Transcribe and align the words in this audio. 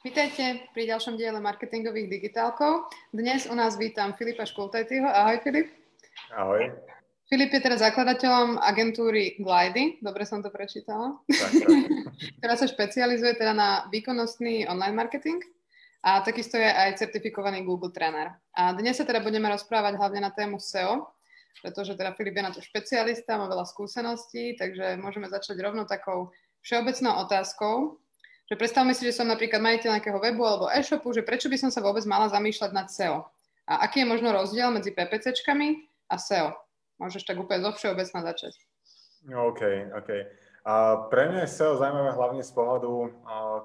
Vítajte 0.00 0.64
pri 0.72 0.88
ďalšom 0.88 1.20
diele 1.20 1.44
marketingových 1.44 2.08
digitálkov. 2.08 2.88
Dnes 3.12 3.44
u 3.44 3.52
nás 3.52 3.76
vítam 3.76 4.16
Filipa 4.16 4.48
Škultajtyho. 4.48 5.04
Ahoj 5.04 5.44
Filip. 5.44 5.68
Ahoj. 6.32 6.72
Filip 7.28 7.52
je 7.52 7.60
teraz 7.60 7.84
zakladateľom 7.84 8.64
agentúry 8.64 9.36
Glidy, 9.36 10.00
dobre 10.00 10.24
som 10.24 10.40
to 10.40 10.48
prečítala, 10.48 11.20
tak, 11.28 11.52
tak. 11.52 11.68
ktorá 12.40 12.54
sa 12.56 12.64
špecializuje 12.64 13.36
teda 13.36 13.52
na 13.52 13.68
výkonnostný 13.92 14.64
online 14.72 14.96
marketing 14.96 15.36
a 16.00 16.24
takisto 16.24 16.56
je 16.56 16.64
aj 16.64 16.96
certifikovaný 16.96 17.60
Google 17.68 17.92
tréner. 17.92 18.40
A 18.56 18.72
dnes 18.72 18.96
sa 18.96 19.04
teda 19.04 19.20
budeme 19.20 19.52
rozprávať 19.52 20.00
hlavne 20.00 20.24
na 20.24 20.32
tému 20.32 20.56
SEO, 20.56 21.12
pretože 21.60 21.92
teda 21.92 22.16
Filip 22.16 22.40
je 22.40 22.46
na 22.48 22.56
to 22.56 22.64
špecialista, 22.64 23.36
má 23.36 23.52
veľa 23.52 23.68
skúseností, 23.68 24.56
takže 24.56 24.96
môžeme 24.96 25.28
začať 25.28 25.60
rovno 25.60 25.84
takou 25.84 26.32
všeobecnou 26.64 27.20
otázkou, 27.20 28.00
že 28.50 28.58
predstavme 28.58 28.90
si, 28.98 29.06
že 29.06 29.14
som 29.14 29.30
napríklad 29.30 29.62
majiteľ 29.62 29.94
nejakého 29.94 30.18
webu 30.18 30.42
alebo 30.42 30.66
e-shopu, 30.74 31.14
že 31.14 31.22
prečo 31.22 31.46
by 31.46 31.54
som 31.54 31.70
sa 31.70 31.78
vôbec 31.78 32.02
mala 32.02 32.26
zamýšľať 32.26 32.70
nad 32.74 32.90
SEO. 32.90 33.22
A 33.70 33.86
aký 33.86 34.02
je 34.02 34.10
možno 34.10 34.34
rozdiel 34.34 34.74
medzi 34.74 34.90
PPCčkami 34.90 35.86
a 36.10 36.18
SEO? 36.18 36.58
Môžeš 36.98 37.22
tak 37.22 37.38
úplne 37.38 37.62
zo 37.62 37.70
všeobecna 37.78 38.20
začať. 38.26 38.58
OK, 39.30 39.94
OK. 39.94 40.10
A 40.66 40.72
pre 41.06 41.30
mňa 41.30 41.46
je 41.46 41.54
SEO 41.54 41.78
zaujímavé 41.78 42.10
hlavne 42.10 42.42
z 42.42 42.50
pohľadu 42.50 42.90
uh, 42.90 43.08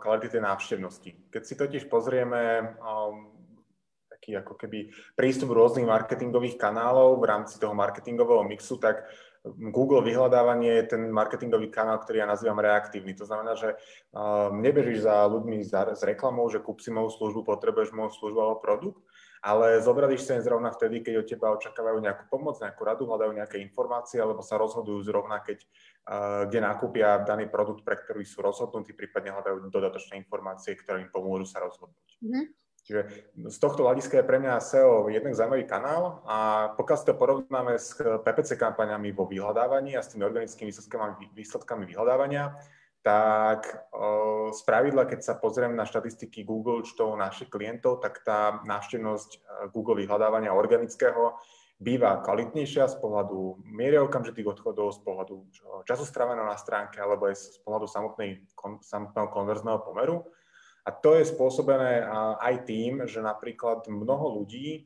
kvality 0.05 0.30
tej 0.30 0.46
návštevnosti. 0.46 1.12
Keď 1.34 1.41
si 1.41 1.54
totiž 1.58 1.84
pozrieme 1.90 2.77
taký 4.26 4.38
ako 4.38 4.54
keby 4.58 4.94
prístup 5.18 5.54
rôznych 5.54 5.90
marketingových 5.90 6.62
kanálov 6.62 7.22
v 7.22 7.30
rámci 7.30 7.58
toho 7.58 7.74
marketingového 7.74 8.46
mixu, 8.46 8.77
tak 8.77 9.05
Google 9.45 10.02
vyhľadávanie 10.02 10.81
je 10.81 10.98
ten 10.98 11.02
marketingový 11.13 11.70
kanál, 11.70 12.02
ktorý 12.02 12.26
ja 12.26 12.27
nazývam 12.27 12.58
reaktívny. 12.58 13.13
To 13.13 13.30
znamená, 13.30 13.54
že 13.54 13.77
nebežíš 14.58 15.05
za 15.05 15.30
ľuďmi 15.30 15.62
s 15.94 16.02
reklamou, 16.02 16.49
že 16.49 16.58
kúp 16.58 16.81
si 16.81 16.90
moju 16.90 17.13
službu, 17.13 17.45
potrebuješ 17.45 17.94
moju 17.94 18.09
službu 18.09 18.40
alebo 18.41 18.58
produkt, 18.58 19.05
ale 19.45 19.77
zobradíš 19.85 20.26
sa 20.26 20.41
zrovna 20.41 20.74
vtedy, 20.74 21.05
keď 21.05 21.21
od 21.21 21.29
teba 21.29 21.54
očakávajú 21.54 22.02
nejakú 22.02 22.26
pomoc, 22.34 22.57
nejakú 22.57 22.82
radu, 22.82 23.05
hľadajú 23.05 23.37
nejaké 23.37 23.62
informácie, 23.62 24.18
alebo 24.18 24.41
sa 24.41 24.57
rozhodujú 24.57 25.05
zrovna, 25.05 25.37
keď, 25.46 25.62
kde 26.49 26.59
nakúpia 26.65 27.21
daný 27.21 27.46
produkt, 27.46 27.85
pre 27.85 28.02
ktorý 28.02 28.26
sú 28.26 28.41
rozhodnutí, 28.41 28.98
prípadne 28.98 29.37
hľadajú 29.37 29.70
dodatočné 29.70 30.18
informácie, 30.18 30.74
ktoré 30.74 31.05
im 31.05 31.13
pomôžu 31.13 31.46
sa 31.46 31.62
rozhodnúť. 31.62 32.09
Mm-hmm. 32.26 32.46
Čiže 32.86 33.02
z 33.50 33.58
tohto 33.58 33.82
hľadiska 33.82 34.22
je 34.22 34.30
pre 34.30 34.38
mňa 34.38 34.62
SEO 34.62 35.10
jeden 35.10 35.34
zaujímavý 35.34 35.66
kanál 35.66 36.22
a 36.30 36.70
pokiaľ 36.78 36.98
si 37.02 37.05
to 37.10 37.18
porovnáme 37.18 37.74
s 37.82 37.98
PPC 37.98 38.62
kampaňami 38.62 39.10
vo 39.10 39.26
vyhľadávaní 39.26 39.98
a 39.98 40.05
s 40.05 40.14
tými 40.14 40.22
organickými 40.22 40.70
výsledkami, 41.34 41.84
vyhľadávania, 41.90 42.54
tak 43.02 43.90
z 44.54 44.62
pravidla, 44.66 45.10
keď 45.10 45.20
sa 45.22 45.34
pozriem 45.38 45.74
na 45.74 45.86
štatistiky 45.86 46.46
Google 46.46 46.82
účtov 46.82 47.18
našich 47.18 47.54
klientov, 47.54 48.02
tak 48.02 48.26
tá 48.26 48.62
návštevnosť 48.66 49.30
e, 49.30 49.38
Google 49.70 50.02
vyhľadávania 50.02 50.49
organického 50.49 51.38
býva 51.77 52.26
kvalitnejšia 52.26 52.90
z 52.90 52.98
pohľadu 52.98 53.62
miery 53.62 54.02
okamžitých 54.02 54.58
odchodov, 54.58 54.96
z 54.98 55.05
pohľadu 55.05 55.46
času 55.86 56.02
stráveného 56.02 56.49
na 56.49 56.58
stránke 56.58 56.98
alebo 56.98 57.30
aj 57.30 57.36
z 57.38 57.60
pohľadu 57.62 57.86
samotnej, 57.86 58.42
samotného 58.82 59.27
konverzného 59.30 59.80
pomeru. 59.86 60.26
A 60.86 60.90
to 60.94 61.18
je 61.18 61.26
spôsobené 61.26 62.05
aj 62.38 62.70
tým, 62.70 63.10
že 63.10 63.18
napríklad 63.18 63.90
mnoho 63.90 64.41
ľudí 64.41 64.86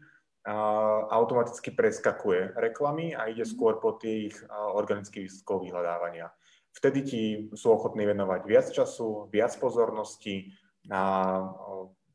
automaticky 1.11 1.75
preskakuje 1.75 2.56
reklamy 2.56 3.11
a 3.11 3.28
ide 3.28 3.44
mhm. 3.44 3.52
skôr 3.52 3.78
po 3.83 4.00
tých 4.00 4.39
organických 4.50 5.28
výsledkov 5.28 5.67
vyhľadávania. 5.67 6.31
Vtedy 6.69 7.00
ti 7.03 7.22
sú 7.58 7.75
ochotní 7.75 8.08
venovať 8.08 8.41
viac 8.47 8.67
času, 8.72 9.28
viac 9.28 9.52
pozornosti 9.59 10.53
a 10.88 11.36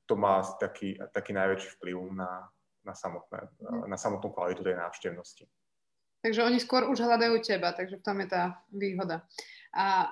to 0.04 0.14
má 0.16 0.40
taký, 0.56 0.96
taký 1.12 1.32
najväčší 1.36 1.68
vplyv 1.76 1.96
na, 2.16 2.48
na, 2.84 2.94
samotné, 2.96 3.40
mhm. 3.60 3.84
na 3.92 3.96
samotnú 4.00 4.32
kvalitu 4.32 4.64
tej 4.64 4.80
návštevnosti. 4.80 5.44
Takže 6.24 6.40
oni 6.40 6.56
skôr 6.56 6.88
už 6.88 7.04
hľadajú 7.04 7.36
teba, 7.44 7.76
takže 7.76 8.00
v 8.00 8.04
tom 8.04 8.16
je 8.24 8.28
tá 8.32 8.64
výhoda. 8.72 9.28
A 9.76 10.08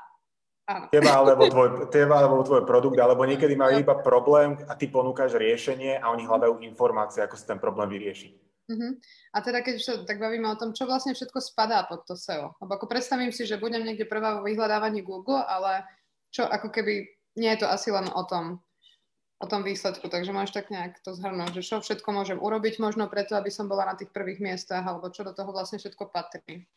Teba 0.92 1.12
alebo, 1.18 1.44
tvoj, 1.48 1.68
teba 1.88 2.14
alebo 2.22 2.42
tvoj 2.44 2.62
produkt, 2.68 2.98
alebo 2.98 3.26
niekedy 3.26 3.54
majú 3.56 3.80
iba 3.80 3.94
problém 3.98 4.56
a 4.68 4.72
ty 4.76 4.88
ponúkaš 4.88 5.36
riešenie 5.36 5.98
a 5.98 6.10
oni 6.12 6.24
hľadajú 6.24 6.62
informácie, 6.64 7.24
ako 7.24 7.34
sa 7.36 7.54
ten 7.54 7.58
problém 7.58 7.90
vyrieši. 7.92 8.34
Uh-huh. 8.70 8.94
A 9.34 9.38
teda 9.42 9.60
keď 9.60 9.74
sa 9.82 9.92
tak 10.06 10.22
bavíme 10.22 10.46
o 10.46 10.56
tom, 10.56 10.70
čo 10.72 10.86
vlastne 10.86 11.12
všetko 11.12 11.42
spadá 11.42 11.82
pod 11.84 12.06
to 12.06 12.14
SEO. 12.14 12.54
Lebo 12.62 12.78
ako 12.78 12.86
predstavím 12.86 13.34
si, 13.34 13.44
že 13.44 13.60
budem 13.60 13.82
niekde 13.82 14.06
prvá 14.06 14.38
vo 14.38 14.46
vyhľadávaní 14.46 15.02
Google, 15.02 15.42
ale 15.42 15.84
čo 16.32 16.46
ako 16.46 16.72
keby 16.72 17.10
nie 17.36 17.50
je 17.52 17.60
to 17.64 17.68
asi 17.68 17.92
len 17.92 18.08
o 18.12 18.22
tom, 18.24 18.62
o 19.42 19.46
tom 19.50 19.66
výsledku, 19.66 20.06
takže 20.06 20.30
môžeš 20.30 20.54
tak 20.54 20.70
nejak 20.70 21.02
to 21.02 21.12
zhrnúť, 21.12 21.58
že 21.58 21.66
čo 21.66 21.82
všetko 21.82 22.08
môžem 22.14 22.38
urobiť 22.38 22.78
možno 22.78 23.10
preto, 23.10 23.34
aby 23.34 23.50
som 23.50 23.66
bola 23.66 23.90
na 23.90 23.98
tých 23.98 24.14
prvých 24.14 24.38
miestach, 24.38 24.86
alebo 24.86 25.10
čo 25.10 25.26
do 25.26 25.34
toho 25.34 25.50
vlastne 25.50 25.82
všetko 25.82 26.14
patrí. 26.14 26.70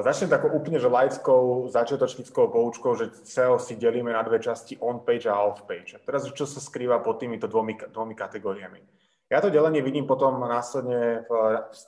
Začnem 0.00 0.32
takou 0.32 0.48
úplne 0.48 0.80
že 0.80 0.88
laickou 0.88 1.68
začiatočníckou 1.68 2.48
poučkou, 2.48 2.96
že 2.96 3.12
SEO 3.28 3.60
si 3.60 3.76
delíme 3.76 4.08
na 4.08 4.24
dve 4.24 4.40
časti 4.40 4.80
on-page 4.80 5.28
a 5.28 5.44
off-page. 5.44 5.96
A 5.96 5.98
teraz 6.00 6.24
čo 6.32 6.48
sa 6.48 6.56
skrýva 6.56 7.04
pod 7.04 7.20
týmito 7.20 7.44
dvomi, 7.44 7.76
dvomi 7.92 8.16
kategóriami? 8.16 8.80
Ja 9.28 9.44
to 9.44 9.52
delenie 9.52 9.84
vidím 9.84 10.08
potom 10.08 10.40
následne 10.40 11.28
v, 11.28 11.32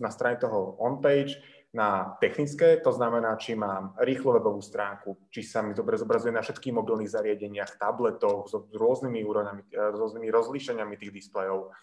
na 0.00 0.10
strane 0.12 0.36
toho 0.36 0.76
on-page 0.76 1.40
na 1.74 2.14
technické, 2.22 2.78
to 2.78 2.94
znamená, 2.94 3.34
či 3.34 3.58
mám 3.58 3.98
rýchlu 3.98 4.38
webovú 4.38 4.62
stránku, 4.62 5.26
či 5.26 5.42
sa 5.42 5.58
mi 5.58 5.74
dobre 5.74 5.98
zobrazuje 5.98 6.30
na 6.30 6.38
všetkých 6.38 6.70
mobilných 6.70 7.10
zariadeniach, 7.10 7.80
tabletoch, 7.82 8.46
s 8.46 8.54
rôznymi 8.70 9.20
úrovňami, 9.26 9.62
s 9.74 9.96
rôznymi 9.98 10.28
rozlíšeniami 10.30 10.94
tých 10.94 11.10
displejov, 11.10 11.74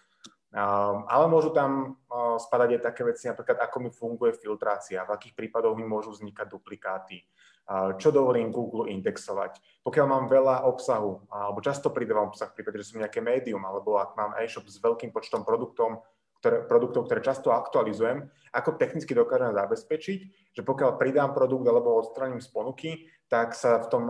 ale 0.52 1.26
môžu 1.32 1.56
tam 1.56 1.96
uh, 2.12 2.36
spadať 2.36 2.76
aj 2.76 2.82
také 2.92 3.02
veci, 3.08 3.32
napríklad 3.32 3.56
ako 3.64 3.78
mi 3.80 3.90
funguje 3.90 4.36
filtrácia, 4.36 5.08
v 5.08 5.16
akých 5.16 5.34
prípadoch 5.36 5.80
mi 5.80 5.88
môžu 5.88 6.12
vznikať 6.12 6.48
duplikáty, 6.52 7.24
uh, 7.24 7.96
čo 7.96 8.12
dovolím 8.12 8.52
Google 8.52 8.92
indexovať. 8.92 9.64
Pokiaľ 9.80 10.06
mám 10.12 10.26
veľa 10.28 10.68
obsahu, 10.68 11.24
alebo 11.32 11.64
často 11.64 11.88
pridávam 11.88 12.28
obsah 12.28 12.52
v 12.52 12.60
prípade, 12.60 12.84
že 12.84 12.92
som 12.92 13.00
nejaké 13.00 13.24
médium, 13.24 13.64
alebo 13.64 13.96
ak 13.96 14.20
mám 14.20 14.36
e-shop 14.44 14.68
s 14.68 14.76
veľkým 14.84 15.16
počtom 15.16 15.48
produktom, 15.48 16.04
ktoré, 16.42 16.66
produktov, 16.66 17.06
ktoré 17.06 17.22
často 17.22 17.54
aktualizujem, 17.54 18.26
ako 18.50 18.82
technicky 18.82 19.14
dokážem 19.14 19.54
zabezpečiť, 19.54 20.20
že 20.58 20.62
pokiaľ 20.66 20.98
pridám 20.98 21.38
produkt 21.38 21.70
alebo 21.70 22.02
odstraním 22.02 22.42
z 22.42 22.50
ponuky, 22.50 22.92
tak 23.30 23.54
sa 23.56 23.80
v 23.80 23.88
tom, 23.88 24.10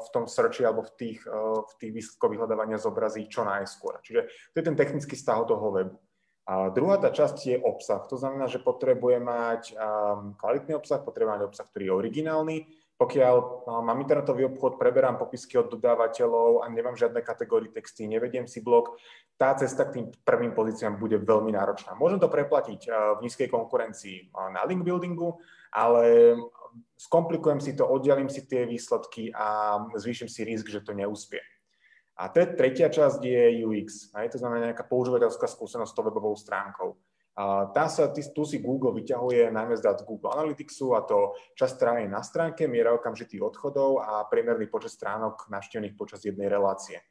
v 0.00 0.08
tom 0.14 0.24
searchi 0.24 0.64
alebo 0.64 0.86
v 0.86 0.92
tých, 0.96 1.20
v 1.28 1.72
tých 1.76 1.92
výsledkoch 1.92 2.32
vyhľadávania 2.32 2.80
zobrazí 2.80 3.28
čo 3.28 3.44
najskôr. 3.44 4.00
Čiže 4.00 4.24
to 4.54 4.56
je 4.56 4.64
ten 4.64 4.78
technický 4.78 5.18
stav 5.18 5.44
toho 5.44 5.68
webu. 5.68 5.98
A 6.44 6.68
druhá 6.68 7.00
tá 7.00 7.08
časť 7.08 7.38
je 7.44 7.56
obsah. 7.56 8.04
To 8.08 8.16
znamená, 8.20 8.48
že 8.52 8.60
potrebuje 8.60 9.16
mať 9.16 9.62
kvalitný 10.36 10.76
obsah, 10.76 11.00
potrebuje 11.00 11.40
mať 11.40 11.44
obsah, 11.48 11.66
ktorý 11.68 11.84
je 11.88 11.98
originálny. 11.98 12.56
Pokiaľ 12.94 13.66
mám 13.82 13.98
internetový 13.98 14.46
obchod, 14.46 14.78
preberám 14.78 15.18
popisky 15.18 15.58
od 15.58 15.66
dodávateľov 15.66 16.62
a 16.62 16.70
nemám 16.70 16.94
žiadne 16.94 17.26
kategórie 17.26 17.66
texty, 17.74 18.06
nevediem 18.06 18.46
si 18.46 18.62
blog, 18.62 18.94
tá 19.34 19.50
cesta 19.58 19.90
k 19.90 19.98
tým 19.98 20.06
prvým 20.22 20.54
pozíciám 20.54 20.94
bude 20.94 21.18
veľmi 21.18 21.50
náročná. 21.50 21.98
Môžem 21.98 22.22
to 22.22 22.30
preplatiť 22.30 22.86
v 23.18 23.22
nízkej 23.26 23.50
konkurencii 23.50 24.30
na 24.54 24.62
link 24.62 24.86
buildingu, 24.86 25.42
ale 25.74 26.38
skomplikujem 26.94 27.58
si 27.58 27.74
to, 27.74 27.82
oddelím 27.82 28.30
si 28.30 28.46
tie 28.46 28.62
výsledky 28.62 29.34
a 29.34 29.74
zvýšim 29.98 30.30
si 30.30 30.46
risk, 30.46 30.70
že 30.70 30.86
to 30.86 30.94
neúspie. 30.94 31.42
A 32.14 32.30
tretia 32.30 32.86
časť 32.94 33.18
je 33.26 33.66
UX, 33.66 34.14
to 34.14 34.38
znamená 34.38 34.70
nejaká 34.70 34.86
používateľská 34.86 35.50
skúsenosť 35.50 35.90
s 35.90 35.98
webovou 35.98 36.38
stránkou. 36.38 36.94
Tá 37.34 37.90
sa, 37.90 38.14
tu 38.14 38.46
si 38.46 38.62
Google 38.62 38.94
vyťahuje 38.94 39.50
najmä 39.50 39.74
z 39.74 39.82
dát 39.82 40.06
Google 40.06 40.30
Analyticsu 40.38 40.94
a 40.94 41.02
to 41.02 41.34
čas 41.58 41.74
strany 41.74 42.06
na 42.06 42.22
stránke, 42.22 42.70
miera 42.70 42.94
okamžitých 42.94 43.42
odchodov 43.42 44.06
a 44.06 44.22
priemerný 44.30 44.70
počet 44.70 44.94
stránok 44.94 45.50
navštevených 45.50 45.98
počas 45.98 46.22
jednej 46.22 46.46
relácie. 46.46 47.02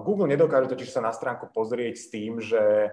Google 0.00 0.32
nedokáže 0.32 0.72
totiž 0.72 0.88
sa 0.88 1.04
na 1.04 1.12
stránku 1.12 1.52
pozrieť 1.52 1.94
s 1.96 2.06
tým, 2.08 2.40
že 2.40 2.88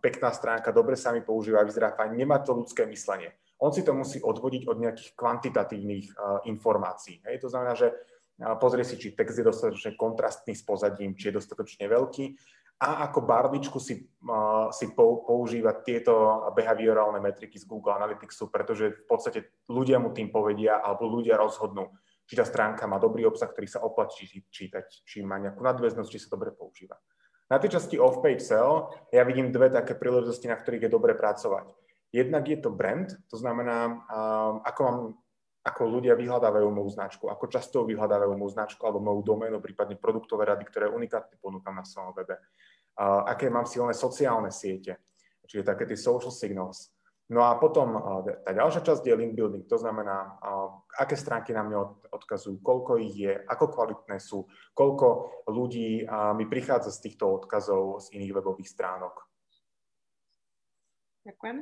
pekná 0.00 0.32
stránka, 0.32 0.72
dobre 0.72 0.96
sa 0.96 1.12
mi 1.12 1.20
používa, 1.20 1.68
vyzerá 1.68 1.92
fajn, 1.92 2.16
nemá 2.16 2.40
to 2.40 2.56
ľudské 2.56 2.88
myslenie 2.88 3.36
on 3.58 3.72
si 3.72 3.82
to 3.82 3.96
musí 3.96 4.20
odvodiť 4.20 4.68
od 4.68 4.76
nejakých 4.76 5.10
kvantitatívnych 5.16 6.06
informácií. 6.44 7.24
Hej? 7.24 7.40
To 7.40 7.48
znamená, 7.48 7.72
že 7.72 7.92
pozrie 8.60 8.84
si, 8.84 9.00
či 9.00 9.16
text 9.16 9.40
je 9.40 9.48
dostatočne 9.48 9.96
kontrastný 9.96 10.52
s 10.52 10.60
pozadím, 10.60 11.16
či 11.16 11.32
je 11.32 11.40
dostatočne 11.40 11.88
veľký 11.88 12.36
a 12.76 13.08
ako 13.08 13.24
barvičku 13.24 13.80
si, 13.80 14.04
uh, 14.28 14.68
si 14.68 14.92
používa 14.96 15.80
tieto 15.80 16.44
behaviorálne 16.52 17.24
metriky 17.24 17.56
z 17.56 17.64
Google 17.64 17.96
Analyticsu, 17.96 18.52
pretože 18.52 18.92
v 18.92 19.04
podstate 19.08 19.64
ľudia 19.72 19.96
mu 19.96 20.12
tým 20.12 20.28
povedia 20.28 20.84
alebo 20.84 21.08
ľudia 21.08 21.40
rozhodnú, 21.40 21.88
či 22.28 22.36
tá 22.36 22.44
stránka 22.44 22.84
má 22.84 23.00
dobrý 23.00 23.24
obsah, 23.24 23.48
ktorý 23.48 23.64
sa 23.64 23.80
oplatí 23.80 24.28
čítať, 24.28 25.08
či 25.08 25.24
má 25.24 25.40
nejakú 25.40 25.64
nadväznosť, 25.64 26.10
či 26.12 26.20
sa 26.20 26.36
dobre 26.36 26.52
používa. 26.52 27.00
Na 27.46 27.62
tej 27.62 27.78
časti 27.78 27.96
off-page 27.96 28.42
sell 28.42 28.90
ja 29.14 29.22
vidím 29.22 29.54
dve 29.54 29.70
také 29.70 29.94
príležitosti, 29.94 30.50
na 30.50 30.58
ktorých 30.58 30.90
je 30.90 30.92
dobre 30.92 31.14
pracovať. 31.14 31.70
Jednak 32.10 32.44
je 32.44 32.58
to 32.58 32.74
brand, 32.74 33.14
to 33.30 33.36
znamená, 33.38 34.04
ako 34.66 34.80
mám 34.82 34.98
ako 35.66 35.98
ľudia 35.98 36.14
vyhľadávajú 36.14 36.70
moju 36.70 36.94
značku, 36.94 37.26
ako 37.26 37.50
často 37.50 37.82
vyhľadávajú 37.82 38.38
moju 38.38 38.54
značku 38.54 38.86
alebo 38.86 39.02
moju 39.02 39.26
doménu, 39.26 39.58
prípadne 39.58 39.98
produktové 39.98 40.46
rady, 40.46 40.62
ktoré 40.62 40.86
unikátne 40.86 41.34
ponúkam 41.42 41.74
na 41.74 41.82
svojom 41.82 42.14
webe. 42.14 42.38
Uh, 42.94 43.26
aké 43.26 43.50
mám 43.50 43.66
silné 43.66 43.90
sociálne 43.92 44.54
siete, 44.54 45.02
čiže 45.44 45.66
také 45.66 45.90
tie 45.90 45.98
social 45.98 46.30
signals. 46.30 46.94
No 47.26 47.42
a 47.42 47.58
potom 47.58 47.98
tá 48.46 48.54
ďalšia 48.54 48.86
časť 48.86 49.02
je 49.02 49.18
link 49.18 49.34
building, 49.34 49.66
to 49.66 49.74
znamená, 49.74 50.38
aké 50.94 51.18
stránky 51.18 51.50
na 51.50 51.66
mňa 51.66 52.06
odkazujú, 52.14 52.62
koľko 52.62 53.02
ich 53.02 53.18
je, 53.18 53.34
ako 53.50 53.74
kvalitné 53.74 54.22
sú, 54.22 54.46
koľko 54.70 55.34
ľudí 55.50 56.06
mi 56.38 56.46
prichádza 56.46 56.94
z 56.94 57.02
týchto 57.10 57.42
odkazov 57.42 57.98
z 57.98 58.14
iných 58.14 58.30
webových 58.30 58.70
stránok. 58.70 59.25
Ďakujem. 61.26 61.56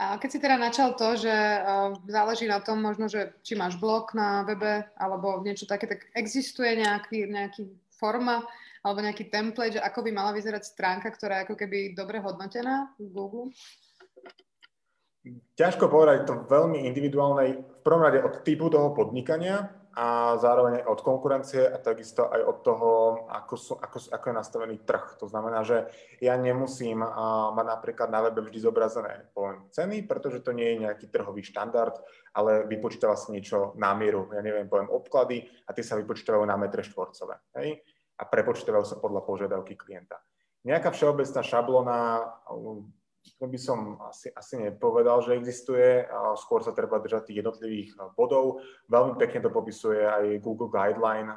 A 0.00 0.16
keď 0.16 0.28
si 0.32 0.38
teda 0.40 0.56
načal 0.56 0.96
to, 0.96 1.12
že 1.20 1.28
uh, 1.28 1.92
záleží 2.08 2.48
na 2.48 2.64
tom 2.64 2.80
možno, 2.80 3.04
že 3.04 3.36
či 3.44 3.52
máš 3.52 3.76
blog 3.76 4.16
na 4.16 4.48
webe 4.48 4.88
alebo 4.96 5.44
niečo 5.44 5.68
také, 5.68 5.84
tak 5.84 6.08
existuje 6.16 6.80
nejaký, 6.80 7.28
nejaký 7.28 7.68
forma 7.92 8.40
alebo 8.80 9.04
nejaký 9.04 9.28
template, 9.28 9.76
že 9.76 9.84
ako 9.84 10.08
by 10.08 10.10
mala 10.16 10.32
vyzerať 10.32 10.64
stránka, 10.64 11.12
ktorá 11.12 11.44
je 11.44 11.52
ako 11.52 11.56
keby 11.60 11.92
dobre 11.92 12.16
hodnotená 12.16 12.96
v 12.96 13.12
Google? 13.12 13.52
Ťažko 15.60 15.92
povedať, 15.92 16.24
to 16.24 16.48
veľmi 16.48 16.88
individuálne, 16.88 17.60
v 17.60 17.80
prvom 17.84 18.00
rade 18.00 18.24
od 18.24 18.40
typu 18.40 18.72
toho 18.72 18.96
podnikania, 18.96 19.68
a 19.90 20.38
zároveň 20.38 20.86
od 20.86 21.02
konkurencie 21.02 21.66
a 21.66 21.74
takisto 21.82 22.30
aj 22.30 22.40
od 22.46 22.58
toho, 22.62 22.90
ako, 23.26 23.54
sú, 23.58 23.74
ako, 23.74 23.98
ako 24.14 24.24
je 24.30 24.34
nastavený 24.34 24.76
trh. 24.86 25.18
To 25.18 25.26
znamená, 25.26 25.66
že 25.66 25.90
ja 26.22 26.38
nemusím 26.38 27.02
uh, 27.02 27.50
mať 27.50 27.66
napríklad 27.66 28.08
na 28.08 28.22
webe 28.22 28.46
vždy 28.46 28.58
zobrazené 28.62 29.34
poviem, 29.34 29.66
ceny, 29.74 30.06
pretože 30.06 30.46
to 30.46 30.54
nie 30.54 30.74
je 30.74 30.82
nejaký 30.86 31.10
trhový 31.10 31.42
štandard, 31.42 31.98
ale 32.30 32.70
vypočítava 32.70 33.18
sa 33.18 33.34
niečo 33.34 33.74
na 33.74 33.90
mieru. 33.98 34.30
Ja 34.30 34.46
neviem, 34.46 34.70
poviem 34.70 34.94
obklady 34.94 35.50
a 35.66 35.74
tie 35.74 35.82
sa 35.82 35.98
vypočítavajú 35.98 36.46
na 36.46 36.54
metre 36.54 36.86
štvorcové. 36.86 37.42
Hej? 37.58 37.82
A 38.14 38.22
prepočítavajú 38.30 38.86
sa 38.86 38.96
podľa 39.02 39.26
požiadavky 39.26 39.74
klienta. 39.74 40.22
Nejaká 40.62 40.92
všeobecná 40.92 41.40
šablona 41.40 41.98
by 43.40 43.58
som 43.60 44.00
asi, 44.08 44.32
asi 44.32 44.54
nepovedal, 44.56 45.20
že 45.24 45.36
existuje. 45.36 46.04
Skôr 46.40 46.64
sa 46.64 46.72
treba 46.72 47.00
držať 47.00 47.30
tých 47.30 47.40
jednotlivých 47.44 47.96
bodov. 48.16 48.64
Veľmi 48.88 49.16
pekne 49.20 49.44
to 49.44 49.50
popisuje 49.52 50.04
aj 50.04 50.40
Google 50.44 50.72
Guideline, 50.72 51.32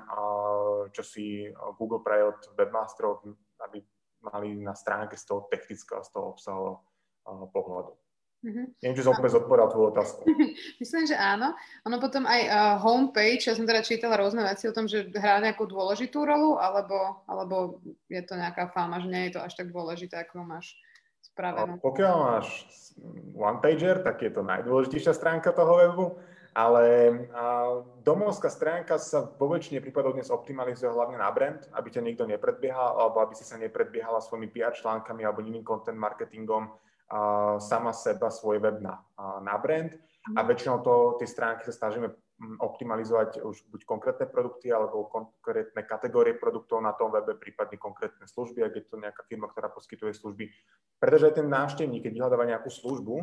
čo 0.95 1.03
si 1.03 1.47
Google 1.79 2.03
praje 2.03 2.31
od 2.31 2.39
webmasterov, 2.55 3.23
aby 3.67 3.83
mali 4.23 4.55
na 4.59 4.75
stránke 4.75 5.19
z 5.19 5.27
toho 5.27 5.47
technického, 5.51 6.03
z 6.03 6.09
toho 6.15 6.25
obsahového 6.35 7.47
pohľadu. 7.51 7.93
Mm-hmm. 8.43 8.65
Neviem, 8.83 8.95
či 8.99 9.03
som 9.07 9.15
úplne 9.15 9.31
zodpovedal 9.31 9.67
tvoju 9.71 9.87
otázku. 9.95 10.21
Myslím, 10.83 11.07
že 11.07 11.15
áno. 11.15 11.55
Ono 11.87 11.95
potom 11.95 12.27
aj 12.27 12.41
uh, 12.43 12.75
homepage, 12.83 13.47
ja 13.47 13.55
som 13.55 13.63
teda 13.63 13.79
čítala 13.79 14.19
rôzne 14.19 14.43
veci 14.43 14.67
o 14.67 14.75
tom, 14.75 14.83
že 14.83 15.07
hrá 15.15 15.39
nejakú 15.39 15.63
dôležitú 15.63 16.27
rolu, 16.27 16.59
alebo, 16.59 17.23
alebo 17.23 17.79
je 18.11 18.19
to 18.27 18.35
nejaká 18.35 18.67
fáma, 18.75 18.99
že 18.99 19.07
nie 19.07 19.31
je 19.31 19.39
to 19.39 19.41
až 19.47 19.55
tak 19.55 19.71
dôležité, 19.71 20.27
ako 20.27 20.43
máš 20.43 20.75
spravené. 21.23 21.79
Pokiaľ 21.79 22.15
máš 22.19 22.47
one-pager, 23.33 24.03
tak 24.03 24.21
je 24.21 24.31
to 24.31 24.43
najdôležitejšia 24.43 25.15
stránka 25.15 25.55
toho 25.55 25.73
webu, 25.79 26.07
ale 26.53 26.85
domovská 28.05 28.51
stránka 28.53 29.01
sa 29.01 29.25
vo 29.25 29.49
väčšine 29.49 29.81
prípadov 29.81 30.13
dnes 30.13 30.29
optimalizuje 30.29 30.91
hlavne 30.91 31.17
na 31.17 31.31
brand, 31.33 31.65
aby 31.73 31.87
ťa 31.89 32.05
nikto 32.05 32.29
nepredbiehal, 32.29 33.01
alebo 33.01 33.25
aby 33.25 33.33
si 33.33 33.41
sa 33.41 33.57
nepredbiehala 33.57 34.21
svojimi 34.21 34.53
PR 34.53 34.77
článkami 34.77 35.25
alebo 35.25 35.41
iným 35.41 35.65
content 35.65 35.97
marketingom 35.97 36.69
sama 37.57 37.91
seba, 37.93 38.29
svoj 38.29 38.61
web 38.61 38.77
na, 38.81 39.01
na 39.41 39.57
brand. 39.57 39.97
A 40.37 40.39
mhm. 40.39 40.47
väčšinou 40.47 40.77
to, 40.85 41.19
tie 41.19 41.27
stránky 41.27 41.67
sa 41.67 41.75
snažíme 41.75 42.13
optimalizovať 42.59 43.41
už 43.41 43.67
buď 43.71 43.81
konkrétne 43.87 44.27
produkty 44.27 44.69
alebo 44.69 45.07
konkrétne 45.07 45.81
kategórie 45.83 46.35
produktov 46.35 46.83
na 46.83 46.91
tom 46.93 47.11
webe, 47.11 47.35
prípadne 47.39 47.79
konkrétne 47.79 48.27
služby, 48.27 48.63
ak 48.63 48.73
je 48.77 48.83
to 48.87 48.99
nejaká 48.99 49.23
firma, 49.25 49.47
ktorá 49.49 49.71
poskytuje 49.71 50.13
služby. 50.13 50.51
Pretože 50.99 51.31
aj 51.31 51.35
ten 51.39 51.47
návštevník, 51.47 52.03
keď 52.03 52.11
vyhľadáva 52.13 52.45
nejakú 52.49 52.69
službu 52.69 53.15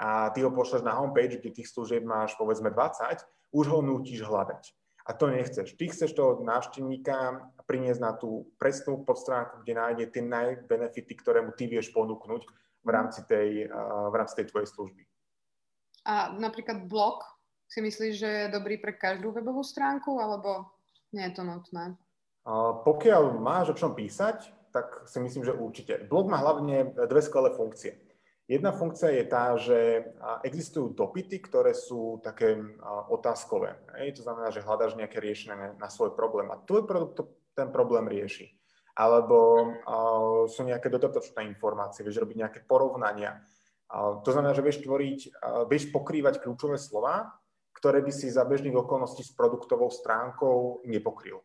a 0.00 0.32
ty 0.32 0.44
ho 0.44 0.50
pošleš 0.52 0.84
na 0.84 0.96
homepage, 0.96 1.40
kde 1.40 1.56
tých 1.56 1.72
služieb 1.72 2.04
máš 2.04 2.36
povedzme 2.36 2.72
20, 2.72 3.24
už 3.52 3.64
ho 3.68 3.80
nutíš 3.80 4.24
hľadať. 4.24 4.76
A 5.08 5.16
to 5.16 5.32
nechceš. 5.32 5.74
Ty 5.74 5.84
chceš 5.90 6.12
toho 6.12 6.44
návštevníka 6.44 7.48
priniesť 7.64 8.00
na 8.04 8.12
tú 8.14 8.52
presnú 8.60 9.02
podstránku, 9.02 9.64
kde 9.64 9.72
nájde 9.74 10.04
tie 10.12 10.22
najbenefity, 10.22 11.12
ktoré 11.18 11.40
mu 11.42 11.50
ty 11.56 11.66
vieš 11.66 11.90
ponúknuť 11.90 12.42
v 12.84 12.88
rámci 12.88 13.24
tej, 13.26 13.66
v 14.10 14.14
rámci 14.14 14.34
tej 14.38 14.46
tvojej 14.52 14.68
služby. 14.70 15.02
A 16.04 16.32
napríklad 16.36 16.88
blog 16.88 17.24
si 17.70 17.78
myslíš, 17.78 18.14
že 18.18 18.26
je 18.26 18.54
dobrý 18.54 18.82
pre 18.82 18.98
každú 18.98 19.30
webovú 19.30 19.62
stránku, 19.62 20.18
alebo 20.18 20.66
nie 21.14 21.22
je 21.30 21.38
to 21.38 21.42
nutné? 21.46 21.94
Pokiaľ 22.82 23.38
máš 23.38 23.70
o 23.70 23.78
čom 23.78 23.94
písať, 23.94 24.50
tak 24.74 25.06
si 25.06 25.22
myslím, 25.22 25.46
že 25.46 25.54
určite. 25.54 26.02
Blog 26.10 26.26
má 26.26 26.42
hlavne 26.42 26.90
dve 27.06 27.22
skvelé 27.22 27.54
funkcie. 27.54 27.94
Jedna 28.50 28.74
funkcia 28.74 29.14
je 29.14 29.24
tá, 29.30 29.54
že 29.54 30.10
existujú 30.42 30.90
dopity, 30.90 31.38
ktoré 31.38 31.70
sú 31.70 32.18
také 32.18 32.58
otázkové. 33.06 33.78
To 34.18 34.22
znamená, 34.26 34.50
že 34.50 34.66
hľadaš 34.66 34.98
nejaké 34.98 35.22
riešenie 35.22 35.78
na 35.78 35.86
svoj 35.86 36.18
problém 36.18 36.50
a 36.50 36.58
tvoj 36.58 36.82
produkt 36.90 37.22
ten 37.54 37.70
problém 37.70 38.10
rieši. 38.10 38.50
Alebo 38.98 39.70
sú 40.50 40.66
nejaké 40.66 40.90
dodatočné 40.90 41.46
informácie, 41.46 42.02
vieš 42.02 42.18
robiť 42.18 42.36
nejaké 42.42 42.60
porovnania. 42.66 43.38
To 43.94 44.26
znamená, 44.26 44.50
že 44.54 44.66
vieš 44.66 44.82
tvoriť, 44.82 45.20
vieš 45.70 45.94
pokrývať 45.94 46.42
kľúčové 46.42 46.74
slova 46.74 47.30
ktoré 47.80 48.04
by 48.04 48.12
si 48.12 48.28
za 48.28 48.44
bežných 48.44 48.76
okolností 48.76 49.24
s 49.24 49.32
produktovou 49.32 49.88
stránkou 49.88 50.84
nepokryl. 50.84 51.40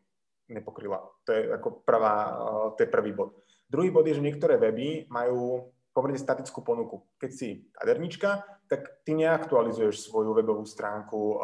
nepokryla. 0.45 1.01
To 1.25 1.29
je 1.33 1.41
ako 1.57 1.81
prvá, 1.81 2.15
eh, 2.29 2.67
to 2.77 2.79
je 2.85 2.89
prvý 2.91 3.11
bod. 3.15 3.33
Druhý 3.65 3.89
bod 3.89 4.05
je, 4.05 4.13
že 4.13 4.21
niektoré 4.21 4.61
weby 4.61 5.09
majú 5.09 5.73
pomerne 5.89 6.19
statickú 6.19 6.61
ponuku. 6.61 7.01
Keď 7.17 7.31
si 7.31 7.65
kadernička, 7.71 8.43
tak 8.67 9.01
ty 9.07 9.15
neaktualizuješ 9.15 10.05
svoju 10.05 10.35
webovú 10.35 10.67
stránku 10.67 11.17
uh, 11.17 11.39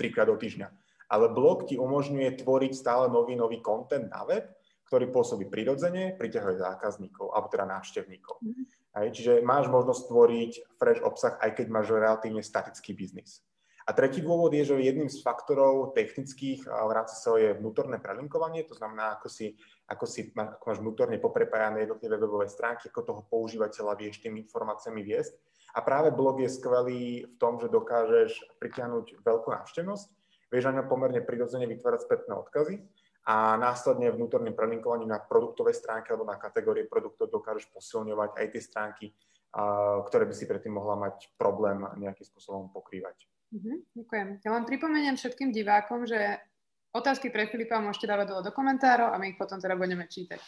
trikrát 0.00 0.26
do 0.26 0.40
týždňa. 0.40 0.66
Ale 1.12 1.30
blog 1.30 1.68
ti 1.68 1.76
umožňuje 1.76 2.40
tvoriť 2.40 2.72
stále 2.74 3.12
nový, 3.12 3.36
nový 3.36 3.60
content 3.60 4.08
na 4.08 4.24
web, 4.24 4.50
ktorý 4.88 5.12
pôsobí 5.12 5.46
prirodzene, 5.46 6.18
priťahuje 6.18 6.58
zákazníkov, 6.58 7.30
alebo 7.30 7.52
teda 7.52 7.66
návštevníkov. 7.68 8.42
Mm-hmm. 8.42 8.64
Aj, 8.98 9.06
čiže 9.14 9.32
máš 9.46 9.70
možnosť 9.70 10.02
tvoriť 10.10 10.52
fresh 10.80 11.02
obsah, 11.06 11.38
aj 11.38 11.50
keď 11.60 11.66
máš 11.70 11.94
relatívne 11.94 12.42
statický 12.42 12.96
biznis. 12.96 13.44
A 13.90 13.96
tretí 13.98 14.22
dôvod 14.22 14.54
je, 14.54 14.62
že 14.62 14.78
jedným 14.78 15.10
z 15.10 15.18
faktorov 15.18 15.98
technických 15.98 16.62
v 16.62 16.92
rámci 16.94 17.18
SEO 17.18 17.42
je 17.42 17.58
vnútorné 17.58 17.98
prelinkovanie, 17.98 18.62
to 18.62 18.78
znamená, 18.78 19.18
ako, 19.18 19.26
si, 19.26 19.58
ako, 19.90 20.06
si, 20.06 20.30
ako 20.30 20.62
máš 20.62 20.78
vnútorne 20.78 21.18
poprepájané 21.18 21.82
jednotlivé 21.82 22.14
webové 22.22 22.46
stránky, 22.46 22.86
ako 22.86 23.02
toho 23.02 23.22
používateľa 23.26 23.98
vieš 23.98 24.22
tým 24.22 24.38
informáciami 24.38 25.02
viesť. 25.02 25.34
A 25.74 25.82
práve 25.82 26.14
blog 26.14 26.38
je 26.38 26.46
skvelý 26.46 27.26
v 27.26 27.34
tom, 27.42 27.58
že 27.58 27.66
dokážeš 27.66 28.62
pritiahnuť 28.62 29.26
veľkú 29.26 29.50
návštevnosť, 29.58 30.06
vieš 30.54 30.70
na 30.70 30.86
pomerne 30.86 31.18
prirodzene 31.26 31.66
vytvárať 31.66 32.06
spätné 32.06 32.38
odkazy 32.38 32.86
a 33.26 33.58
následne 33.58 34.14
vnútorným 34.14 34.54
prelinkovaním 34.54 35.10
na 35.10 35.18
produktové 35.18 35.74
stránky 35.74 36.14
alebo 36.14 36.30
na 36.30 36.38
kategórie 36.38 36.86
produktov 36.86 37.26
dokážeš 37.26 37.66
posilňovať 37.74 38.38
aj 38.38 38.46
tie 38.54 38.62
stránky, 38.62 39.06
ktoré 40.06 40.30
by 40.30 40.34
si 40.38 40.46
predtým 40.46 40.78
mohla 40.78 40.94
mať 40.94 41.34
problém 41.34 41.82
nejakým 41.98 42.22
spôsobom 42.22 42.70
pokrývať. 42.70 43.26
Uh-huh, 43.50 43.82
ďakujem. 43.98 44.28
Ja 44.46 44.50
len 44.54 44.62
pripomeniem 44.62 45.18
všetkým 45.18 45.50
divákom, 45.50 46.06
že 46.06 46.38
otázky 46.94 47.34
pre 47.34 47.50
Filipa 47.50 47.82
môžete 47.82 48.06
dávať 48.06 48.26
dole 48.30 48.42
do 48.46 48.54
komentárov 48.54 49.10
a 49.10 49.18
my 49.18 49.34
ich 49.34 49.38
potom 49.38 49.58
teda 49.58 49.74
budeme 49.74 50.06
čítať. 50.06 50.38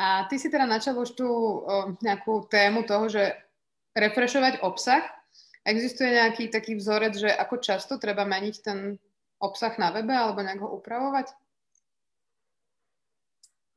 A 0.00 0.24
ty 0.32 0.40
si 0.40 0.48
teda 0.48 0.64
načal 0.64 0.96
už 0.96 1.12
tú 1.12 1.28
o, 1.28 1.60
nejakú 2.00 2.48
tému 2.48 2.88
toho, 2.88 3.12
že 3.12 3.36
refrešovať 3.92 4.64
obsah. 4.64 5.04
Existuje 5.68 6.16
nejaký 6.16 6.48
taký 6.48 6.80
vzorec, 6.80 7.12
že 7.20 7.28
ako 7.28 7.60
často 7.60 8.00
treba 8.00 8.24
meniť 8.24 8.54
ten 8.64 8.96
obsah 9.36 9.76
na 9.76 9.92
webe 9.92 10.16
alebo 10.16 10.40
nejak 10.40 10.64
ho 10.64 10.72
upravovať? 10.80 11.36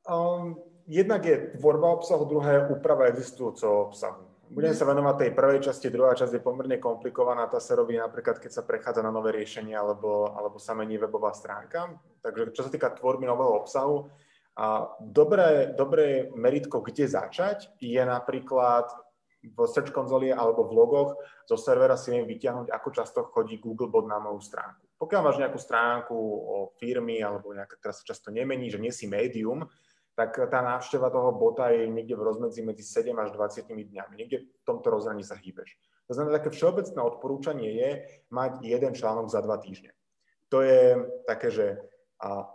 Um, 0.07 0.55
jednak 0.88 1.25
je 1.25 1.57
tvorba 1.57 2.00
obsahu, 2.00 2.24
druhé 2.29 2.62
je 2.62 2.67
úprava 2.77 3.09
existujúceho 3.12 3.91
obsahu. 3.91 4.25
Budem 4.46 4.78
sa 4.78 4.86
venovať 4.86 5.16
tej 5.18 5.32
prvej 5.34 5.60
časti, 5.66 5.90
druhá 5.90 6.14
časť 6.14 6.38
je 6.38 6.46
pomerne 6.46 6.78
komplikovaná, 6.78 7.50
tá 7.50 7.58
sa 7.58 7.74
robí 7.74 7.98
napríklad, 7.98 8.38
keď 8.38 8.52
sa 8.54 8.68
prechádza 8.68 9.02
na 9.02 9.10
nové 9.10 9.34
riešenie 9.34 9.74
alebo, 9.74 10.32
alebo 10.32 10.62
sa 10.62 10.78
mení 10.78 11.02
webová 11.02 11.34
stránka. 11.34 11.98
Takže 12.22 12.54
čo 12.54 12.62
sa 12.66 12.70
týka 12.70 12.94
tvorby 12.94 13.25
nového 13.25 13.58
obsahu, 13.58 14.10
a 14.56 14.88
dobré, 15.04 15.75
dobré 15.75 16.32
meritko, 16.32 16.80
kde 16.80 17.12
začať, 17.12 17.75
je 17.75 18.00
napríklad 18.00 18.88
v 19.44 19.58
Search 19.68 19.92
konzoli 19.92 20.32
alebo 20.32 20.64
v 20.66 20.72
logoch 20.74 21.12
zo 21.44 21.60
servera 21.60 22.00
si 22.00 22.16
viem 22.16 22.25
vyťahnuť, 22.25 22.72
ako 22.72 22.90
často 22.90 23.20
chodí 23.30 23.60
Googlebot 23.60 24.08
na 24.08 24.18
moju 24.18 24.40
stránku. 24.42 24.88
Pokiaľ 24.96 25.22
máš 25.22 25.38
nejakú 25.44 25.60
stránku 25.60 26.16
o 26.16 26.56
firmy 26.80 27.20
alebo 27.20 27.52
nejaká, 27.52 27.78
ktorá 27.78 27.94
sa 27.94 28.08
často 28.08 28.32
nemení, 28.32 28.72
že 28.72 28.80
nie 28.80 28.96
si 28.96 29.12
médium, 29.12 29.68
tak 30.15 30.39
tá 30.48 30.60
návšteva 30.63 31.12
toho 31.12 31.36
bota 31.36 31.69
je 31.75 31.91
niekde 31.91 32.15
v 32.15 32.24
rozmedzi 32.24 32.63
medzi 32.63 32.88
7 32.88 33.12
až 33.19 33.36
20 33.36 33.67
dňami. 33.67 34.13
Niekde 34.15 34.38
v 34.48 34.63
tomto 34.63 34.88
rozhraní 34.88 35.27
sa 35.27 35.36
hýbeš. 35.36 35.75
To 36.07 36.15
znamená, 36.15 36.39
také 36.39 36.55
všeobecné 36.55 37.00
odporúčanie 37.03 37.69
je 37.75 37.89
mať 38.31 38.63
jeden 38.63 38.95
článok 38.95 39.27
za 39.27 39.43
dva 39.43 39.60
týždne. 39.60 39.91
To 40.53 40.63
je 40.63 40.95
také, 41.27 41.51
že 41.51 41.65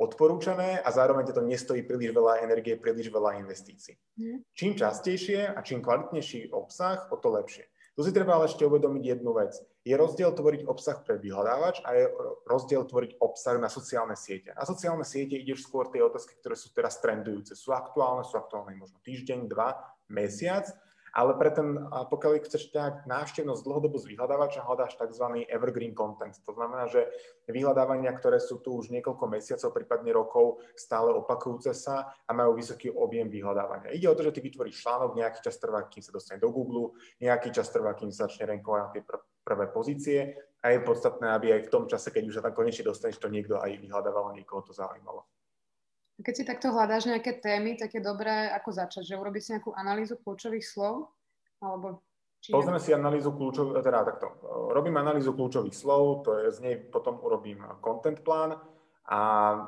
odporúčané 0.00 0.80
a 0.80 0.88
zároveň 0.88 1.36
to 1.36 1.44
nestojí 1.44 1.84
príliš 1.84 2.16
veľa 2.16 2.40
energie, 2.40 2.80
príliš 2.80 3.12
veľa 3.12 3.44
investícií. 3.44 3.92
Mm. 4.16 4.40
Čím 4.56 4.72
častejšie 4.72 5.52
a 5.52 5.60
čím 5.60 5.84
kvalitnejší 5.84 6.48
obsah, 6.50 7.12
o 7.12 7.16
to 7.20 7.28
lepšie. 7.28 7.68
Tu 7.92 8.00
si 8.00 8.16
treba 8.16 8.40
ale 8.40 8.48
ešte 8.48 8.64
uvedomiť 8.64 9.04
jednu 9.04 9.36
vec. 9.36 9.52
Je 9.80 9.96
rozdiel 9.96 10.28
tvoriť 10.36 10.68
obsah 10.68 11.00
pre 11.00 11.16
vyhľadávač 11.16 11.80
a 11.88 11.96
je 11.96 12.04
rozdiel 12.44 12.84
tvoriť 12.84 13.16
obsah 13.16 13.56
na 13.56 13.72
sociálne 13.72 14.12
siete. 14.12 14.52
Na 14.52 14.68
sociálne 14.68 15.08
siete 15.08 15.40
ideš 15.40 15.64
skôr 15.64 15.88
tie 15.88 16.04
otázky, 16.04 16.36
ktoré 16.36 16.52
sú 16.52 16.68
teraz 16.76 17.00
trendujúce. 17.00 17.56
Sú 17.56 17.72
aktuálne, 17.72 18.22
sú 18.28 18.36
aktuálne 18.36 18.76
možno 18.76 19.00
týždeň, 19.00 19.48
dva, 19.48 19.80
mesiac 20.12 20.68
ale 21.10 21.34
pre 21.34 21.50
ten, 21.50 21.74
pokiaľ 21.90 22.46
chceš 22.46 22.70
ťahať 22.70 22.94
návštevnosť 23.10 23.62
dlhodobo 23.66 23.98
z 23.98 24.14
vyhľadávača, 24.14 24.62
hľadáš 24.62 24.94
tzv. 24.94 25.42
evergreen 25.50 25.94
content. 25.94 26.38
To 26.46 26.54
znamená, 26.54 26.86
že 26.86 27.10
vyhľadávania, 27.50 28.14
ktoré 28.14 28.38
sú 28.38 28.62
tu 28.62 28.78
už 28.78 28.94
niekoľko 28.94 29.24
mesiacov, 29.26 29.74
prípadne 29.74 30.14
rokov, 30.14 30.62
stále 30.78 31.10
opakujúce 31.10 31.74
sa 31.74 32.14
a 32.14 32.30
majú 32.30 32.54
vysoký 32.54 32.94
objem 32.94 33.26
vyhľadávania. 33.26 33.90
Ide 33.90 34.06
o 34.06 34.14
to, 34.14 34.22
že 34.30 34.38
ty 34.38 34.40
vytvoríš 34.46 34.86
článok, 34.86 35.18
nejaký 35.18 35.42
čas 35.42 35.58
trvá, 35.58 35.82
kým 35.90 36.02
sa 36.02 36.14
dostane 36.14 36.38
do 36.38 36.50
Google, 36.54 36.94
nejaký 37.18 37.50
čas 37.50 37.66
trvá, 37.74 37.98
kým 37.98 38.14
sa 38.14 38.30
začne 38.30 38.54
renkovať 38.54 38.80
na 38.86 38.88
pr- 39.02 39.24
prvé 39.44 39.66
pozície 39.72 40.36
a 40.60 40.76
je 40.76 40.84
podstatné, 40.84 41.26
aby 41.32 41.56
aj 41.56 41.60
v 41.66 41.72
tom 41.72 41.84
čase, 41.88 42.12
keď 42.12 42.22
už 42.28 42.34
sa 42.40 42.44
tam 42.44 42.52
konečne 42.52 42.84
dostaneš, 42.84 43.16
to 43.16 43.32
niekto 43.32 43.56
aj 43.56 43.80
vyhľadával 43.80 44.36
niekoho 44.36 44.60
to 44.60 44.76
zaujímalo. 44.76 45.24
Keď 46.20 46.34
si 46.36 46.44
takto 46.44 46.68
hľadáš 46.68 47.08
nejaké 47.08 47.40
témy, 47.40 47.80
tak 47.80 47.96
je 47.96 48.04
dobré 48.04 48.52
ako 48.52 48.76
začať, 48.76 49.08
že 49.08 49.16
urobíš 49.16 49.48
si 49.48 49.50
nejakú 49.56 49.72
analýzu 49.72 50.20
kľúčových 50.20 50.66
slov, 50.68 51.08
alebo 51.64 52.04
či 52.40 52.52
Pozrieme 52.52 52.80
si 52.80 52.92
analýzu 52.92 53.32
kľúčových, 53.32 53.84
teda 53.84 54.04
takto, 54.04 54.26
robím 54.72 54.96
analýzu 55.00 55.32
kľúčových 55.32 55.76
slov, 55.76 56.28
to 56.28 56.40
je, 56.40 56.44
z 56.52 56.58
nej 56.60 56.74
potom 56.76 57.20
urobím 57.20 57.64
content 57.80 58.20
plán 58.20 58.60
a 59.08 59.20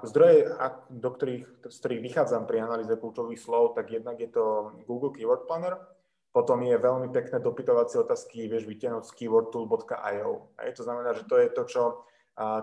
zdroje, 0.05 0.49
do 0.89 1.09
ktorých, 1.13 1.73
z 1.73 1.77
ktorých 1.77 2.05
vychádzam 2.05 2.45
pri 2.45 2.65
analýze 2.65 2.93
kľúčových 2.97 3.41
slov, 3.41 3.77
tak 3.77 3.93
jednak 3.93 4.21
je 4.21 4.29
to 4.29 4.77
Google 4.85 5.13
Keyword 5.13 5.49
Planner, 5.49 5.81
potom 6.33 6.65
je 6.65 6.77
veľmi 6.81 7.13
pekné 7.13 7.39
dopytovacie 7.39 8.01
otázky, 8.01 8.49
vieš 8.49 8.65
vytiahnuť 8.65 9.05
z 9.05 9.13
keywordtool.io. 9.21 10.33
To 10.57 10.83
znamená, 10.83 11.13
že 11.13 11.29
to 11.29 11.37
je 11.37 11.49
to, 11.53 11.63
čo 11.69 11.83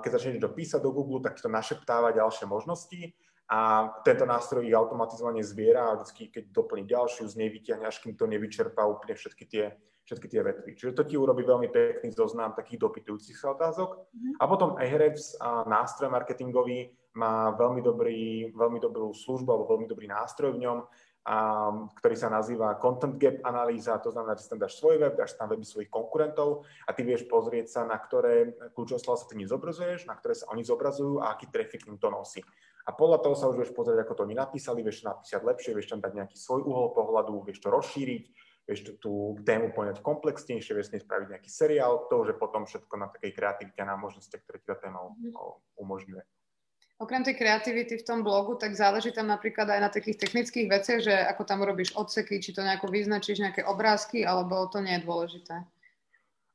keď 0.02 0.10
začneš 0.10 0.42
dopísať 0.42 0.82
do 0.82 0.90
Google, 0.90 1.22
tak 1.22 1.38
to 1.38 1.46
našeptáva 1.46 2.10
ďalšie 2.10 2.50
možnosti 2.50 3.14
a 3.50 3.90
tento 4.02 4.26
nástroj 4.26 4.66
ich 4.66 4.74
automatizovane 4.74 5.46
zbiera 5.46 5.94
a 5.94 6.02
vždy, 6.02 6.34
keď 6.34 6.44
doplní 6.50 6.90
ďalšiu, 6.90 7.30
z 7.30 7.38
nej 7.38 7.50
vyťahne, 7.54 7.86
až 7.86 8.02
kým 8.02 8.18
to 8.18 8.26
nevyčerpá 8.26 8.82
úplne 8.86 9.14
všetky 9.14 9.46
tie, 9.46 9.78
všetky 10.06 10.28
tie 10.30 10.42
vetvy. 10.42 10.70
Čiže 10.74 10.98
to 10.98 11.06
ti 11.06 11.18
urobí 11.18 11.46
veľmi 11.46 11.70
pekný 11.70 12.10
zoznam 12.14 12.58
takých 12.58 12.82
dopytujúcich 12.82 13.38
sa 13.38 13.54
otázok. 13.54 14.10
Mm-hmm. 14.10 14.34
A 14.42 14.44
potom 14.50 14.78
Ahrefs, 14.78 15.38
nástroj 15.70 16.10
marketingový, 16.10 16.94
má 17.18 17.50
veľmi, 17.58 17.82
dobrý, 17.82 18.54
veľmi 18.54 18.78
dobrú 18.78 19.14
službu 19.18 19.50
alebo 19.50 19.66
veľmi 19.78 19.90
dobrý 19.90 20.06
nástroj 20.06 20.54
v 20.54 20.62
ňom, 20.66 20.78
a, 21.30 21.70
ktorý 21.94 22.16
sa 22.18 22.34
nazýva 22.34 22.82
Content 22.82 23.14
Gap 23.22 23.46
analýza, 23.46 24.02
to 24.02 24.10
znamená, 24.10 24.34
že 24.34 24.50
si 24.50 24.50
tam 24.50 24.66
dáš 24.66 24.82
svoj 24.82 24.98
web, 24.98 25.14
dáš 25.14 25.38
tam 25.38 25.46
weby 25.54 25.62
svojich 25.62 25.94
konkurentov 25.94 26.66
a 26.86 26.98
ty 26.98 27.06
vieš 27.06 27.30
pozrieť 27.30 27.70
sa, 27.70 27.82
na 27.86 28.02
ktoré 28.02 28.58
kľúčové 28.74 28.98
slova 28.98 29.22
sa 29.22 29.30
ty 29.30 29.38
nezobrazuješ, 29.38 30.10
na 30.10 30.18
ktoré 30.18 30.34
sa 30.34 30.50
oni 30.50 30.66
zobrazujú 30.66 31.22
a 31.22 31.38
aký 31.38 31.46
trafik 31.54 31.86
im 31.86 32.02
to 32.02 32.10
nosí. 32.10 32.42
A 32.90 32.98
podľa 32.98 33.22
toho 33.22 33.38
sa 33.38 33.46
už 33.46 33.62
vieš 33.62 33.78
pozrieť, 33.78 34.02
ako 34.02 34.18
to 34.18 34.26
oni 34.26 34.34
napísali, 34.34 34.82
vieš 34.82 35.06
napísať 35.06 35.46
lepšie, 35.46 35.78
vieš 35.78 35.94
tam 35.94 36.02
dať 36.02 36.18
nejaký 36.18 36.34
svoj 36.34 36.66
uhol 36.66 36.98
pohľadu, 36.98 37.46
vieš 37.46 37.62
to 37.62 37.70
rozšíriť, 37.70 38.24
vieš 38.66 38.80
tú 38.98 39.38
tému 39.46 39.70
poňať 39.78 40.02
komplexnejšie, 40.02 40.74
vieš 40.74 40.98
spraviť 40.98 41.28
nejaký 41.30 41.50
seriál, 41.54 42.10
to 42.10 42.26
už 42.26 42.34
je 42.34 42.42
potom 42.42 42.66
všetko 42.66 42.94
na 42.98 43.14
takej 43.14 43.38
kreativite 43.38 43.78
a 43.86 43.86
na 43.86 44.02
možnosti, 44.02 44.34
ktoré 44.34 44.58
ti 44.58 44.66
tá 44.66 44.82
téma 44.82 45.06
mhm. 45.14 45.30
umožňuje. 45.78 46.26
Okrem 47.00 47.24
tej 47.24 47.40
kreativity 47.40 47.96
v 47.96 48.04
tom 48.04 48.28
blogu, 48.28 48.60
tak 48.60 48.76
záleží 48.76 49.16
tam 49.16 49.32
napríklad 49.32 49.72
aj 49.72 49.80
na 49.80 49.88
takých 49.88 50.20
technických 50.20 50.68
veciach, 50.68 51.00
že 51.00 51.16
ako 51.16 51.48
tam 51.48 51.64
robíš 51.64 51.96
odseky, 51.96 52.44
či 52.44 52.52
to 52.52 52.60
nejako 52.60 52.92
vyznačíš, 52.92 53.40
nejaké 53.40 53.64
obrázky, 53.64 54.28
alebo 54.28 54.68
to 54.68 54.84
nie 54.84 55.00
je 55.00 55.08
dôležité? 55.08 55.64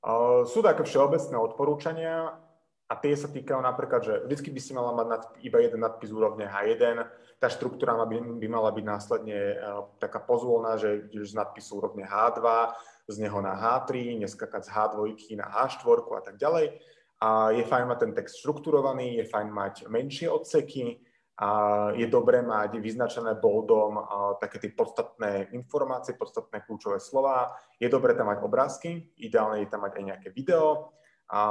Uh, 0.04 0.44
sú 0.44 0.60
také 0.60 0.84
všeobecné 0.84 1.32
odporúčania 1.40 2.36
a 2.84 2.94
tie 3.00 3.16
sa 3.16 3.32
týkajú 3.32 3.56
napríklad, 3.56 4.04
že 4.04 4.14
vždy 4.28 4.52
by 4.52 4.60
si 4.60 4.76
mala 4.76 4.92
mať 4.92 5.06
nad, 5.08 5.22
iba 5.40 5.64
jeden 5.64 5.80
nadpis 5.80 6.12
úrovne 6.12 6.44
H1, 6.44 7.08
tá 7.40 7.48
štruktúra 7.48 7.96
by, 8.04 8.36
by 8.36 8.46
mala 8.52 8.68
byť 8.68 8.84
následne 8.84 9.56
uh, 9.56 9.88
taká 9.96 10.20
pozvolná, 10.20 10.76
že 10.76 11.08
ideš 11.08 11.32
z 11.32 11.40
nadpisu 11.40 11.80
úrovne 11.80 12.04
H2, 12.04 12.44
z 13.08 13.16
neho 13.16 13.40
na 13.40 13.56
H3, 13.56 14.20
neskakať 14.20 14.68
z 14.68 14.70
H2 14.76 14.98
na 15.40 15.48
H4 15.48 16.04
a 16.04 16.20
tak 16.20 16.36
ďalej. 16.36 16.76
A 17.22 17.50
je 17.54 17.62
fajn 17.62 17.84
mať 17.88 17.98
ten 17.98 18.12
text 18.12 18.42
štrukturovaný, 18.42 19.22
je 19.22 19.30
fajn 19.30 19.48
mať 19.48 19.74
menšie 19.86 20.26
odseky, 20.28 20.98
a 21.34 21.90
je 21.98 22.06
dobré 22.06 22.46
mať 22.46 22.78
vyznačené 22.78 23.34
boldom 23.42 23.98
také 24.38 24.62
tie 24.62 24.70
podstatné 24.70 25.50
informácie, 25.50 26.14
podstatné 26.14 26.62
kľúčové 26.62 27.02
slova. 27.02 27.58
Je 27.82 27.90
dobré 27.90 28.14
tam 28.14 28.30
mať 28.30 28.38
obrázky, 28.46 29.10
ideálne 29.18 29.66
je 29.66 29.70
tam 29.70 29.82
mať 29.82 29.98
aj 29.98 30.04
nejaké 30.14 30.28
video. 30.30 30.94
A 31.34 31.42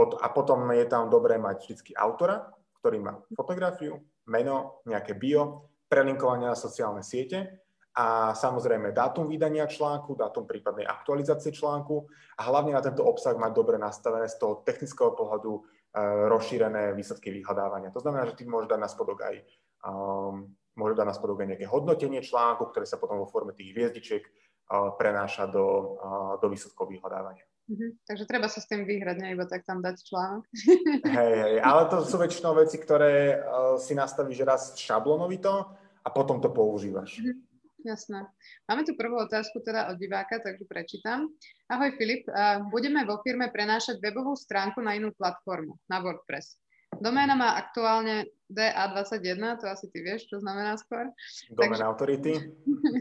a 0.00 0.28
potom 0.32 0.72
je 0.72 0.86
tam 0.88 1.12
dobré 1.12 1.36
mať 1.36 1.76
vždy 1.76 1.92
autora, 2.00 2.48
ktorý 2.80 2.98
má 3.04 3.20
fotografiu, 3.36 4.00
meno, 4.24 4.80
nejaké 4.88 5.12
bio, 5.14 5.68
prelinkovanie 5.86 6.48
na 6.48 6.56
sociálne 6.56 7.04
siete 7.04 7.61
a 7.92 8.32
samozrejme 8.32 8.96
dátum 8.96 9.28
vydania 9.28 9.68
článku, 9.68 10.16
dátum 10.16 10.48
prípadnej 10.48 10.88
aktualizácie 10.88 11.52
článku 11.52 12.08
a 12.40 12.42
hlavne 12.48 12.72
na 12.72 12.80
tento 12.80 13.04
obsah 13.04 13.36
mať 13.36 13.52
dobre 13.52 13.76
nastavené 13.76 14.32
z 14.32 14.40
toho 14.40 14.64
technického 14.64 15.12
pohľadu 15.12 15.52
e, 15.52 15.60
rozšírené 16.32 16.96
výsledky 16.96 17.28
vyhľadávania. 17.28 17.92
To 17.92 18.00
znamená, 18.00 18.24
že 18.32 18.40
ty 18.40 18.48
môžeš 18.48 18.72
dať 18.72 18.80
na 18.80 18.88
spodok 18.88 19.18
aj, 19.28 19.34
um, 19.84 20.48
môžeš 20.72 20.96
dať 21.04 21.06
na 21.06 21.12
spodok 21.12 21.44
aj 21.44 21.48
nejaké 21.52 21.66
hodnotenie 21.68 22.24
článku, 22.24 22.64
ktoré 22.72 22.88
sa 22.88 22.96
potom 22.96 23.20
vo 23.20 23.28
forme 23.28 23.52
tých 23.52 23.76
hviezdičiek 23.76 24.24
uh, 24.24 24.96
prenáša 24.96 25.52
do, 25.52 26.00
uh, 26.00 26.34
do 26.40 26.48
výsledkov 26.48 26.88
vyhľadávania. 26.88 27.44
Mm-hmm. 27.68 28.08
Takže 28.08 28.24
treba 28.24 28.48
sa 28.48 28.64
s 28.64 28.72
tým 28.72 28.88
vyhrať, 28.88 29.16
ne 29.20 29.36
iba 29.36 29.44
tak 29.44 29.68
tam 29.68 29.84
dať 29.84 30.00
článok. 30.00 30.48
hej, 31.20 31.32
hej, 31.44 31.54
ale 31.60 31.82
to 31.92 32.08
sú 32.08 32.16
väčšinou 32.16 32.56
veci, 32.56 32.80
ktoré 32.80 33.36
uh, 33.36 33.76
si 33.76 33.92
nastavíš 33.92 34.48
raz 34.48 34.62
šablonovito 34.80 35.52
a 36.00 36.08
potom 36.08 36.40
to 36.40 36.48
používaš. 36.48 37.20
Mm-hmm. 37.20 37.51
Jasné. 37.82 38.30
Máme 38.70 38.86
tu 38.86 38.94
prvú 38.94 39.18
otázku 39.18 39.58
teda 39.58 39.90
od 39.90 39.98
diváka, 39.98 40.38
takže 40.38 40.62
prečítam. 40.70 41.26
Ahoj 41.66 41.98
Filip, 41.98 42.22
budeme 42.70 43.02
vo 43.02 43.18
firme 43.26 43.50
prenášať 43.50 43.98
webovú 43.98 44.38
stránku 44.38 44.78
na 44.78 44.94
inú 44.94 45.10
platformu, 45.18 45.82
na 45.90 45.98
WordPress. 45.98 46.62
Doména 47.02 47.34
má 47.34 47.58
aktuálne 47.58 48.30
DA21, 48.52 49.58
to 49.58 49.66
asi 49.66 49.88
ty 49.90 50.04
vieš, 50.04 50.28
čo 50.28 50.38
znamená 50.38 50.76
skôr. 50.78 51.08
Domain 51.50 51.74
Takže... 51.74 51.88
Authority. 51.88 52.32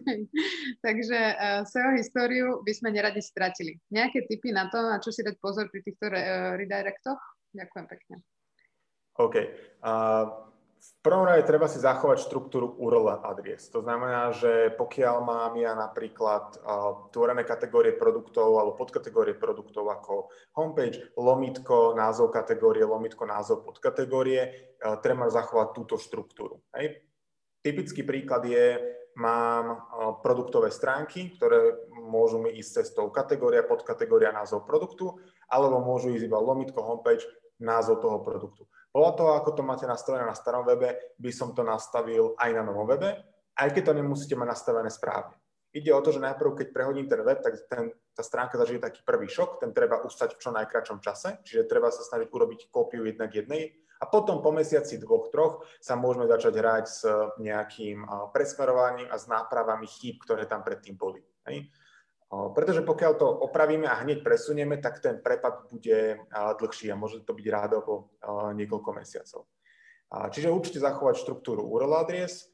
Takže 0.86 1.20
uh, 1.36 1.62
SEO 1.68 1.92
históriu 2.00 2.48
by 2.64 2.72
sme 2.72 2.90
neradi 2.96 3.20
stratili. 3.20 3.78
Nejaké 3.92 4.26
tipy 4.32 4.56
na 4.56 4.72
to, 4.72 4.80
na 4.80 4.98
čo 4.98 5.12
si 5.12 5.22
dať 5.22 5.36
pozor 5.44 5.68
pri 5.68 5.84
týchto 5.84 6.08
re, 6.08 6.56
redirectoch? 6.58 7.20
Ďakujem 7.52 7.86
pekne. 7.86 8.16
OK. 9.20 9.36
Uh, 9.84 10.51
v 10.82 11.06
prvom 11.06 11.30
rade 11.30 11.46
treba 11.46 11.70
si 11.70 11.78
zachovať 11.78 12.26
štruktúru 12.26 12.74
URL 12.82 13.22
adries. 13.22 13.70
To 13.70 13.86
znamená, 13.86 14.34
že 14.34 14.74
pokiaľ 14.74 15.16
mám 15.22 15.54
ja 15.54 15.78
napríklad 15.78 16.58
uh, 16.58 17.06
tvorené 17.14 17.46
kategórie 17.46 17.94
produktov 17.94 18.58
alebo 18.58 18.74
podkategórie 18.82 19.38
produktov 19.38 19.86
ako 19.86 20.34
homepage, 20.58 21.14
lomitko, 21.14 21.94
názov 21.94 22.34
kategórie, 22.34 22.82
lomitko, 22.82 23.30
názov 23.30 23.62
podkategórie, 23.62 24.74
uh, 24.82 24.98
treba 24.98 25.30
zachovať 25.30 25.68
túto 25.78 26.02
štruktúru. 26.02 26.66
Hej. 26.74 27.06
Typický 27.62 28.02
príklad 28.02 28.42
je, 28.50 28.82
mám 29.22 29.86
produktové 30.26 30.72
stránky, 30.74 31.36
ktoré 31.36 31.78
môžu 31.94 32.42
mi 32.42 32.58
ísť 32.58 32.82
cestou 32.82 33.12
kategória, 33.14 33.62
podkategória, 33.62 34.34
názov 34.34 34.66
produktu, 34.66 35.20
alebo 35.46 35.84
môžu 35.84 36.10
ísť 36.16 36.26
iba 36.26 36.40
lomitko, 36.40 36.82
homepage, 36.82 37.28
názov 37.62 38.02
toho 38.02 38.24
produktu. 38.26 38.66
Podľa 38.92 39.12
toho, 39.16 39.32
ako 39.40 39.50
to 39.56 39.64
máte 39.64 39.88
nastavené 39.88 40.28
na 40.28 40.36
starom 40.36 40.68
webe, 40.68 41.16
by 41.16 41.32
som 41.32 41.56
to 41.56 41.64
nastavil 41.64 42.36
aj 42.36 42.52
na 42.52 42.64
novom 42.68 42.88
webe, 42.92 43.24
aj 43.56 43.70
keď 43.72 43.92
to 43.92 43.94
nemusíte 43.98 44.36
mať 44.36 44.48
nastavené 44.52 44.92
správne. 44.92 45.36
Ide 45.72 45.96
o 45.96 46.04
to, 46.04 46.12
že 46.12 46.20
najprv, 46.20 46.52
keď 46.60 46.68
prehodím 46.76 47.08
ten 47.08 47.24
web, 47.24 47.40
tak 47.40 47.56
ten, 47.72 47.96
tá 48.12 48.20
stránka 48.20 48.60
zažije 48.60 48.84
taký 48.84 49.08
prvý 49.08 49.32
šok, 49.32 49.64
ten 49.64 49.72
treba 49.72 50.04
ustať 50.04 50.36
v 50.36 50.42
čo 50.44 50.52
najkračom 50.52 51.00
čase, 51.00 51.40
čiže 51.48 51.72
treba 51.72 51.88
sa 51.88 52.04
snažiť 52.04 52.28
urobiť 52.28 52.68
kópiu 52.68 53.08
jednak 53.08 53.32
jednej 53.32 53.72
a 54.02 54.10
potom 54.10 54.42
po 54.42 54.50
mesiaci 54.52 54.98
dvoch, 54.98 55.30
troch 55.30 55.62
sa 55.78 55.94
môžeme 55.94 56.26
začať 56.26 56.54
hrať 56.58 56.86
s 56.90 57.02
nejakým 57.38 58.04
presmerovaním 58.34 59.08
a 59.08 59.16
s 59.16 59.30
nápravami 59.30 59.86
chýb, 59.86 60.20
ktoré 60.26 60.50
tam 60.50 60.66
predtým 60.66 60.98
boli. 60.98 61.22
Hej? 61.46 61.70
Pretože 62.32 62.88
pokiaľ 62.88 63.14
to 63.20 63.28
opravíme 63.28 63.84
a 63.92 64.00
hneď 64.08 64.24
presunieme, 64.24 64.80
tak 64.80 65.04
ten 65.04 65.20
prepad 65.20 65.68
bude 65.68 66.16
dlhší 66.32 66.88
a 66.88 66.96
môže 66.96 67.28
to 67.28 67.36
byť 67.36 67.48
rádovo 67.52 68.16
niekoľko 68.56 68.90
mesiacov. 68.96 69.52
Čiže 70.08 70.48
určite 70.48 70.80
zachovať 70.80 71.20
štruktúru 71.20 71.68
URL 71.68 71.92
adries. 72.00 72.48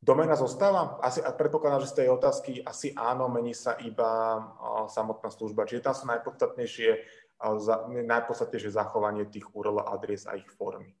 Domena 0.00 0.36
zostáva? 0.40 0.96
Asi, 1.04 1.20
a 1.20 1.32
predpokladám, 1.36 1.84
že 1.84 1.92
z 1.92 1.96
tej 2.00 2.08
otázky 2.16 2.52
asi 2.64 2.96
áno, 2.96 3.28
mení 3.28 3.52
sa 3.52 3.76
iba 3.76 4.40
samotná 4.88 5.28
služba. 5.28 5.68
Čiže 5.68 5.84
tam 5.84 5.94
sú 5.96 6.04
najpodstatnejšie 6.08 6.90
najpodstatnejšie 8.08 8.72
zachovanie 8.72 9.28
tých 9.28 9.52
URL 9.52 9.84
adries 9.84 10.24
a 10.24 10.40
ich 10.40 10.48
formy. 10.54 10.96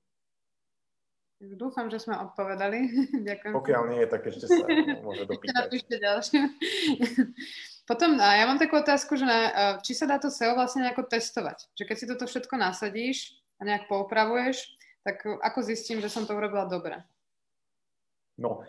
Dúfam, 1.52 1.92
že 1.92 2.00
sme 2.00 2.16
odpovedali. 2.16 2.88
Ďakujem. 3.28 3.52
Pokiaľ 3.52 3.82
nie, 3.92 4.02
tak 4.08 4.24
ešte 4.24 4.48
sa 4.48 4.64
môže 5.04 5.24
dopýtať. 5.30 5.68
Ešte 5.68 5.96
ďalšie. 6.00 6.40
Potom 7.90 8.16
ja 8.16 8.48
mám 8.48 8.56
takú 8.56 8.80
otázku, 8.80 9.12
že 9.20 9.28
na, 9.28 9.38
či 9.84 9.92
sa 9.92 10.08
dá 10.08 10.16
to 10.16 10.32
SEO 10.32 10.56
vlastne 10.56 10.88
nejako 10.88 11.04
testovať. 11.04 11.68
Že 11.76 11.84
keď 11.84 11.96
si 12.00 12.08
toto 12.08 12.24
všetko 12.24 12.54
nasadíš 12.56 13.36
a 13.60 13.68
nejak 13.68 13.92
poupravuješ, 13.92 14.72
tak 15.04 15.20
ako 15.20 15.58
zistím, 15.60 16.00
že 16.00 16.08
som 16.08 16.24
to 16.24 16.32
urobila 16.32 16.64
dobre? 16.64 17.04
No, 18.34 18.64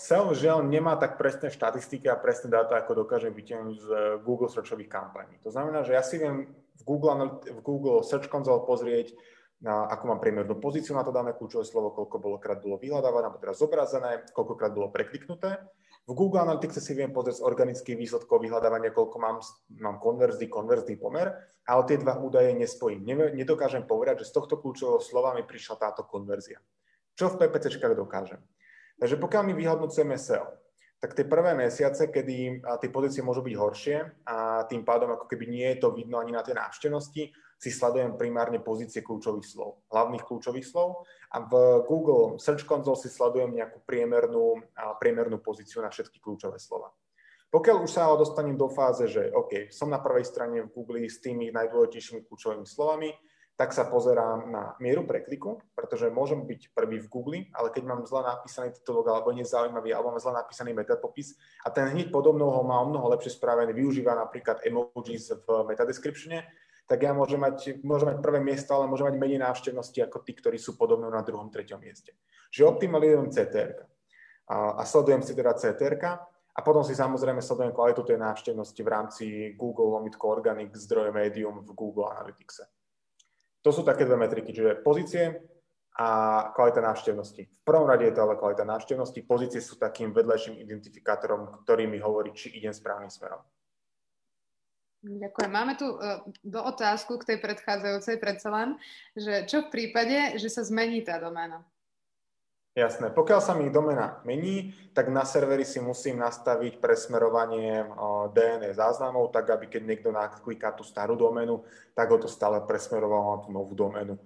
SEO 0.00 0.32
žiaľ 0.32 0.66
nemá 0.66 0.96
tak 0.96 1.20
presné 1.20 1.52
štatistiky 1.52 2.08
a 2.10 2.18
presné 2.18 2.50
dáta, 2.50 2.80
ako 2.80 3.06
dokážem 3.06 3.30
vytiahnuť 3.30 3.76
z 3.78 3.88
Google 4.26 4.50
searchových 4.50 4.90
kampaní. 4.90 5.38
To 5.46 5.52
znamená, 5.54 5.86
že 5.86 5.94
ja 5.94 6.02
si 6.02 6.18
viem 6.18 6.50
v 6.50 6.82
Google, 6.82 7.38
v 7.46 7.60
Google 7.62 8.02
Search 8.02 8.26
Console 8.26 8.66
pozrieť, 8.66 9.14
ako 9.62 10.04
mám 10.10 10.20
priemernú 10.20 10.58
pozíciu 10.58 10.96
na 10.96 11.06
to 11.06 11.14
dané 11.14 11.36
kľúčové 11.36 11.62
slovo, 11.62 11.94
koľko 11.94 12.18
bolokrát 12.18 12.58
bolo 12.58 12.80
vyhľadávané, 12.80 13.30
alebo 13.30 13.40
teraz 13.40 13.62
zobrazené, 13.62 14.26
koľkokrát 14.34 14.74
bolo 14.74 14.90
prekliknuté. 14.90 15.62
V 16.04 16.12
Google 16.12 16.44
Analytics 16.44 16.84
si 16.84 16.92
viem 16.92 17.08
pozrieť 17.08 17.40
z 17.40 17.46
organických 17.48 17.96
výsledkov 17.96 18.44
vyhľadávania, 18.44 18.92
koľko 18.92 19.16
mám, 19.16 19.40
mám 19.80 19.96
konverzí, 19.96 20.52
konverzný 20.52 21.00
pomer, 21.00 21.32
ale 21.64 21.82
tie 21.88 21.96
dva 21.96 22.20
údaje 22.20 22.52
nespojím. 22.52 23.08
Nedokážem 23.32 23.88
povedať, 23.88 24.20
že 24.20 24.28
z 24.28 24.36
tohto 24.36 24.60
kľúčového 24.60 25.00
slova 25.00 25.32
mi 25.32 25.48
prišla 25.48 25.80
táto 25.80 26.04
konverzia. 26.04 26.60
Čo 27.16 27.32
v 27.32 27.48
PPCčkách 27.48 27.96
dokážem? 27.96 28.44
Takže 29.00 29.16
pokiaľ 29.16 29.42
my 29.48 29.52
vyhodnocujeme 29.56 30.20
SEO, 30.20 30.44
tak 31.00 31.16
tie 31.16 31.24
prvé 31.24 31.56
mesiace, 31.56 32.12
kedy 32.12 32.64
tie 32.64 32.90
pozície 32.92 33.24
môžu 33.24 33.40
byť 33.40 33.54
horšie 33.56 33.96
a 34.28 34.64
tým 34.68 34.84
pádom 34.84 35.12
ako 35.12 35.24
keby 35.24 35.48
nie 35.48 35.66
je 35.72 35.84
to 35.84 35.92
vidno 35.92 36.20
ani 36.20 36.32
na 36.36 36.44
tej 36.44 36.56
návštevnosti, 36.56 37.32
si 37.58 37.70
sledujem 37.72 38.18
primárne 38.18 38.60
pozície 38.60 39.00
kľúčových 39.00 39.46
slov, 39.46 39.84
hlavných 39.88 40.24
kľúčových 40.24 40.66
slov 40.66 41.06
a 41.32 41.42
v 41.42 41.52
Google 41.88 42.36
Search 42.36 42.68
Console 42.68 43.00
si 43.00 43.08
sledujem 43.08 43.54
nejakú 43.54 43.82
priemernú, 43.86 44.60
priemernú 45.00 45.40
pozíciu 45.40 45.80
na 45.80 45.88
všetky 45.88 46.20
kľúčové 46.20 46.60
slova. 46.60 46.92
Pokiaľ 47.54 47.86
už 47.86 47.90
sa 47.94 48.10
ale 48.10 48.18
dostanem 48.18 48.58
do 48.58 48.66
fáze, 48.66 49.06
že 49.06 49.30
OK, 49.30 49.70
som 49.70 49.86
na 49.86 50.02
prvej 50.02 50.26
strane 50.26 50.66
v 50.66 50.72
Google 50.74 51.06
s 51.06 51.22
tými 51.22 51.54
najdôležitejšími 51.54 52.26
kľúčovými 52.26 52.66
slovami, 52.66 53.14
tak 53.54 53.70
sa 53.70 53.86
pozerám 53.86 54.50
na 54.50 54.74
mieru 54.82 55.06
prekliku, 55.06 55.62
pretože 55.78 56.10
môžem 56.10 56.42
byť 56.42 56.74
prvý 56.74 56.98
v 56.98 57.06
Google, 57.06 57.40
ale 57.54 57.70
keď 57.70 57.86
mám 57.86 58.02
zle 58.02 58.26
napísaný 58.26 58.74
titulok 58.74 59.06
alebo 59.06 59.30
nezaujímavý, 59.30 59.94
alebo 59.94 60.10
mám 60.10 60.18
zle 60.18 60.34
napísaný 60.34 60.74
metapopis 60.74 61.38
a 61.62 61.70
ten 61.70 61.86
hneď 61.86 62.10
podobnou 62.10 62.50
ho 62.50 62.66
má 62.66 62.82
o 62.82 62.90
mnoho 62.90 63.06
lepšie 63.14 63.38
spravený, 63.38 63.70
využíva 63.70 64.18
napríklad 64.18 64.58
emojis 64.66 65.30
v 65.46 65.46
metadescriptione, 65.70 66.42
tak 66.84 67.00
ja 67.00 67.16
môžem 67.16 67.40
mať, 67.40 67.80
môžem 67.80 68.12
mať 68.12 68.18
prvé 68.20 68.44
miesto, 68.44 68.76
ale 68.76 68.84
môžem 68.84 69.08
mať 69.08 69.16
menej 69.16 69.40
návštevnosti 69.40 70.04
ako 70.04 70.20
tí, 70.20 70.36
ktorí 70.36 70.60
sú 70.60 70.76
podobné 70.76 71.08
na 71.08 71.24
druhom, 71.24 71.48
treťom 71.48 71.80
mieste. 71.80 72.12
Čiže 72.52 72.68
optimalizujem 72.68 73.32
CTR 73.32 73.70
a, 74.52 74.78
a 74.78 74.82
sledujem 74.84 75.24
si 75.24 75.32
teda 75.32 75.56
CTR 75.56 75.96
a 76.54 76.60
potom 76.62 76.84
si 76.84 76.92
samozrejme 76.92 77.40
sledujem 77.40 77.72
kvalitu 77.72 78.04
tej 78.04 78.20
návštevnosti 78.20 78.80
v 78.84 78.92
rámci 78.92 79.24
Google 79.56 79.96
lomitko 79.96 80.28
Organic 80.28 80.76
zdroje 80.76 81.10
Medium 81.10 81.64
v 81.64 81.70
Google 81.72 82.12
Analytics. 82.14 82.62
To 83.64 83.72
sú 83.72 83.80
také 83.80 84.04
dve 84.04 84.20
metriky, 84.20 84.52
čiže 84.52 84.84
pozície 84.84 85.40
a 85.94 86.08
kvalita 86.52 86.84
návštevnosti. 86.84 87.42
V 87.42 87.64
prvom 87.64 87.88
rade 87.88 88.04
je 88.04 88.12
to 88.12 88.22
ale 88.26 88.36
kvalita 88.36 88.66
návštevnosti. 88.66 89.24
Pozície 89.24 89.62
sú 89.62 89.80
takým 89.80 90.12
vedlejším 90.12 90.60
identifikátorom, 90.60 91.64
ktorý 91.64 91.86
mi 91.88 92.02
hovorí, 92.02 92.34
či 92.36 92.52
idem 92.52 92.74
správnym 92.74 93.08
smerom. 93.08 93.40
Ďakujem. 95.04 95.50
Máme 95.52 95.76
tu 95.76 95.84
uh, 95.84 96.24
do 96.40 96.60
otázku 96.64 97.20
k 97.20 97.36
tej 97.36 97.38
predchádzajúcej 97.44 98.16
predsa 98.16 98.48
len, 98.48 98.80
že 99.12 99.44
čo 99.44 99.68
v 99.68 99.72
prípade, 99.72 100.40
že 100.40 100.48
sa 100.48 100.64
zmení 100.64 101.04
tá 101.04 101.20
doména? 101.20 101.60
Jasné. 102.74 103.14
Pokiaľ 103.14 103.38
sa 103.38 103.54
mi 103.54 103.70
domena 103.70 104.18
mení, 104.26 104.74
tak 104.90 105.06
na 105.06 105.22
serveri 105.22 105.62
si 105.62 105.78
musím 105.78 106.18
nastaviť 106.18 106.82
presmerovanie 106.82 107.86
DNS 108.34 108.74
záznamov, 108.74 109.30
tak 109.30 109.46
aby 109.54 109.70
keď 109.70 109.82
niekto 109.86 110.10
nakliká 110.10 110.74
tú 110.74 110.82
starú 110.82 111.14
doménu, 111.14 111.62
tak 111.94 112.10
ho 112.10 112.18
to 112.18 112.26
stále 112.26 112.58
presmerovalo 112.66 113.24
na 113.30 113.38
tú 113.46 113.48
novú 113.54 113.78
doménu. 113.78 114.18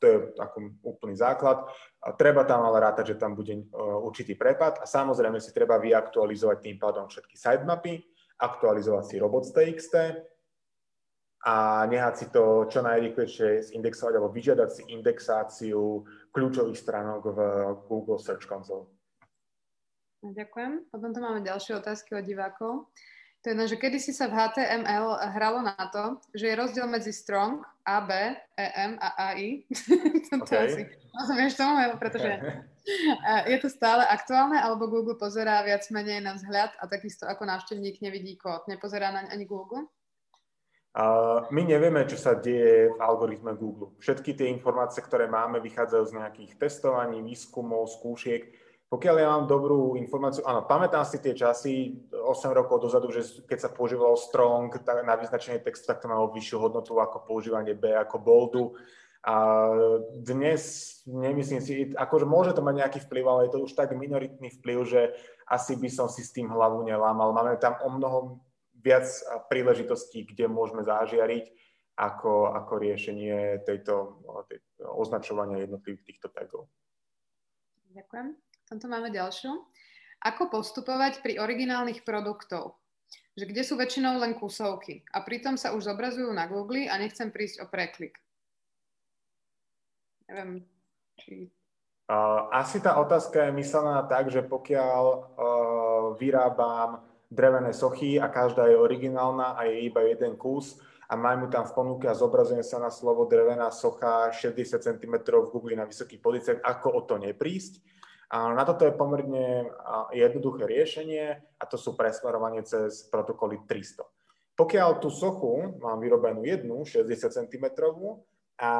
To 0.00 0.04
je 0.08 0.16
ako 0.40 0.56
úplný 0.80 1.20
základ. 1.20 1.68
Treba 2.16 2.48
tam 2.48 2.64
ale 2.64 2.80
rátať, 2.80 3.12
že 3.12 3.20
tam 3.20 3.36
bude 3.36 3.52
e, 3.52 3.64
určitý 3.76 4.32
prepad 4.32 4.80
a 4.80 4.88
samozrejme 4.88 5.36
si 5.36 5.52
treba 5.52 5.76
vyaktualizovať 5.76 6.64
tým 6.64 6.80
pádom 6.80 7.12
všetky 7.12 7.36
sitemapy, 7.36 8.00
aktualizovať 8.40 9.04
si 9.04 9.16
robots.txt 9.20 9.94
a 11.40 11.88
nehať 11.88 12.14
si 12.16 12.26
to 12.28 12.68
čo 12.68 12.84
najrýchlejšie 12.84 13.72
zindexovať 13.72 14.12
alebo 14.16 14.32
vyžiadať 14.32 14.68
si 14.68 14.82
indexáciu 14.92 16.04
kľúčových 16.32 16.76
stránok 16.76 17.22
v 17.32 17.38
Google 17.88 18.20
Search 18.20 18.44
Console. 18.44 18.88
Ďakujem. 20.20 20.92
Potom 20.92 21.16
tu 21.16 21.20
máme 21.24 21.40
ďalšie 21.40 21.80
otázky 21.80 22.12
od 22.12 22.28
divákov. 22.28 22.92
To 23.40 23.56
je, 23.56 23.72
že 23.72 23.80
kedy 23.80 23.96
si 23.96 24.12
sa 24.12 24.28
v 24.28 24.36
HTML 24.36 25.16
hralo 25.32 25.64
na 25.64 25.80
to, 25.88 26.20
že 26.36 26.52
je 26.52 26.60
rozdiel 26.60 26.84
medzi 26.84 27.08
strong, 27.08 27.64
AB, 27.88 28.36
EM 28.52 29.00
a 29.00 29.08
AI. 29.32 29.64
to, 30.28 30.44
okay. 30.44 30.68
asi 30.68 30.82
rozumieš 31.16 31.56
tomu, 31.56 31.80
pretože 31.96 32.36
je 33.46 33.58
to 33.60 33.68
stále 33.68 34.04
aktuálne, 34.06 34.60
alebo 34.60 34.90
Google 34.90 35.16
pozerá 35.18 35.60
viac 35.64 35.84
menej 35.92 36.24
na 36.24 36.36
vzhľad 36.36 36.76
a 36.80 36.84
takisto 36.88 37.28
ako 37.28 37.46
návštevník 37.46 38.00
nevidí 38.00 38.36
kód. 38.40 38.64
Nepozerá 38.66 39.12
na 39.12 39.28
ani 39.28 39.44
Google? 39.44 39.88
My 41.54 41.62
nevieme, 41.62 42.02
čo 42.10 42.18
sa 42.18 42.34
deje 42.34 42.90
v 42.90 42.98
algoritme 42.98 43.54
Google. 43.54 43.94
Všetky 44.02 44.34
tie 44.34 44.50
informácie, 44.50 44.98
ktoré 45.04 45.30
máme, 45.30 45.62
vychádzajú 45.62 46.04
z 46.10 46.16
nejakých 46.18 46.52
testovaní, 46.58 47.22
výskumov, 47.22 47.86
skúšiek 47.94 48.70
pokiaľ 48.90 49.16
ja 49.22 49.28
mám 49.30 49.46
dobrú 49.46 49.94
informáciu, 49.94 50.42
áno, 50.42 50.66
pamätám 50.66 51.06
si 51.06 51.22
tie 51.22 51.30
časy 51.30 51.94
8 52.10 52.26
rokov 52.50 52.82
dozadu, 52.82 53.14
že 53.14 53.22
keď 53.46 53.58
sa 53.62 53.70
používalo 53.70 54.18
strong 54.18 54.66
na 55.06 55.14
vyznačenie 55.14 55.62
textu, 55.62 55.86
tak 55.86 56.02
to 56.02 56.10
malo 56.10 56.34
vyššiu 56.34 56.58
hodnotu 56.58 56.98
ako 56.98 57.22
používanie 57.22 57.78
B 57.78 57.94
ako 57.94 58.18
boldu. 58.18 58.74
A 59.20 59.68
dnes 60.16 60.62
nemyslím 61.04 61.60
si, 61.60 61.92
akože 61.92 62.24
môže 62.24 62.56
to 62.56 62.64
mať 62.64 62.74
nejaký 62.80 62.98
vplyv, 63.04 63.24
ale 63.28 63.40
je 63.44 63.52
to 63.52 63.64
už 63.68 63.76
tak 63.76 63.92
minoritný 63.92 64.48
vplyv, 64.48 64.78
že 64.88 65.00
asi 65.44 65.76
by 65.76 65.92
som 65.92 66.08
si 66.08 66.24
s 66.24 66.32
tým 66.32 66.48
hlavu 66.48 66.80
nelámal. 66.88 67.36
Máme 67.36 67.60
tam 67.60 67.76
o 67.84 67.88
mnoho 67.92 68.40
viac 68.80 69.04
príležitostí, 69.52 70.24
kde 70.24 70.48
môžeme 70.48 70.80
zážiariť 70.80 71.52
ako, 72.00 72.56
ako 72.56 72.72
riešenie 72.80 73.60
tejto, 73.68 74.24
tejto 74.48 74.88
označovania 74.88 75.68
jednotlivých 75.68 76.04
týchto 76.08 76.32
tagov. 76.32 76.72
Ďakujem. 77.92 78.40
Tomto 78.72 78.86
máme 78.88 79.12
ďalšiu. 79.12 79.52
Ako 80.24 80.48
postupovať 80.48 81.20
pri 81.20 81.36
originálnych 81.36 82.08
produktov? 82.08 82.80
Že 83.36 83.52
kde 83.52 83.62
sú 83.68 83.74
väčšinou 83.76 84.16
len 84.16 84.32
kusovky 84.32 85.04
a 85.12 85.20
pritom 85.20 85.60
sa 85.60 85.76
už 85.76 85.92
zobrazujú 85.92 86.32
na 86.32 86.48
Google 86.48 86.88
a 86.88 86.96
nechcem 86.96 87.28
prísť 87.28 87.64
o 87.64 87.66
preklik. 87.68 88.16
Neviem, 90.30 90.62
či... 91.18 91.50
Asi 92.50 92.82
tá 92.82 92.98
otázka 92.98 93.50
je 93.50 93.58
myslená 93.58 94.02
tak, 94.06 94.34
že 94.34 94.42
pokiaľ 94.42 95.02
uh, 95.06 95.22
vyrábam 96.18 97.06
drevené 97.30 97.70
sochy 97.70 98.18
a 98.18 98.26
každá 98.26 98.66
je 98.66 98.74
originálna 98.74 99.54
a 99.54 99.66
je 99.70 99.86
iba 99.86 100.02
jeden 100.02 100.34
kus 100.34 100.82
a 101.06 101.14
mám 101.14 101.42
mu 101.42 101.46
tam 101.46 101.62
v 101.66 101.74
ponuke 101.74 102.06
a 102.10 102.18
zobrazujem 102.18 102.66
sa 102.66 102.82
na 102.82 102.90
slovo 102.90 103.30
drevená 103.30 103.70
socha 103.70 104.34
60 104.34 104.82
cm 104.82 105.14
v 105.22 105.50
Google 105.54 105.78
na 105.78 105.86
vysokých 105.86 106.18
pozíciách, 106.18 106.60
ako 106.66 106.88
o 106.98 107.00
to 107.06 107.14
neprísť, 107.22 107.78
a 108.30 108.54
na 108.54 108.62
toto 108.62 108.86
je 108.86 108.94
pomerne 108.94 109.66
jednoduché 110.14 110.62
riešenie 110.62 111.26
a 111.58 111.64
to 111.66 111.74
sú 111.74 111.98
presmerovanie 111.98 112.62
cez 112.62 113.02
protokoly 113.10 113.66
300. 113.66 114.06
Pokiaľ 114.54 115.02
tú 115.02 115.10
sochu 115.10 115.74
mám 115.82 115.98
vyrobenú 115.98 116.46
jednu, 116.46 116.86
60 116.86 117.10
cm, 117.26 117.66
a 118.60 118.70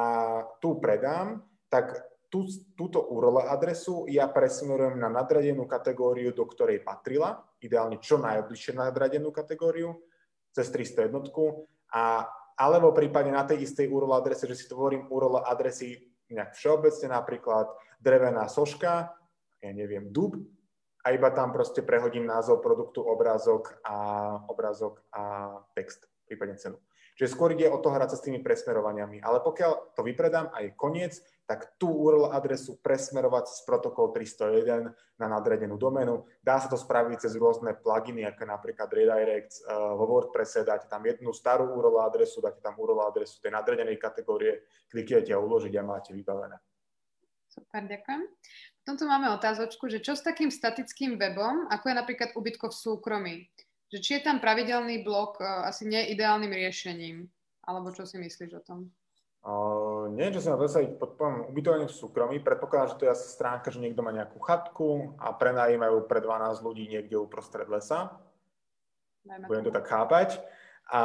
tu 0.60 0.76
predám, 0.76 1.40
tak 1.72 1.96
tú, 2.28 2.44
túto 2.76 3.00
URL 3.00 3.48
adresu 3.48 4.04
ja 4.06 4.28
presmerujem 4.28 5.00
na 5.00 5.08
nadradenú 5.08 5.64
kategóriu, 5.64 6.36
do 6.36 6.44
ktorej 6.44 6.84
patrila, 6.84 7.40
ideálne 7.64 7.96
čo 7.98 8.20
najbližšie 8.20 8.76
nadradenú 8.76 9.32
kategóriu, 9.32 9.98
cez 10.52 10.68
300 10.68 11.08
jednotku, 11.10 11.66
a, 11.90 12.28
alebo 12.60 12.92
prípadne 12.92 13.34
na 13.34 13.48
tej 13.48 13.64
istej 13.64 13.88
URL 13.88 14.14
adrese, 14.14 14.44
že 14.46 14.54
si 14.58 14.66
tvorím 14.68 15.08
URL 15.08 15.42
adresy 15.42 15.96
nejak 16.30 16.54
všeobecne, 16.54 17.10
napríklad 17.10 17.66
drevená 17.98 18.46
soška, 18.46 19.10
ja 19.60 19.70
neviem, 19.74 20.12
dub 20.12 20.38
a 21.02 21.10
iba 21.10 21.32
tam 21.32 21.50
proste 21.50 21.82
prehodím 21.82 22.28
názov 22.28 22.62
produktu, 22.62 23.02
obrázok 23.02 23.80
a, 23.82 23.96
obrázok 24.46 25.02
a 25.10 25.22
text, 25.74 26.06
prípadne 26.30 26.54
cenu. 26.54 26.78
Čiže 27.18 27.34
skôr 27.34 27.52
ide 27.58 27.66
o 27.66 27.82
to 27.82 27.90
hrať 27.90 28.14
sa 28.14 28.16
s 28.16 28.24
tými 28.24 28.38
presmerovaniami. 28.38 29.18
Ale 29.18 29.42
pokiaľ 29.42 29.98
to 29.98 30.06
vypredám 30.06 30.54
a 30.54 30.62
je 30.62 30.70
koniec, 30.78 31.18
tak 31.50 31.74
tú 31.82 31.90
URL 31.90 32.30
adresu 32.30 32.78
presmerovať 32.78 33.50
z 33.50 33.60
protokol 33.66 34.14
301 34.14 34.94
na 35.18 35.26
nadredenú 35.26 35.74
doménu. 35.74 36.22
Dá 36.38 36.62
sa 36.62 36.70
to 36.70 36.78
spraviť 36.78 37.26
cez 37.26 37.34
rôzne 37.34 37.74
pluginy, 37.74 38.22
ako 38.22 38.46
napríklad 38.46 38.86
Redirect 38.86 39.66
uh, 39.66 39.98
vo 39.98 40.06
WordPresse, 40.06 40.62
dáte 40.62 40.86
tam 40.86 41.02
jednu 41.02 41.34
starú 41.34 41.74
URL 41.74 42.06
adresu, 42.06 42.38
dáte 42.38 42.62
tam 42.62 42.78
URL 42.78 43.02
adresu 43.02 43.42
tej 43.42 43.50
nadredenej 43.50 43.98
kategórie, 43.98 44.62
kliknete 44.86 45.34
a 45.34 45.42
uložiť 45.42 45.74
a 45.74 45.82
máte 45.82 46.14
vybavené. 46.14 46.54
Super, 47.50 47.82
ďakujem. 47.82 48.22
Potom 48.80 48.94
tu 48.94 49.04
máme 49.10 49.26
otázočku, 49.34 49.90
že 49.90 49.98
čo 49.98 50.14
s 50.14 50.22
takým 50.22 50.54
statickým 50.54 51.18
webom, 51.18 51.66
ako 51.66 51.84
je 51.90 51.94
napríklad 51.98 52.30
ubytko 52.38 52.70
v 52.70 52.78
súkromí? 52.78 53.34
Že 53.90 53.98
či 53.98 54.10
je 54.18 54.22
tam 54.22 54.38
pravidelný 54.38 55.02
blok 55.02 55.42
uh, 55.42 55.66
asi 55.66 55.86
neideálnym 55.90 56.50
riešením? 56.50 57.26
Alebo 57.66 57.90
čo 57.90 58.06
si 58.06 58.16
myslíš 58.22 58.50
o 58.56 58.62
tom? 58.62 58.78
Uh, 59.40 60.12
neviem, 60.12 60.36
čo 60.36 60.44
si 60.44 60.52
mám 60.52 60.60
predstaviť 60.60 61.00
pod 61.00 61.16
pojmom 61.16 61.48
ubytovanie 61.48 61.88
v 61.88 61.96
súkromí. 61.96 62.36
Predpokladám, 62.44 62.92
že 62.92 62.98
to 63.00 63.04
je 63.08 63.14
asi 63.16 63.26
stránka, 63.32 63.72
že 63.72 63.80
niekto 63.80 64.04
má 64.04 64.12
nejakú 64.12 64.36
chatku 64.36 65.16
a 65.16 65.32
prenajímajú 65.32 66.04
pre 66.04 66.20
12 66.20 66.60
ľudí 66.60 66.84
niekde 66.92 67.16
uprostred 67.16 67.64
lesa. 67.72 68.14
Dajme 69.24 69.48
Budem 69.48 69.64
to 69.64 69.72
tak 69.72 69.88
chápať. 69.88 70.38
A 70.92 71.00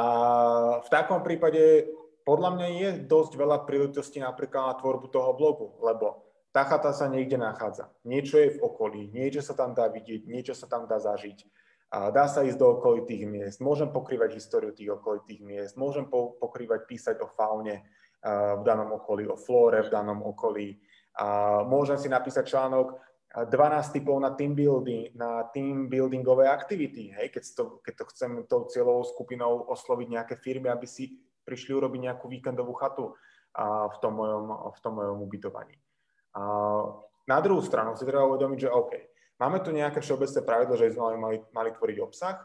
v 0.84 0.88
takom 0.92 1.24
prípade 1.24 1.88
podľa 2.26 2.50
mňa 2.58 2.68
je 2.74 2.88
dosť 3.06 3.32
veľa 3.38 3.64
príležitostí 3.64 4.18
napríklad 4.18 4.68
na 4.68 4.74
tvorbu 4.74 5.06
toho 5.14 5.30
blogu, 5.32 5.78
lebo 5.78 6.26
tá 6.50 6.66
chata 6.66 6.90
sa 6.90 7.06
niekde 7.06 7.38
nachádza. 7.38 7.88
Niečo 8.02 8.42
je 8.42 8.58
v 8.58 8.62
okolí, 8.66 9.14
niečo 9.14 9.40
sa 9.46 9.54
tam 9.54 9.72
dá 9.72 9.86
vidieť, 9.86 10.26
niečo 10.26 10.52
sa 10.52 10.66
tam 10.66 10.90
dá 10.90 10.98
zažiť. 10.98 11.46
A 11.86 12.10
dá 12.10 12.26
sa 12.26 12.42
ísť 12.42 12.58
do 12.58 12.78
okolitých 12.78 13.30
miest, 13.30 13.62
môžem 13.62 13.94
pokrývať 13.94 14.34
históriu 14.34 14.74
tých 14.74 14.98
okolitých 14.98 15.38
miest, 15.38 15.74
môžem 15.78 16.10
po, 16.10 16.34
pokrývať, 16.34 16.82
písať 16.90 17.16
o 17.22 17.30
faune 17.30 17.86
v 18.26 18.62
danom 18.66 18.90
okolí, 18.98 19.30
o 19.30 19.38
flóre 19.38 19.86
v 19.86 19.92
danom 19.94 20.18
okolí. 20.26 20.74
A 21.14 21.62
môžem 21.62 21.94
si 21.94 22.10
napísať 22.10 22.50
článok 22.50 22.98
12 23.36 23.94
typov 23.94 24.16
na 24.18 24.32
team 24.32 24.56
building, 24.56 25.12
na 25.14 25.44
team 25.52 25.86
buildingové 25.86 26.48
aktivity, 26.48 27.12
hej, 27.12 27.28
keď, 27.30 27.42
to, 27.54 27.64
keď 27.84 27.94
to 28.00 28.04
chcem 28.10 28.30
tou 28.48 28.64
cieľovou 28.64 29.04
skupinou 29.04 29.68
osloviť 29.70 30.08
nejaké 30.08 30.34
firmy, 30.40 30.72
aby 30.72 30.88
si 30.88 31.20
prišli 31.44 31.76
urobiť 31.76 32.00
nejakú 32.10 32.26
víkendovú 32.26 32.72
chatu 32.74 33.12
a 33.52 33.92
v 33.92 33.96
tom 34.00 34.18
mojom, 34.18 34.44
v 34.72 34.78
tom 34.80 34.92
mojom 34.96 35.18
ubytovaní. 35.22 35.76
A 36.32 36.42
na 37.28 37.38
druhú 37.44 37.60
stranu 37.60 37.92
si 37.94 38.08
treba 38.08 38.24
uvedomiť, 38.24 38.58
že 38.66 38.72
OK, 38.72 38.92
máme 39.40 39.60
tu 39.60 39.70
nejaké 39.72 40.00
všeobecné 40.00 40.40
pravidlo, 40.44 40.74
že 40.76 40.92
sme 40.92 41.16
mali, 41.16 41.38
mali 41.52 41.70
tvoriť 41.72 41.98
obsah 42.00 42.36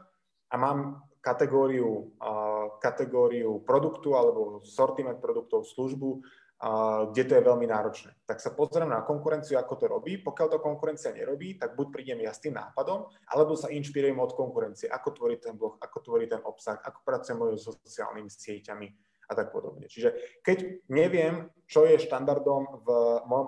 a 0.52 0.56
mám 0.60 1.04
kategóriu, 1.22 2.12
uh, 2.18 2.76
kategóriu 2.82 3.62
produktu 3.64 4.18
alebo 4.18 4.66
sortiment 4.66 5.22
produktov, 5.22 5.70
službu, 5.70 6.10
uh, 6.18 7.14
kde 7.14 7.24
to 7.30 7.34
je 7.38 7.48
veľmi 7.48 7.68
náročné. 7.70 8.12
Tak 8.26 8.42
sa 8.42 8.52
pozriem 8.52 8.90
na 8.90 9.06
konkurenciu, 9.06 9.56
ako 9.62 9.74
to 9.78 9.86
robí. 9.86 10.18
Pokiaľ 10.18 10.48
to 10.50 10.60
konkurencia 10.60 11.14
nerobí, 11.14 11.62
tak 11.62 11.78
buď 11.78 11.88
prídem 11.94 12.26
ja 12.26 12.34
s 12.34 12.42
tým 12.42 12.58
nápadom, 12.58 13.06
alebo 13.30 13.54
sa 13.54 13.70
inšpirujem 13.70 14.18
od 14.18 14.34
konkurencie, 14.34 14.90
ako 14.90 15.14
tvoriť 15.14 15.40
ten 15.40 15.56
blog, 15.56 15.78
ako 15.78 15.98
tvoriť 16.02 16.28
ten 16.28 16.42
obsah, 16.42 16.82
ako 16.82 17.00
pracujem 17.06 17.38
so 17.56 17.72
sociálnymi 17.78 18.28
sieťami 18.28 18.88
a 19.30 19.38
tak 19.38 19.56
podobne. 19.56 19.88
Čiže 19.88 20.42
keď 20.44 20.90
neviem, 20.92 21.48
čo 21.64 21.88
je 21.88 21.96
štandardom 22.04 22.84
v 22.84 22.88
mojom, 23.24 23.48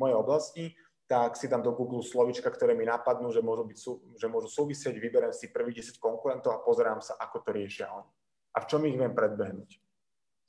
mojej 0.00 0.16
oblasti, 0.16 0.64
tak 1.08 1.40
si 1.40 1.48
dám 1.48 1.64
do 1.64 1.72
Google 1.72 2.04
slovička, 2.04 2.52
ktoré 2.52 2.76
mi 2.76 2.84
napadnú, 2.84 3.32
že 3.32 3.40
môžu, 3.40 3.64
byť, 3.64 3.78
že 4.20 4.28
môžu 4.28 4.52
súvisieť, 4.52 4.92
vyberiem 4.92 5.32
si 5.32 5.48
prvých 5.48 5.80
10 5.80 5.96
konkurentov 5.96 6.52
a 6.52 6.60
pozerám 6.60 7.00
sa, 7.00 7.16
ako 7.16 7.48
to 7.48 7.50
riešia 7.56 7.88
oni. 7.88 8.12
A 8.52 8.60
v 8.60 8.68
čom 8.68 8.84
ich 8.84 9.00
viem 9.00 9.16
predbehnúť. 9.16 9.80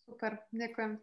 Super, 0.03 0.43
ďakujem. 0.51 0.99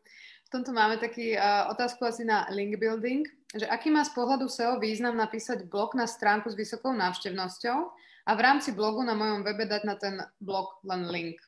V 0.46 0.48
tomto 0.52 0.76
máme 0.76 1.00
taký 1.00 1.38
uh, 1.38 1.72
otázku 1.72 2.04
asi 2.04 2.26
na 2.26 2.44
link 2.52 2.76
building, 2.76 3.24
že 3.54 3.64
aký 3.64 3.88
má 3.88 4.04
z 4.04 4.12
pohľadu 4.12 4.50
SEO 4.50 4.76
význam 4.82 5.16
napísať 5.16 5.64
blog 5.70 5.94
na 5.96 6.04
stránku 6.04 6.52
s 6.52 6.58
vysokou 6.58 6.92
návštevnosťou 6.92 7.78
a 8.26 8.30
v 8.34 8.40
rámci 8.42 8.74
blogu 8.74 9.06
na 9.06 9.14
mojom 9.14 9.46
webe 9.46 9.64
dať 9.64 9.82
na 9.86 9.94
ten 9.94 10.18
blog 10.42 10.82
len 10.82 11.06
link. 11.06 11.38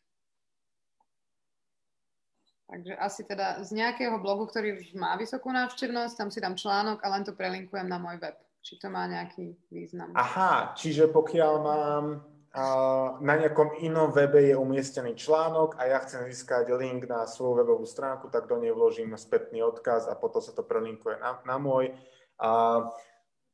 Takže 2.69 2.93
asi 3.01 3.25
teda 3.25 3.65
z 3.65 3.73
nejakého 3.73 4.21
blogu, 4.21 4.45
ktorý 4.45 4.77
už 4.77 4.93
má 4.93 5.17
vysokú 5.17 5.49
návštevnosť, 5.49 6.15
tam 6.21 6.29
si 6.29 6.37
dám 6.37 6.53
článok 6.53 7.01
a 7.01 7.09
len 7.17 7.25
to 7.25 7.33
prelinkujem 7.33 7.89
na 7.89 7.97
môj 7.97 8.21
web. 8.21 8.37
Či 8.61 8.77
to 8.77 8.93
má 8.93 9.09
nejaký 9.09 9.57
význam. 9.73 10.13
Aha, 10.13 10.77
čiže 10.77 11.09
pokiaľ 11.09 11.53
mám 11.65 12.05
uh, 12.21 13.17
na 13.25 13.35
nejakom 13.41 13.81
inom 13.81 14.13
webe 14.13 14.45
je 14.45 14.53
umiestnený 14.53 15.17
článok 15.17 15.81
a 15.81 15.89
ja 15.89 15.99
chcem 16.05 16.29
získať 16.29 16.69
link 16.77 17.09
na 17.09 17.25
svoju 17.25 17.65
webovú 17.65 17.89
stránku, 17.89 18.29
tak 18.29 18.45
do 18.45 18.61
nej 18.61 18.77
vložím 18.77 19.17
spätný 19.17 19.65
odkaz 19.65 20.05
a 20.05 20.13
potom 20.13 20.45
sa 20.45 20.53
to 20.53 20.61
prelinkuje 20.61 21.17
na, 21.25 21.41
na 21.49 21.57
môj. 21.57 21.97
Uh, 22.37 22.93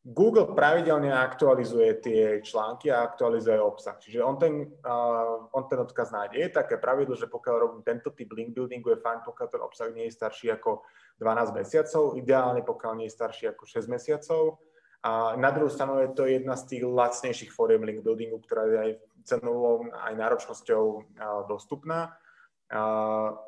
Google 0.04 0.52
pravidelne 0.52 1.08
aktualizuje 1.08 2.04
tie 2.04 2.22
články 2.44 2.92
a 2.92 3.08
aktualizuje 3.08 3.56
obsah. 3.56 3.96
Čiže 3.96 4.20
on 4.20 4.36
ten, 4.36 4.68
uh, 4.84 5.48
on 5.48 5.64
ten 5.64 5.80
odkaz 5.80 6.12
nájde. 6.12 6.44
Je 6.44 6.48
také 6.52 6.76
pravidlo, 6.76 7.16
že 7.16 7.24
pokiaľ 7.24 7.54
robím 7.56 7.80
tento 7.80 8.12
typ 8.12 8.28
link 8.36 8.52
buildingu, 8.52 8.92
je 8.92 9.00
fajn, 9.00 9.24
pokiaľ 9.24 9.48
ten 9.48 9.62
obsah 9.64 9.88
nie 9.96 10.04
je 10.04 10.12
starší 10.12 10.52
ako 10.52 10.84
12 11.24 11.56
mesiacov, 11.56 12.20
ideálne 12.20 12.60
pokiaľ 12.60 12.92
nie 13.00 13.08
je 13.08 13.16
starší 13.16 13.44
ako 13.56 13.64
6 13.64 13.88
mesiacov. 13.88 14.60
A 15.00 15.40
na 15.40 15.48
druhú 15.48 15.72
stranu 15.72 15.96
je 16.04 16.12
to 16.12 16.28
jedna 16.28 16.52
z 16.60 16.76
tých 16.76 16.82
lacnejších 16.84 17.52
fóriem 17.56 17.88
link 17.88 18.04
buildingu, 18.04 18.44
ktorá 18.44 18.68
je 18.68 18.76
aj 18.76 18.90
cenovo, 19.24 19.88
aj 19.88 20.12
náročnosťou 20.20 20.84
uh, 20.84 21.48
dostupná. 21.48 22.12
Uh, 22.68 23.40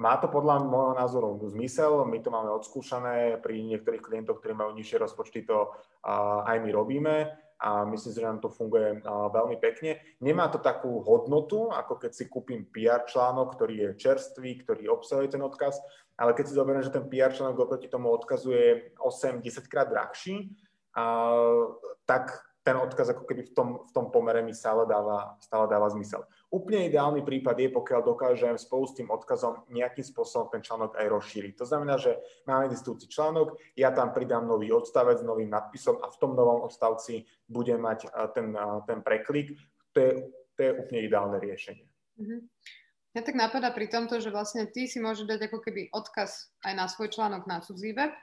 má 0.00 0.16
to 0.16 0.32
podľa 0.32 0.64
môjho 0.64 0.96
názoru 0.96 1.36
zmysel, 1.52 2.08
my 2.08 2.24
to 2.24 2.32
máme 2.32 2.48
odskúšané, 2.56 3.36
pri 3.44 3.60
niektorých 3.60 4.00
klientoch, 4.00 4.40
ktorí 4.40 4.56
majú 4.56 4.72
nižšie 4.72 4.96
rozpočty, 4.96 5.44
to 5.44 5.68
aj 6.48 6.56
my 6.56 6.72
robíme 6.72 7.28
a 7.60 7.84
myslím 7.84 8.12
že 8.16 8.24
nám 8.24 8.40
to 8.40 8.48
funguje 8.48 9.04
veľmi 9.04 9.60
pekne. 9.60 10.00
Nemá 10.24 10.48
to 10.48 10.56
takú 10.64 11.04
hodnotu, 11.04 11.68
ako 11.68 12.00
keď 12.00 12.16
si 12.16 12.24
kúpim 12.32 12.64
PR 12.72 13.04
článok, 13.04 13.52
ktorý 13.52 13.74
je 13.76 14.00
čerstvý, 14.00 14.64
ktorý 14.64 14.88
obsahuje 14.88 15.36
ten 15.36 15.44
odkaz, 15.44 15.76
ale 16.16 16.32
keď 16.32 16.44
si 16.48 16.56
zoberiem, 16.56 16.80
že 16.80 16.96
ten 16.96 17.04
PR 17.04 17.36
článok 17.36 17.68
oproti 17.68 17.92
tomu 17.92 18.08
odkazu 18.08 18.56
je 18.56 18.96
8-10 18.96 19.68
krát 19.68 19.92
drahší, 19.92 20.48
tak 22.08 22.40
ten 22.60 22.76
odkaz 22.76 23.16
ako 23.16 23.24
keby 23.24 23.48
v 23.48 23.52
tom, 23.56 23.68
v 23.88 23.90
tom 23.96 24.12
pomere 24.12 24.44
mi 24.44 24.52
stále 24.52 24.84
dáva, 24.84 25.40
stále 25.40 25.64
dáva 25.64 25.88
zmysel. 25.88 26.20
Úplne 26.52 26.92
ideálny 26.92 27.24
prípad 27.24 27.56
je, 27.56 27.72
pokiaľ 27.72 28.00
dokážem 28.04 28.56
spolu 28.60 28.84
s 28.84 28.96
tým 29.00 29.08
odkazom 29.08 29.64
nejakým 29.72 30.04
spôsobom 30.04 30.52
ten 30.52 30.60
článok 30.60 30.92
aj 31.00 31.06
rozšíriť. 31.08 31.56
To 31.56 31.64
znamená, 31.64 31.96
že 31.96 32.20
mám 32.44 32.68
existujúci 32.68 33.08
článok, 33.08 33.56
ja 33.80 33.96
tam 33.96 34.12
pridám 34.12 34.44
nový 34.44 34.68
odstavec 34.76 35.20
s 35.20 35.24
novým 35.24 35.48
nadpisom 35.48 36.04
a 36.04 36.12
v 36.12 36.18
tom 36.20 36.36
novom 36.36 36.68
odstavci 36.68 37.24
budem 37.48 37.80
mať 37.80 38.12
ten, 38.36 38.52
ten 38.84 39.00
preklik. 39.00 39.56
To 39.96 39.98
je, 39.98 40.10
to 40.52 40.60
je 40.60 40.70
úplne 40.76 41.00
ideálne 41.00 41.40
riešenie. 41.40 41.88
Mm-hmm. 42.20 42.40
Mňa 43.10 43.22
tak 43.26 43.34
napadá 43.34 43.74
pri 43.74 43.90
tomto, 43.90 44.22
že 44.22 44.30
vlastne 44.30 44.70
ty 44.70 44.86
si 44.86 45.02
môžeš 45.02 45.26
dať 45.26 45.50
ako 45.50 45.58
keby 45.66 45.90
odkaz 45.90 46.54
aj 46.62 46.72
na 46.78 46.86
svoj 46.86 47.10
článok 47.10 47.42
na 47.48 47.58
cudzí 47.58 47.90
web, 47.90 48.14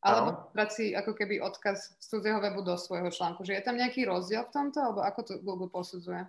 alebo 0.00 0.48
brať 0.56 0.70
si 0.72 0.84
ako 0.96 1.12
keby 1.12 1.44
odkaz 1.44 1.96
z 2.00 2.06
cudzieho 2.08 2.40
webu 2.40 2.64
do 2.64 2.72
svojho 2.76 3.12
článku. 3.12 3.44
Že 3.44 3.60
je 3.60 3.64
tam 3.64 3.76
nejaký 3.76 4.08
rozdiel 4.08 4.48
v 4.48 4.52
tomto, 4.52 4.80
alebo 4.80 5.00
ako 5.04 5.20
to 5.22 5.32
Google 5.44 5.68
posudzuje? 5.68 6.24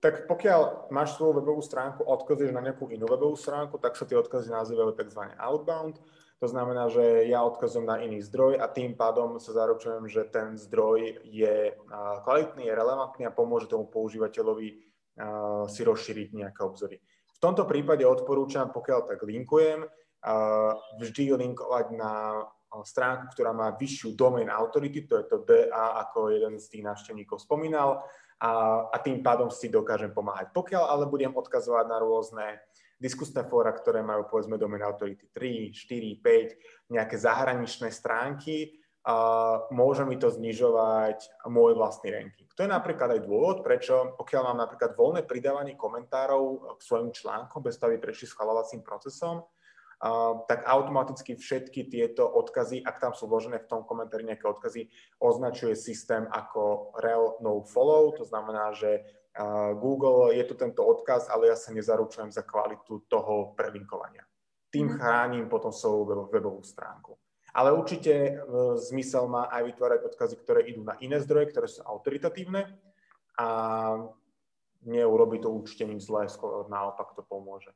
Tak 0.00 0.28
pokiaľ 0.28 0.88
máš 0.92 1.16
svoju 1.16 1.44
webovú 1.44 1.60
stránku 1.60 2.04
odkazuješ 2.04 2.56
na 2.56 2.64
nejakú 2.64 2.88
inú 2.88 3.04
webovú 3.04 3.36
stránku, 3.36 3.76
tak 3.76 3.96
sa 3.96 4.08
tie 4.08 4.16
odkazy 4.16 4.48
nazývajú 4.48 4.96
tzv. 4.96 5.28
outbound. 5.36 6.00
To 6.40 6.48
znamená, 6.48 6.88
že 6.88 7.28
ja 7.28 7.44
odkazujem 7.44 7.84
na 7.84 8.00
iný 8.00 8.24
zdroj 8.24 8.56
a 8.60 8.68
tým 8.68 8.96
pádom 8.96 9.36
sa 9.36 9.52
zaručujem, 9.52 10.08
že 10.08 10.24
ten 10.24 10.56
zdroj 10.56 11.20
je 11.28 11.76
kvalitný, 12.24 12.64
je 12.64 12.72
relevantný 12.72 13.28
a 13.28 13.36
pomôže 13.36 13.68
tomu 13.68 13.92
používateľovi 13.92 14.68
si 15.68 15.80
rozšíriť 15.84 16.28
nejaké 16.32 16.64
obzory. 16.64 16.96
V 17.36 17.40
tomto 17.44 17.68
prípade 17.68 18.08
odporúčam, 18.08 18.72
pokiaľ 18.72 19.04
tak 19.04 19.20
linkujem, 19.20 19.84
vždy 20.96 21.24
linkovať 21.36 21.86
na 21.92 22.44
stránku, 22.86 23.34
ktorá 23.34 23.50
má 23.50 23.74
vyššiu 23.74 24.14
domain 24.14 24.46
authority, 24.46 25.04
to 25.04 25.18
je 25.20 25.26
to 25.26 25.42
DA, 25.42 26.06
ako 26.06 26.30
jeden 26.30 26.56
z 26.62 26.66
tých 26.70 26.86
návštevníkov 26.86 27.42
spomínal, 27.42 28.06
a, 28.40 28.50
a 28.88 28.96
tým 29.02 29.20
pádom 29.20 29.52
si 29.52 29.68
dokážem 29.68 30.14
pomáhať. 30.14 30.54
Pokiaľ 30.56 30.84
ale 30.88 31.04
budem 31.10 31.34
odkazovať 31.36 31.86
na 31.90 31.98
rôzne 32.00 32.46
diskusné 32.96 33.44
fóra, 33.44 33.74
ktoré 33.74 34.00
majú 34.00 34.28
povedzme 34.30 34.56
domain 34.56 34.80
authority 34.80 35.28
3, 35.34 35.74
4, 35.74 36.24
5, 36.88 36.94
nejaké 36.94 37.16
zahraničné 37.20 37.88
stránky, 37.92 38.80
a 39.00 39.16
môže 39.72 40.04
mi 40.04 40.20
to 40.20 40.28
znižovať 40.28 41.48
môj 41.48 41.72
vlastný 41.72 42.12
ranking. 42.12 42.52
To 42.52 42.68
je 42.68 42.68
napríklad 42.68 43.16
aj 43.16 43.24
dôvod, 43.24 43.64
prečo 43.64 44.12
pokiaľ 44.20 44.52
mám 44.52 44.68
napríklad 44.68 44.92
voľné 44.92 45.24
pridávanie 45.24 45.72
komentárov 45.72 46.76
k 46.76 46.80
svojim 46.84 47.08
článkom, 47.08 47.64
bez 47.64 47.80
toho, 47.80 47.88
aby 47.88 47.96
prešli 47.96 48.28
schvalovacím 48.28 48.84
procesom, 48.84 49.48
tak 50.48 50.64
automaticky 50.64 51.36
všetky 51.36 51.92
tieto 51.92 52.24
odkazy, 52.24 52.80
ak 52.80 52.96
tam 53.04 53.12
sú 53.12 53.28
vložené 53.28 53.60
v 53.60 53.68
tom 53.68 53.84
komentári 53.84 54.24
nejaké 54.24 54.48
odkazy, 54.48 54.88
označuje 55.20 55.76
systém 55.76 56.24
ako 56.32 56.96
rel 56.96 57.36
no 57.44 57.60
follow, 57.68 58.16
to 58.16 58.24
znamená, 58.24 58.72
že 58.72 59.04
Google, 59.78 60.34
je 60.34 60.44
tu 60.44 60.54
tento 60.58 60.82
odkaz, 60.82 61.30
ale 61.30 61.52
ja 61.52 61.56
sa 61.56 61.70
nezaručujem 61.70 62.32
za 62.34 62.42
kvalitu 62.42 63.06
toho 63.06 63.54
prelinkovania. 63.54 64.26
Tým 64.72 64.90
mm-hmm. 64.90 64.98
chránim 64.98 65.44
potom 65.46 65.70
svoju 65.70 66.30
webovú 66.32 66.62
stránku. 66.66 67.14
Ale 67.50 67.74
určite 67.74 68.14
e, 68.14 68.32
zmysel 68.78 69.26
má 69.26 69.50
aj 69.50 69.74
vytvárať 69.74 70.00
odkazy, 70.06 70.34
ktoré 70.38 70.60
idú 70.70 70.86
na 70.86 70.94
iné 71.02 71.18
zdroje, 71.18 71.50
ktoré 71.50 71.66
sú 71.66 71.82
autoritatívne 71.82 72.78
a 73.38 73.46
neurobi 74.86 75.42
to 75.42 75.50
určite 75.50 75.82
nič 75.82 76.06
zlé, 76.06 76.30
skôr 76.30 76.70
naopak 76.70 77.10
to 77.18 77.26
pomôže. 77.26 77.74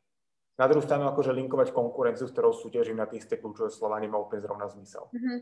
Na 0.54 0.70
druhú 0.70 0.86
stranu, 0.86 1.10
akože 1.10 1.34
linkovať 1.34 1.74
konkurenciu, 1.74 2.30
s 2.30 2.34
ktorou 2.34 2.54
súťažím 2.54 3.02
na 3.02 3.10
tie 3.10 3.18
isté 3.18 3.42
kľúčové 3.42 3.74
slova, 3.74 3.98
nemá 3.98 4.22
úplne 4.22 4.38
zrovna 4.38 4.70
zmysel. 4.70 5.10
Mm-hmm. 5.10 5.38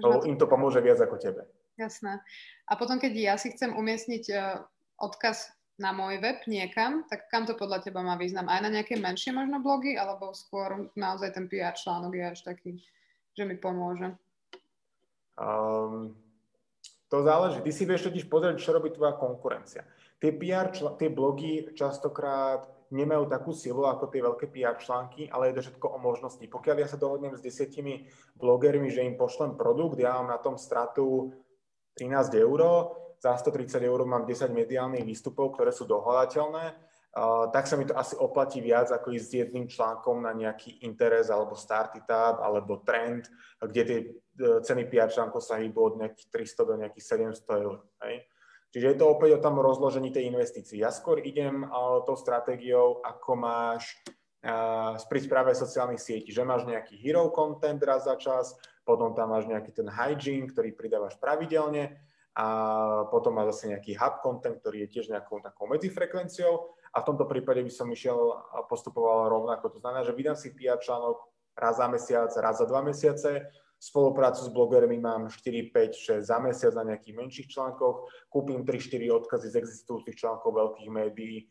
Lebo 0.00 0.24
im 0.24 0.36
to 0.40 0.48
pomôže 0.48 0.80
viac 0.80 0.96
ako 0.96 1.20
tebe. 1.20 1.44
Jasné. 1.76 2.24
A 2.64 2.72
potom, 2.80 2.96
keď 2.96 3.12
ja 3.12 3.34
si 3.36 3.52
chcem 3.52 3.76
umiestniť 3.76 4.24
uh, 4.32 4.64
odkaz 4.96 5.52
na 5.76 5.92
môj 5.92 6.24
web 6.24 6.40
niekam, 6.48 7.04
tak 7.04 7.28
kam 7.28 7.44
to 7.44 7.52
podľa 7.52 7.84
teba 7.84 8.00
má 8.00 8.16
význam? 8.16 8.48
Aj 8.48 8.64
na 8.64 8.72
nejaké 8.72 8.96
menšie 8.96 9.36
možno 9.36 9.60
blogy, 9.60 10.00
alebo 10.00 10.32
skôr 10.32 10.88
naozaj 10.96 11.36
ten 11.36 11.52
PR 11.52 11.76
článok 11.76 12.16
je 12.16 12.24
až 12.24 12.40
taký, 12.48 12.80
že 13.36 13.44
mi 13.44 13.60
pomôže? 13.60 14.16
Um, 15.36 16.16
to 17.12 17.20
záleží. 17.20 17.60
Ty 17.60 17.72
si 17.76 17.84
vieš 17.84 18.08
totiž 18.08 18.24
pozrieť, 18.24 18.56
čo 18.56 18.72
robí 18.72 18.88
tvoja 18.88 19.12
konkurencia. 19.20 19.84
Tie 20.16 20.32
PR, 20.32 20.72
čl- 20.72 20.96
tie 20.96 21.12
blogy 21.12 21.76
častokrát 21.76 22.64
nemajú 22.90 23.26
takú 23.26 23.50
silu 23.50 23.86
ako 23.86 24.10
tie 24.10 24.20
veľké 24.22 24.46
PR 24.50 24.76
články, 24.78 25.26
ale 25.30 25.50
je 25.50 25.58
to 25.58 25.64
všetko 25.70 25.86
o 25.90 25.98
možnosti. 25.98 26.44
Pokiaľ 26.46 26.76
ja 26.82 26.88
sa 26.90 27.00
dohodnem 27.00 27.34
s 27.34 27.42
desiatimi 27.42 28.06
blogermi, 28.38 28.90
že 28.92 29.06
im 29.06 29.18
pošlem 29.18 29.58
produkt, 29.58 29.98
ja 29.98 30.18
mám 30.18 30.30
na 30.30 30.38
tom 30.38 30.54
stratu 30.60 31.34
13 31.98 32.36
eur, 32.38 32.60
za 33.16 33.32
130 33.32 33.80
eur 33.80 34.00
mám 34.04 34.28
10 34.28 34.52
mediálnych 34.52 35.02
výstupov, 35.02 35.56
ktoré 35.56 35.72
sú 35.72 35.88
dohľadateľné, 35.88 36.76
tak 37.48 37.64
sa 37.64 37.80
mi 37.80 37.88
to 37.88 37.96
asi 37.96 38.12
oplatí 38.20 38.60
viac, 38.60 38.92
ako 38.92 39.08
ísť 39.16 39.26
s 39.26 39.36
jedným 39.40 39.66
článkom 39.72 40.20
na 40.20 40.36
nejaký 40.36 40.84
interes 40.84 41.32
alebo 41.32 41.56
startup 41.56 42.44
alebo 42.44 42.84
trend, 42.84 43.24
kde 43.56 43.82
tie 43.88 43.98
uh, 44.04 44.60
ceny 44.60 44.84
PR 44.92 45.08
článkov 45.08 45.40
sa 45.40 45.56
hýbu 45.56 45.80
od 45.80 45.94
nejakých 46.04 46.28
300 46.28 46.68
do 46.68 46.74
nejakých 46.76 47.04
700 47.32 47.64
eur. 47.64 47.80
Hej. 48.04 48.14
Čiže 48.76 48.92
je 48.92 48.98
to 49.00 49.08
opäť 49.08 49.40
o 49.40 49.40
tom 49.40 49.56
rozložení 49.56 50.12
tej 50.12 50.28
investície. 50.28 50.84
Ja 50.84 50.92
skôr 50.92 51.24
idem 51.24 51.64
uh, 51.64 52.04
tou 52.04 52.12
stratégiou, 52.12 53.00
ako 53.00 53.32
máš 53.32 53.96
uh, 54.44 55.00
pri 55.00 55.20
správe 55.24 55.56
sociálnych 55.56 55.96
sietí, 55.96 56.28
že 56.28 56.44
máš 56.44 56.68
nejaký 56.68 56.92
hero 57.00 57.32
content 57.32 57.80
raz 57.80 58.04
za 58.04 58.20
čas, 58.20 58.52
potom 58.84 59.16
tam 59.16 59.32
máš 59.32 59.48
nejaký 59.48 59.72
ten 59.72 59.88
hygiene, 59.88 60.52
ktorý 60.52 60.76
pridávaš 60.76 61.16
pravidelne 61.16 61.96
a 62.36 62.46
potom 63.08 63.32
má 63.32 63.48
zase 63.48 63.72
nejaký 63.72 63.96
hub 63.96 64.20
content, 64.20 64.60
ktorý 64.60 64.84
je 64.84 65.00
tiež 65.00 65.08
nejakou 65.08 65.40
takou 65.40 65.72
medzifrekvenciou 65.72 66.68
a 66.92 67.00
v 67.00 67.06
tomto 67.08 67.24
prípade 67.24 67.64
by 67.64 67.72
som 67.72 67.88
išiel 67.88 68.44
a 68.52 68.60
postupoval 68.68 69.32
rovnako. 69.32 69.72
To 69.72 69.80
znamená, 69.80 70.04
že 70.04 70.12
vydám 70.12 70.36
si 70.36 70.52
PR 70.52 70.76
článok 70.76 71.24
raz 71.56 71.80
za 71.80 71.88
mesiac, 71.88 72.30
raz 72.36 72.60
za 72.60 72.66
dva 72.68 72.84
mesiace, 72.84 73.48
spoluprácu 73.80 74.44
s 74.44 74.50
blogermi 74.52 75.00
mám 75.00 75.28
4, 75.28 75.72
5, 75.72 76.22
6 76.22 76.28
za 76.28 76.38
mesiac 76.38 76.72
na 76.76 76.94
nejakých 76.94 77.16
menších 77.16 77.48
článkoch, 77.48 78.08
kúpim 78.28 78.64
3-4 78.64 79.12
odkazy 79.24 79.48
z 79.52 79.56
existujúcich 79.60 80.16
článkov 80.16 80.52
veľkých 80.52 80.90
médií 80.92 81.48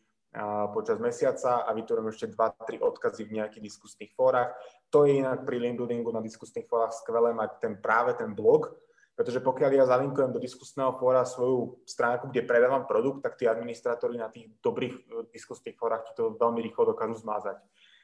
počas 0.76 1.00
mesiaca 1.00 1.64
a 1.64 1.70
vytvorím 1.72 2.12
ešte 2.12 2.28
2-3 2.28 2.84
odkazy 2.84 3.24
v 3.24 3.40
nejakých 3.40 3.62
diskusných 3.72 4.12
fórach. 4.12 4.52
To 4.92 5.08
je 5.08 5.24
inak 5.24 5.48
pri 5.48 5.56
link 5.56 5.80
buildingu 5.80 6.12
na 6.12 6.20
diskusných 6.20 6.68
fórach 6.68 6.92
skvelé 6.92 7.32
mať 7.32 7.50
ten 7.62 7.74
práve 7.80 8.12
ten 8.20 8.36
blog, 8.36 8.68
pretože 9.16 9.40
pokiaľ 9.40 9.70
ja 9.72 9.84
zalinkujem 9.88 10.36
do 10.36 10.40
diskusného 10.42 10.92
fóra 11.00 11.24
svoju 11.24 11.80
stránku, 11.88 12.28
kde 12.28 12.44
predávam 12.44 12.84
produkt, 12.84 13.24
tak 13.24 13.40
tí 13.40 13.48
administratóri 13.48 14.20
na 14.20 14.28
tých 14.28 14.52
dobrých 14.60 14.92
eh, 14.92 15.24
diskusných 15.32 15.76
fórach 15.80 16.04
to 16.12 16.36
veľmi 16.36 16.60
rýchlo 16.60 16.92
dokážu 16.92 17.16
zmázať. 17.24 17.56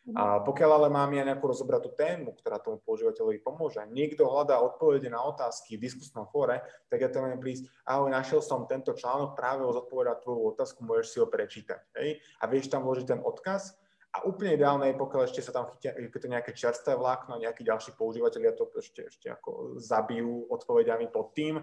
Mhm. 0.02 0.18
A 0.18 0.42
pokiaľ 0.42 0.70
ale 0.82 0.88
mám 0.90 1.14
ja 1.14 1.22
nejakú 1.22 1.46
rozobratú 1.46 1.94
tému, 1.94 2.34
ktorá 2.34 2.58
tomu 2.58 2.82
používateľovi 2.82 3.38
pomôže, 3.38 3.86
niekto 3.86 4.26
hľadá 4.26 4.58
odpovede 4.58 5.06
na 5.06 5.22
otázky 5.22 5.78
v 5.78 5.86
diskusnom 5.86 6.26
fóre, 6.26 6.58
tak 6.90 7.06
ja 7.06 7.08
to 7.08 7.22
viem 7.22 7.38
prísť, 7.38 7.70
ahoj, 7.86 8.10
našiel 8.10 8.42
som 8.42 8.66
tento 8.66 8.98
článok, 8.98 9.38
práve 9.38 9.62
ho 9.62 9.70
zodpovedať 9.70 10.26
tvoju 10.26 10.40
otázku, 10.58 10.82
môžeš 10.82 11.06
si 11.06 11.16
ho 11.22 11.30
prečítať. 11.30 11.80
Hej? 12.02 12.18
A 12.42 12.50
vieš 12.50 12.66
tam 12.66 12.82
vložiť 12.82 13.14
ten 13.14 13.20
odkaz 13.22 13.78
a 14.12 14.26
úplne 14.26 14.58
ideálne 14.58 14.90
je, 14.90 15.00
pokiaľ 15.00 15.20
ešte 15.24 15.40
sa 15.40 15.54
tam 15.54 15.70
chytia 15.72 15.94
to 15.94 16.28
nejaké 16.28 16.52
čerstvé 16.52 16.98
vlákno, 16.98 17.38
nejakí 17.38 17.62
ďalší 17.62 17.94
používateľia 17.94 18.52
to 18.58 18.68
ešte, 18.76 19.06
ešte 19.06 19.30
ako 19.30 19.78
zabijú 19.78 20.50
odpovediami 20.50 21.08
pod 21.08 21.30
tým, 21.32 21.62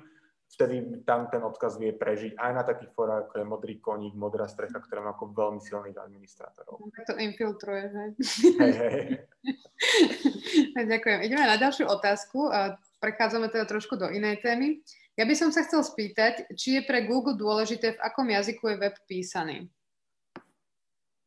vtedy 0.50 1.06
tam 1.06 1.30
ten 1.30 1.46
odkaz 1.46 1.78
vie 1.78 1.94
prežiť 1.94 2.34
aj 2.36 2.52
na 2.52 2.64
takých 2.66 2.92
fórach, 2.98 3.30
ako 3.30 3.34
je 3.38 3.46
modrý 3.46 3.76
koník, 3.78 4.18
modrá 4.18 4.50
strecha, 4.50 4.82
ktoré 4.82 5.06
má 5.06 5.14
ako 5.14 5.30
veľmi 5.32 5.62
silných 5.62 5.98
administrátorov. 5.98 6.82
Tak 6.98 7.06
to 7.06 7.16
infiltruje, 7.22 7.84
že? 7.94 8.04
Hej, 8.58 8.74
hej. 8.76 9.02
Ďakujem. 10.92 11.20
Ideme 11.24 11.46
na 11.46 11.58
ďalšiu 11.62 11.86
otázku. 11.86 12.50
Prechádzame 13.00 13.48
teda 13.54 13.70
trošku 13.70 13.96
do 13.96 14.10
inej 14.10 14.42
témy. 14.42 14.82
Ja 15.20 15.28
by 15.28 15.36
som 15.36 15.52
sa 15.52 15.68
chcel 15.68 15.84
spýtať, 15.84 16.48
či 16.56 16.80
je 16.80 16.82
pre 16.88 17.04
Google 17.04 17.36
dôležité, 17.36 17.96
v 17.96 18.04
akom 18.04 18.28
jazyku 18.32 18.72
je 18.72 18.76
web 18.80 18.96
písaný? 19.04 19.68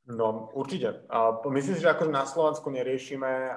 No, 0.08 0.50
určite. 0.56 1.06
myslím 1.52 1.74
si, 1.78 1.84
že 1.84 1.92
akože 1.94 2.10
na 2.10 2.26
Slovensku 2.26 2.72
neriešime 2.74 3.54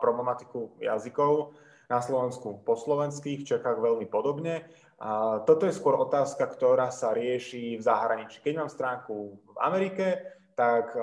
problematiku 0.00 0.78
jazykov. 0.80 1.58
Na 1.86 2.02
Slovensku 2.02 2.66
po 2.66 2.74
slovensky, 2.74 3.38
v 3.38 3.46
Čechách 3.46 3.78
veľmi 3.78 4.10
podobne. 4.10 4.66
A 4.96 5.44
toto 5.44 5.68
je 5.68 5.76
skôr 5.76 5.92
otázka, 6.00 6.48
ktorá 6.48 6.88
sa 6.88 7.12
rieši 7.12 7.76
v 7.76 7.82
zahraničí. 7.84 8.40
Keď 8.40 8.54
mám 8.56 8.72
stránku 8.72 9.36
v 9.44 9.58
Amerike, 9.60 10.24
tak 10.56 10.96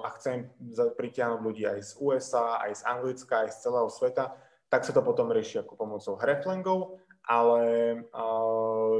a 0.00 0.08
chcem 0.16 0.48
pritiahnuť 0.96 1.40
ľudí 1.44 1.68
aj 1.68 1.80
z 1.84 1.92
USA, 2.00 2.64
aj 2.64 2.72
z 2.80 2.82
Anglicka, 2.88 3.44
aj 3.44 3.52
z 3.52 3.60
celého 3.68 3.88
sveta, 3.92 4.32
tak 4.72 4.88
sa 4.88 4.96
to 4.96 5.04
potom 5.04 5.28
rieši 5.28 5.60
ako 5.60 5.76
pomocou 5.76 6.16
hreflangov, 6.16 7.04
ale 7.28 7.62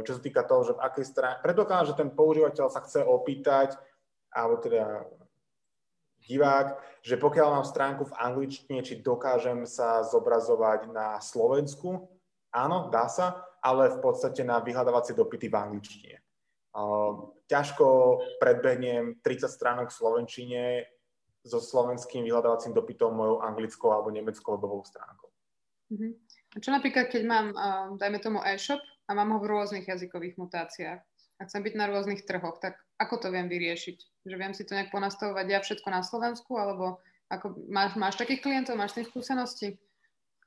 čo 0.04 0.12
sa 0.12 0.20
týka 0.20 0.44
toho, 0.44 0.68
že 0.68 0.76
v 0.76 0.84
akej 0.84 1.06
strane, 1.08 1.40
predpokladám, 1.40 1.88
že 1.88 1.98
ten 1.98 2.12
používateľ 2.12 2.68
sa 2.68 2.84
chce 2.84 3.00
opýtať, 3.00 3.80
alebo 4.28 4.60
teda 4.60 5.08
divák, 6.28 6.76
že 7.00 7.16
pokiaľ 7.16 7.48
mám 7.48 7.66
stránku 7.68 8.04
v 8.04 8.16
angličtine, 8.16 8.84
či 8.84 9.00
dokážem 9.00 9.64
sa 9.64 10.04
zobrazovať 10.04 10.92
na 10.92 11.16
Slovensku, 11.20 12.12
áno, 12.52 12.92
dá 12.92 13.08
sa, 13.08 13.40
ale 13.64 13.96
v 13.96 13.98
podstate 14.04 14.44
na 14.44 14.60
vyhľadávacie 14.60 15.16
dopity 15.16 15.48
v 15.48 15.56
angličtine. 15.56 16.16
ťažko 17.48 17.86
predbehnem 18.36 19.24
30 19.24 19.48
stránok 19.48 19.88
v 19.88 19.96
Slovenčine 19.96 20.62
so 21.44 21.60
slovenským 21.60 22.24
vyhľadávacím 22.24 22.76
dopytom 22.76 23.16
mojou 23.16 23.40
anglickou 23.40 23.92
alebo 23.92 24.12
nemeckou 24.12 24.56
webovou 24.56 24.84
stránkou. 24.84 25.28
Uh-huh. 25.92 26.12
A 26.52 26.56
čo 26.60 26.72
napríklad, 26.72 27.12
keď 27.12 27.22
mám, 27.24 27.46
dajme 28.00 28.20
tomu 28.20 28.40
e-shop 28.44 28.80
a 29.08 29.10
mám 29.12 29.36
ho 29.36 29.38
v 29.40 29.48
rôznych 29.52 29.84
jazykových 29.84 30.40
mutáciách 30.40 31.00
a 31.04 31.40
chcem 31.44 31.60
byť 31.60 31.74
na 31.76 31.88
rôznych 31.92 32.24
trhoch, 32.24 32.56
tak 32.60 32.80
ako 32.96 33.20
to 33.20 33.28
viem 33.28 33.52
vyriešiť? 33.52 34.24
Že 34.24 34.36
viem 34.40 34.52
si 34.56 34.64
to 34.64 34.72
nejak 34.72 34.88
ponastavovať 34.88 35.46
ja 35.50 35.60
všetko 35.60 35.88
na 35.92 36.00
Slovensku, 36.00 36.56
alebo 36.56 37.04
ako, 37.28 37.68
máš, 37.68 37.98
máš 38.00 38.16
takých 38.16 38.40
klientov, 38.40 38.80
máš 38.80 38.96
tým 38.96 39.04
skúsenosti? 39.04 39.76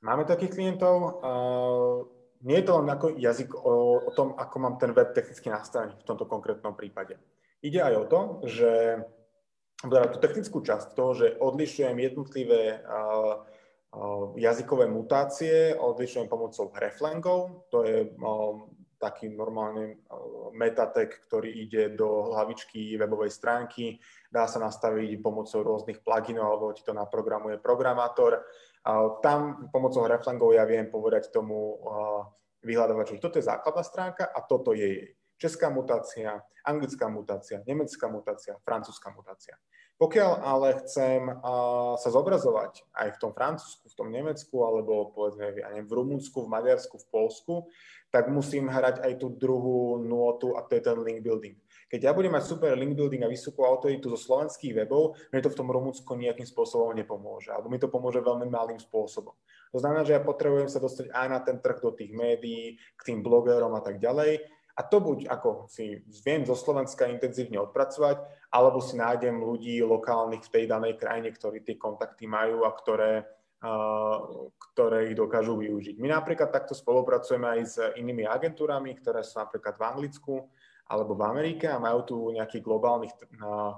Máme 0.02 0.26
takých 0.26 0.54
klientov. 0.54 1.22
Uh, 1.22 2.17
nie 2.42 2.62
je 2.62 2.66
to 2.66 2.78
len 2.78 2.88
ako 2.90 3.06
jazyk 3.18 3.50
o, 3.54 4.04
o 4.06 4.10
tom, 4.14 4.34
ako 4.38 4.56
mám 4.62 4.74
ten 4.78 4.94
web 4.94 5.10
technicky 5.10 5.50
nastavený 5.50 5.98
v 5.98 6.06
tomto 6.06 6.26
konkrétnom 6.26 6.74
prípade. 6.78 7.18
Ide 7.58 7.82
aj 7.82 7.94
o 7.98 8.04
to, 8.06 8.20
že 8.46 8.70
tú 9.82 10.18
technickú 10.18 10.58
časť 10.62 10.94
toho, 10.94 11.12
že 11.14 11.26
odlišujem 11.38 11.98
jednotlivé 11.98 12.82
uh, 12.82 13.46
uh, 13.94 14.34
jazykové 14.34 14.90
mutácie, 14.90 15.74
odlišujem 15.74 16.26
pomocou 16.26 16.70
reflangov, 16.74 17.66
to 17.70 17.86
je 17.86 18.10
uh, 18.10 18.58
taký 18.98 19.30
normálny 19.30 19.94
uh, 19.94 20.50
metatek, 20.50 21.22
ktorý 21.30 21.50
ide 21.50 21.94
do 21.94 22.34
hlavičky 22.34 22.98
webovej 22.98 23.30
stránky, 23.30 24.02
dá 24.30 24.50
sa 24.50 24.58
nastaviť 24.58 25.22
pomocou 25.22 25.62
rôznych 25.62 26.02
pluginov, 26.02 26.46
alebo 26.58 26.74
ti 26.74 26.82
to 26.82 26.90
naprogramuje 26.90 27.62
programátor. 27.62 28.42
Tam 29.20 29.68
pomocou 29.68 30.08
reflangov 30.08 30.56
ja 30.56 30.64
viem 30.64 30.88
povedať 30.88 31.28
tomu 31.28 31.76
vyhľadávaču, 32.64 33.20
že 33.20 33.24
toto 33.24 33.36
je 33.36 33.44
základná 33.44 33.84
stránka 33.84 34.24
a 34.24 34.40
toto 34.40 34.72
je 34.72 34.88
jej. 34.88 35.08
Česká 35.38 35.70
mutácia, 35.70 36.42
anglická 36.66 37.06
mutácia, 37.06 37.62
nemecká 37.62 38.10
mutácia, 38.10 38.58
francúzska 38.64 39.14
mutácia. 39.14 39.54
Pokiaľ 39.98 40.30
ale 40.42 40.78
chcem 40.82 41.26
sa 41.98 42.08
zobrazovať 42.10 42.86
aj 42.94 43.08
v 43.14 43.20
tom 43.22 43.34
Francúzsku, 43.34 43.90
v 43.90 43.98
tom 43.98 44.08
Nemecku, 44.14 44.56
alebo 44.62 45.10
povedzme 45.10 45.58
ja 45.58 45.74
neviem, 45.74 45.90
v 45.90 45.96
Rumunsku, 45.98 46.46
v 46.46 46.52
Maďarsku, 46.54 47.02
v 47.02 47.06
Polsku, 47.10 47.54
tak 48.14 48.30
musím 48.30 48.70
hrať 48.70 49.02
aj 49.02 49.12
tú 49.18 49.34
druhú 49.34 49.98
nôtu 49.98 50.54
a 50.54 50.62
to 50.62 50.78
je 50.78 50.82
ten 50.86 50.98
link 51.02 51.22
building. 51.22 51.58
Keď 51.88 52.00
ja 52.04 52.12
budem 52.12 52.36
mať 52.36 52.44
super 52.44 52.76
link 52.76 52.92
building 52.92 53.24
a 53.24 53.32
vysokú 53.32 53.64
autoritu 53.64 54.12
zo 54.12 54.20
slovenských 54.20 54.84
webov, 54.84 55.16
mne 55.32 55.40
to 55.40 55.48
v 55.48 55.58
tom 55.58 55.72
Rumunsku 55.72 56.12
nejakým 56.12 56.44
spôsobom 56.44 56.92
nepomôže, 56.92 57.48
alebo 57.48 57.72
mi 57.72 57.80
to 57.80 57.88
pomôže 57.88 58.20
veľmi 58.20 58.44
malým 58.44 58.76
spôsobom. 58.76 59.32
To 59.72 59.78
znamená, 59.80 60.04
že 60.04 60.12
ja 60.12 60.20
potrebujem 60.20 60.68
sa 60.68 60.84
dostať 60.84 61.08
aj 61.08 61.26
na 61.32 61.40
ten 61.40 61.56
trh 61.64 61.80
do 61.80 61.96
tých 61.96 62.12
médií, 62.12 62.76
k 62.76 63.02
tým 63.08 63.24
blogerom 63.24 63.72
a 63.72 63.80
tak 63.80 64.04
ďalej. 64.04 64.44
A 64.78 64.86
to 64.86 65.02
buď 65.02 65.26
ako 65.26 65.66
si 65.66 66.06
viem 66.22 66.46
zo 66.46 66.54
Slovenska 66.54 67.10
intenzívne 67.10 67.58
odpracovať, 67.58 68.22
alebo 68.52 68.78
si 68.78 68.94
nájdem 68.94 69.40
ľudí 69.40 69.82
lokálnych 69.82 70.44
v 70.44 70.52
tej 70.54 70.64
danej 70.70 70.94
krajine, 71.00 71.34
ktorí 71.34 71.66
tie 71.66 71.74
kontakty 71.74 72.30
majú 72.30 72.62
a 72.62 72.70
ktoré, 72.70 73.26
ktoré 74.70 75.10
ich 75.10 75.18
dokážu 75.18 75.58
využiť. 75.58 75.98
My 75.98 76.14
napríklad 76.14 76.54
takto 76.54 76.78
spolupracujeme 76.78 77.58
aj 77.58 77.60
s 77.66 77.76
inými 77.98 78.22
agentúrami, 78.22 78.94
ktoré 79.02 79.26
sú 79.26 79.42
napríklad 79.42 79.74
v 79.74 79.82
Anglicku, 79.82 80.46
alebo 80.88 81.12
v 81.12 81.22
Amerike 81.28 81.68
a 81.68 81.76
majú 81.76 82.00
tu 82.08 82.16
nejakých 82.32 82.64
globálnych 82.64 83.12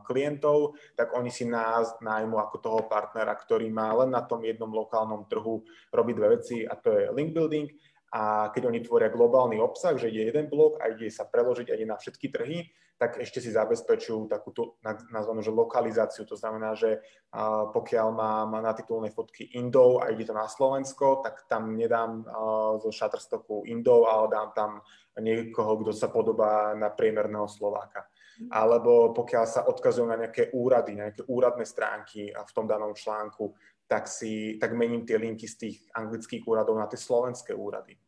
klientov, 0.06 0.78
tak 0.94 1.10
oni 1.18 1.28
si 1.28 1.42
nás 1.42 1.98
nájmu 1.98 2.38
ako 2.38 2.56
toho 2.62 2.80
partnera, 2.86 3.34
ktorý 3.34 3.66
má 3.66 3.90
len 3.98 4.14
na 4.14 4.22
tom 4.22 4.46
jednom 4.46 4.70
lokálnom 4.70 5.26
trhu 5.26 5.66
robiť 5.90 6.14
dve 6.14 6.28
veci 6.38 6.62
a 6.62 6.78
to 6.78 6.94
je 6.94 7.10
link 7.10 7.34
building 7.34 7.66
a 8.10 8.50
keď 8.50 8.66
oni 8.66 8.82
tvoria 8.82 9.10
globálny 9.10 9.62
obsah, 9.62 9.94
že 9.94 10.10
ide 10.10 10.30
jeden 10.30 10.50
blok 10.50 10.82
a 10.82 10.90
ide 10.90 11.10
sa 11.10 11.26
preložiť 11.26 11.70
aj 11.70 11.80
na 11.86 11.94
všetky 11.94 12.26
trhy, 12.30 12.66
tak 13.00 13.16
ešte 13.16 13.40
si 13.40 13.48
zabezpečujú 13.48 14.28
takúto 14.28 14.76
nazvanú, 15.08 15.40
že 15.40 15.48
lokalizáciu. 15.48 16.28
To 16.28 16.36
znamená, 16.36 16.76
že 16.76 17.00
pokiaľ 17.72 18.06
mám 18.12 18.52
na 18.60 18.76
titulnej 18.76 19.08
fotky 19.08 19.56
Indov 19.56 20.04
a 20.04 20.12
ide 20.12 20.28
to 20.28 20.36
na 20.36 20.44
Slovensko, 20.44 21.24
tak 21.24 21.48
tam 21.48 21.80
nedám 21.80 22.28
zo 22.76 22.92
Shutterstocku 22.92 23.64
Indov, 23.72 24.04
ale 24.04 24.26
dám 24.28 24.48
tam 24.52 24.70
niekoho, 25.20 25.80
kto 25.84 25.92
sa 25.92 26.08
podobá 26.08 26.72
na 26.74 26.90
priemerného 26.90 27.46
Slováka. 27.46 28.08
Mhm. 28.40 28.48
Alebo 28.50 29.12
pokiaľ 29.12 29.44
sa 29.44 29.60
odkazujú 29.68 30.08
na 30.08 30.16
nejaké 30.16 30.50
úrady, 30.56 30.96
na 30.96 31.12
nejaké 31.12 31.28
úradné 31.28 31.64
stránky 31.68 32.32
v 32.32 32.54
tom 32.56 32.64
danom 32.64 32.96
článku, 32.96 33.52
tak, 33.84 34.06
si, 34.06 34.56
tak 34.56 34.72
mením 34.72 35.02
tie 35.02 35.18
linky 35.18 35.50
z 35.50 35.56
tých 35.66 35.76
anglických 35.92 36.46
úradov 36.46 36.78
na 36.78 36.86
tie 36.86 36.96
slovenské 36.96 37.52
úrady. 37.52 37.98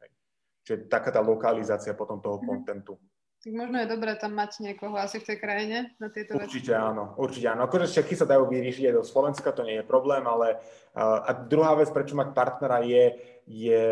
Čiže 0.62 0.86
taká 0.86 1.10
tá 1.10 1.18
lokalizácia 1.18 1.92
potom 1.92 2.22
toho 2.22 2.38
mhm. 2.40 2.46
kontentu. 2.46 2.94
Tak 3.42 3.58
možno 3.58 3.82
je 3.82 3.90
dobré 3.90 4.14
tam 4.14 4.38
mať 4.38 4.62
niekoho 4.62 4.94
asi 4.94 5.18
v 5.18 5.34
tej 5.34 5.38
krajine 5.42 5.98
na 5.98 6.06
tieto 6.14 6.38
určite 6.38 6.70
veci. 6.70 6.78
áno, 6.78 7.18
určite 7.18 7.50
áno. 7.50 7.66
Akože 7.66 7.90
všetky 7.90 8.14
sa 8.14 8.22
dajú 8.22 8.46
vyriešiť 8.46 8.86
aj 8.86 8.94
do 8.94 9.02
Slovenska, 9.02 9.50
to 9.50 9.66
nie 9.66 9.82
je 9.82 9.90
problém, 9.90 10.22
ale 10.22 10.62
uh, 10.94 11.26
a 11.26 11.34
druhá 11.34 11.74
vec, 11.74 11.90
prečo 11.90 12.14
mať 12.14 12.38
partnera 12.38 12.86
je, 12.86 13.18
je 13.50 13.82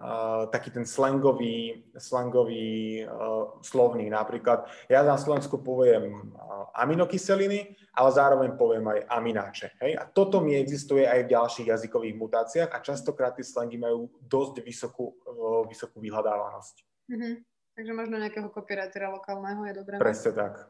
uh, 0.00 0.48
taký 0.48 0.72
ten 0.72 0.88
slangový, 0.88 1.84
slangový 1.92 3.04
uh, 3.04 3.60
slovník. 3.60 4.08
Napríklad 4.08 4.64
ja 4.88 5.04
na 5.04 5.20
Slovensku 5.20 5.60
poviem 5.60 6.32
uh, 6.32 6.72
aminokyseliny, 6.72 7.76
ale 7.92 8.08
zároveň 8.16 8.56
poviem 8.56 8.96
aj 8.96 9.12
amináče. 9.12 9.76
Hej? 9.76 9.92
A 10.00 10.08
toto 10.08 10.40
mi 10.40 10.56
existuje 10.56 11.04
aj 11.04 11.28
v 11.28 11.32
ďalších 11.36 11.68
jazykových 11.68 12.16
mutáciách 12.16 12.72
a 12.72 12.80
častokrát 12.80 13.36
tie 13.36 13.44
slangy 13.44 13.76
majú 13.76 14.08
dosť 14.24 14.64
vysokú, 14.64 15.20
uh, 15.28 15.68
vysokú 15.68 16.00
vyhľadávanosť. 16.00 16.76
Mm-hmm. 17.12 17.55
Takže 17.76 17.92
možno 17.92 18.16
nejakého 18.16 18.48
copywritera 18.48 19.12
lokálneho 19.12 19.60
je 19.68 19.74
dobré. 19.76 20.00
Presne 20.00 20.32
tak. 20.32 20.64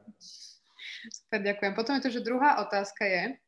Super, 1.07 1.39
ďakujem. 1.39 1.73
Potom 1.79 1.95
je 1.95 2.03
to, 2.03 2.11
že 2.11 2.27
druhá 2.27 2.59
otázka 2.67 3.07
je, 3.07 3.39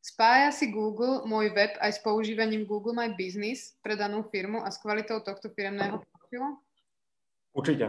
spája 0.00 0.48
si 0.48 0.72
Google 0.72 1.28
môj 1.28 1.52
web 1.52 1.76
aj 1.76 1.92
s 1.92 2.00
používaním 2.00 2.64
Google 2.64 2.96
My 2.96 3.12
Business 3.12 3.76
pre 3.84 4.00
danú 4.00 4.24
firmu 4.32 4.64
a 4.64 4.72
s 4.72 4.80
kvalitou 4.80 5.20
tohto 5.20 5.52
firmného 5.52 6.00
profilu? 6.00 6.56
Určite. 7.52 7.86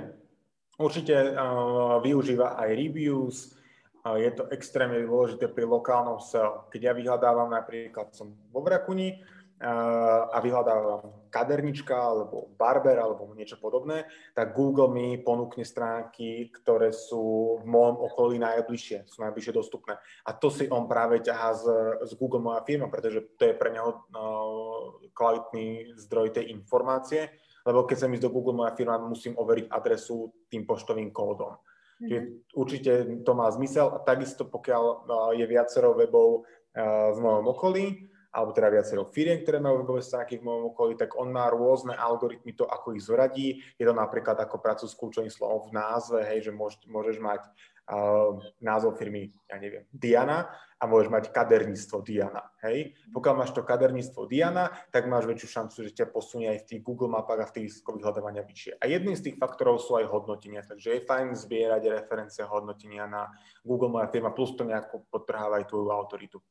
Určite 0.75 1.15
uh, 1.15 2.03
využíva 2.03 2.59
aj 2.59 2.69
reviews, 2.75 3.55
uh, 4.03 4.19
je 4.19 4.27
to 4.35 4.51
extrémne 4.51 4.99
dôležité 5.07 5.47
pri 5.47 5.63
lokálnom 5.63 6.19
SEO. 6.19 6.67
Keď 6.67 6.81
ja 6.83 6.91
vyhľadávam 6.91 7.47
napríklad, 7.47 8.11
som 8.11 8.35
vo 8.51 8.59
Vrakuni, 8.59 9.23
a 9.63 10.37
vyhľadávam 10.43 11.31
kadernička 11.31 11.95
alebo 11.95 12.51
barber 12.59 12.99
alebo 12.99 13.31
niečo 13.31 13.55
podobné, 13.55 14.03
tak 14.35 14.51
Google 14.51 14.91
mi 14.91 15.15
ponúkne 15.17 15.63
stránky, 15.63 16.51
ktoré 16.51 16.91
sú 16.91 17.57
v 17.63 17.65
môjom 17.65 17.97
okolí 18.11 18.35
najbližšie, 18.43 19.07
sú 19.07 19.23
najbližšie 19.23 19.55
dostupné. 19.55 19.95
A 20.27 20.35
to 20.35 20.51
si 20.51 20.67
on 20.67 20.85
práve 20.85 21.23
ťahá 21.23 21.55
z, 21.55 21.65
z 22.05 22.11
Google 22.19 22.43
moja 22.43 22.61
firma, 22.67 22.91
pretože 22.91 23.23
to 23.39 23.49
je 23.49 23.55
pre 23.55 23.71
neho 23.71 24.03
uh, 24.13 24.99
kvalitný 25.15 25.95
zdroj 25.95 26.35
tej 26.35 26.51
informácie, 26.51 27.31
lebo 27.63 27.87
keď 27.87 27.97
sa 28.03 28.07
mi 28.11 28.19
do 28.19 28.27
Google 28.27 28.59
moja 28.59 28.75
firma, 28.75 28.99
musím 28.99 29.39
overiť 29.39 29.71
adresu 29.71 30.27
tým 30.51 30.67
poštovým 30.67 31.15
kódom. 31.15 31.55
Mm-hmm. 31.55 32.07
Čiže 32.11 32.19
určite 32.51 32.91
to 33.23 33.31
má 33.31 33.47
zmysel 33.47 33.95
a 33.95 34.03
takisto 34.03 34.43
pokiaľ 34.43 34.83
uh, 34.83 35.31
je 35.39 35.45
viacero 35.47 35.95
webov 35.95 36.43
uh, 36.43 37.15
v 37.15 37.17
mojom 37.23 37.45
okolí, 37.47 38.12
alebo 38.33 38.49
teda 38.49 38.73
viacero 38.73 39.05
firiem, 39.05 39.45
ktoré 39.45 39.61
majú 39.61 39.85
webové 39.85 40.01
stránky 40.01 40.41
v 40.41 40.49
mojom 40.49 40.73
okolí, 40.73 40.97
tak 40.97 41.13
on 41.13 41.29
má 41.29 41.45
rôzne 41.53 41.93
algoritmy 41.93 42.57
to, 42.57 42.65
ako 42.65 42.97
ich 42.97 43.05
zoradí. 43.05 43.61
Je 43.77 43.85
to 43.85 43.93
napríklad 43.93 44.33
ako 44.41 44.57
prácu 44.57 44.89
s 44.89 44.97
kľúčovým 44.97 45.29
slovom 45.29 45.69
v 45.69 45.77
názve, 45.77 46.25
hej, 46.25 46.49
že 46.49 46.51
môž, 46.51 46.81
môžeš 46.89 47.21
mať 47.21 47.45
uh, 47.45 48.41
názov 48.57 48.97
firmy, 48.97 49.29
ja 49.45 49.61
neviem, 49.61 49.85
Diana 49.93 50.49
a 50.81 50.83
môžeš 50.89 51.13
mať 51.13 51.23
kaderníctvo 51.29 51.97
Diana, 52.01 52.43
hej. 52.65 52.97
Pokiaľ 53.13 53.33
máš 53.37 53.53
to 53.53 53.61
kaderníctvo 53.63 54.25
Diana, 54.25 54.73
tak 54.89 55.07
máš 55.07 55.29
väčšiu 55.29 55.47
šancu, 55.47 55.77
že 55.85 55.95
ťa 55.95 56.11
posunie 56.11 56.49
aj 56.51 56.65
v 56.65 56.67
tých 56.73 56.81
Google 56.81 57.13
mapách 57.13 57.39
a 57.39 57.47
v 57.47 57.53
tých 57.55 57.65
výsledkoch 57.69 58.01
vyhľadávania 58.01 58.43
vyššie. 58.43 58.81
A 58.81 58.89
jedným 58.89 59.15
z 59.15 59.29
tých 59.29 59.37
faktorov 59.39 59.79
sú 59.79 59.95
aj 59.95 60.09
hodnotenia, 60.09 60.65
takže 60.65 60.99
je 60.99 61.07
fajn 61.07 61.37
zbierať 61.37 61.87
referencie 61.87 62.43
hodnotenia 62.43 63.05
na 63.05 63.29
Google 63.61 63.93
Moja 63.93 64.09
firma, 64.09 64.33
plus 64.33 64.57
to 64.57 64.65
nejako 64.67 65.05
podtrháva 65.07 65.61
aj 65.61 65.69
tvoju 65.71 65.87
autoritu. 65.93 66.41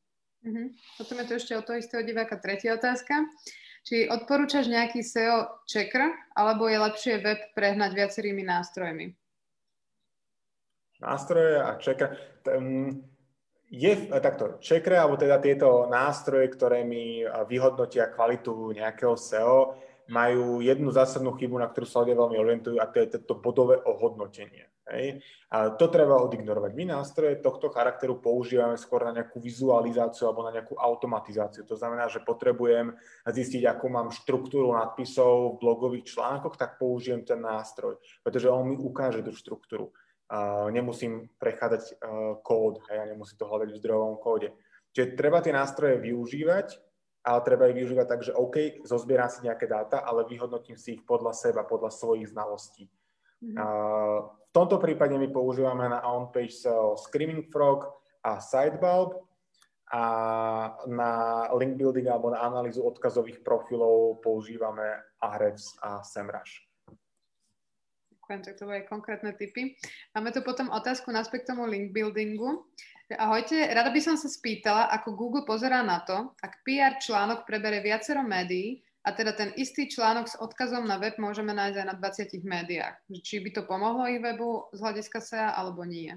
Uh-huh. 0.43 0.67
Potom 0.99 1.15
je 1.23 1.25
tu 1.25 1.33
ešte 1.39 1.55
od 1.55 1.63
toho 1.63 1.79
istého 1.79 2.03
diváka 2.03 2.35
tretia 2.35 2.75
otázka. 2.75 3.23
Či 3.83 4.07
odporúčaš 4.07 4.71
nejaký 4.71 5.03
SEO 5.03 5.63
checker, 5.67 6.11
alebo 6.35 6.71
je 6.71 6.79
lepšie 6.79 7.19
web 7.19 7.39
prehnať 7.51 7.91
viacerými 7.91 8.43
nástrojmi? 8.43 9.11
Nástroje 11.03 11.59
a 11.59 11.75
checker. 11.79 12.15
Je 13.67 13.91
takto, 14.07 14.55
checker, 14.63 14.95
alebo 14.95 15.19
teda 15.19 15.35
tieto 15.43 15.91
nástroje, 15.91 16.47
ktoré 16.55 16.87
mi 16.87 17.27
vyhodnotia 17.27 18.07
kvalitu 18.07 18.71
nejakého 18.71 19.19
SEO, 19.19 19.75
majú 20.11 20.59
jednu 20.59 20.91
zásadnú 20.91 21.35
chybu, 21.35 21.59
na 21.59 21.71
ktorú 21.71 21.85
sa 21.87 22.01
ľudia 22.03 22.19
veľmi 22.19 22.37
orientujú, 22.39 22.75
a 22.79 22.89
to 22.91 23.03
je 23.03 23.07
to 23.23 23.35
bodové 23.39 23.79
ohodnotenie. 23.83 24.67
Hej. 24.83 25.23
A 25.47 25.71
to 25.79 25.87
treba 25.87 26.19
odignorovať. 26.19 26.75
My 26.75 26.99
nástroje 26.99 27.39
tohto 27.39 27.71
charakteru 27.71 28.19
používame 28.19 28.75
skôr 28.75 29.07
na 29.07 29.15
nejakú 29.15 29.39
vizualizáciu 29.39 30.27
alebo 30.27 30.43
na 30.43 30.51
nejakú 30.51 30.75
automatizáciu. 30.75 31.63
To 31.63 31.79
znamená, 31.79 32.11
že 32.11 32.19
potrebujem 32.19 32.91
zistiť, 33.23 33.63
akú 33.63 33.87
mám 33.87 34.11
štruktúru 34.11 34.75
nadpisov 34.75 35.55
v 35.55 35.59
blogových 35.63 36.11
článkoch, 36.11 36.59
tak 36.59 36.75
použijem 36.75 37.23
ten 37.23 37.39
nástroj, 37.39 37.95
pretože 38.27 38.51
on 38.51 38.67
mi 38.67 38.75
ukáže 38.75 39.23
tú 39.23 39.31
štruktúru. 39.31 39.95
Uh, 40.33 40.67
nemusím 40.73 41.29
prechádzať 41.37 41.83
uh, 41.83 42.41
kód, 42.41 42.81
hej, 42.89 42.95
ja 42.99 43.05
nemusím 43.05 43.37
to 43.37 43.45
hľadať 43.45 43.69
v 43.69 43.79
zdrojovom 43.79 44.17
kóde. 44.19 44.49
Čiže 44.91 45.15
treba 45.15 45.39
tie 45.39 45.53
nástroje 45.53 46.01
využívať, 46.01 46.75
ale 47.23 47.39
treba 47.47 47.71
ich 47.71 47.79
využívať 47.79 48.07
tak, 48.07 48.21
že 48.21 48.35
OK, 48.35 48.83
zozbieram 48.83 49.31
si 49.31 49.47
nejaké 49.47 49.63
dáta, 49.63 50.03
ale 50.03 50.27
vyhodnotím 50.27 50.75
si 50.75 50.99
ich 50.99 51.03
podľa 51.07 51.31
seba, 51.31 51.63
podľa 51.63 51.95
svojich 51.95 52.35
znalostí. 52.35 52.91
Mm-hmm. 53.39 53.55
Uh, 53.55 54.27
v 54.27 54.51
tomto 54.51 54.77
prípade 54.77 55.15
my 55.15 55.27
používame 55.31 55.87
na 55.87 56.03
on-page 56.03 56.53
SEO 56.53 56.99
Screaming 56.99 57.47
Frog 57.47 57.87
a 58.21 58.43
Sidebulb 58.43 59.23
a 59.93 60.03
na 60.87 61.11
link 61.57 61.79
building 61.79 62.07
alebo 62.07 62.31
na 62.31 62.43
analýzu 62.43 62.83
odkazových 62.85 63.41
profilov 63.41 64.19
používame 64.21 64.83
Ahrefs 65.23 65.75
a 65.81 66.03
SEMrush. 66.03 66.65
Ďakujem, 68.23 68.39
tak 68.39 68.55
to 68.55 68.63
boli 68.63 68.81
konkrétne 68.87 69.31
typy. 69.35 69.75
Máme 70.15 70.31
tu 70.31 70.39
potom 70.47 70.71
otázku 70.71 71.11
na 71.11 71.27
k 71.27 71.43
tomu 71.43 71.67
link 71.67 71.91
buildingu. 71.91 72.63
Ahojte, 73.11 73.67
rada 73.75 73.91
by 73.91 73.99
som 73.99 74.15
sa 74.15 74.31
spýtala, 74.31 74.87
ako 74.87 75.19
Google 75.19 75.43
pozerá 75.43 75.83
na 75.83 75.99
to, 76.07 76.31
ak 76.39 76.63
PR 76.63 76.95
článok 77.03 77.43
prebere 77.43 77.83
viacero 77.83 78.23
médií, 78.23 78.79
a 79.03 79.11
teda 79.11 79.35
ten 79.35 79.51
istý 79.59 79.91
článok 79.91 80.31
s 80.31 80.39
odkazom 80.39 80.87
na 80.87 80.95
web 80.95 81.19
môžeme 81.19 81.51
nájsť 81.51 81.77
aj 81.83 81.87
na 81.91 81.95
20 81.99 82.39
médiách. 82.47 82.95
Či 83.11 83.43
by 83.43 83.49
to 83.51 83.61
pomohlo 83.67 84.07
ich 84.07 84.23
webu 84.23 84.71
z 84.71 84.79
hľadiska 84.79 85.19
SEA 85.19 85.51
alebo 85.51 85.83
nie? 85.83 86.15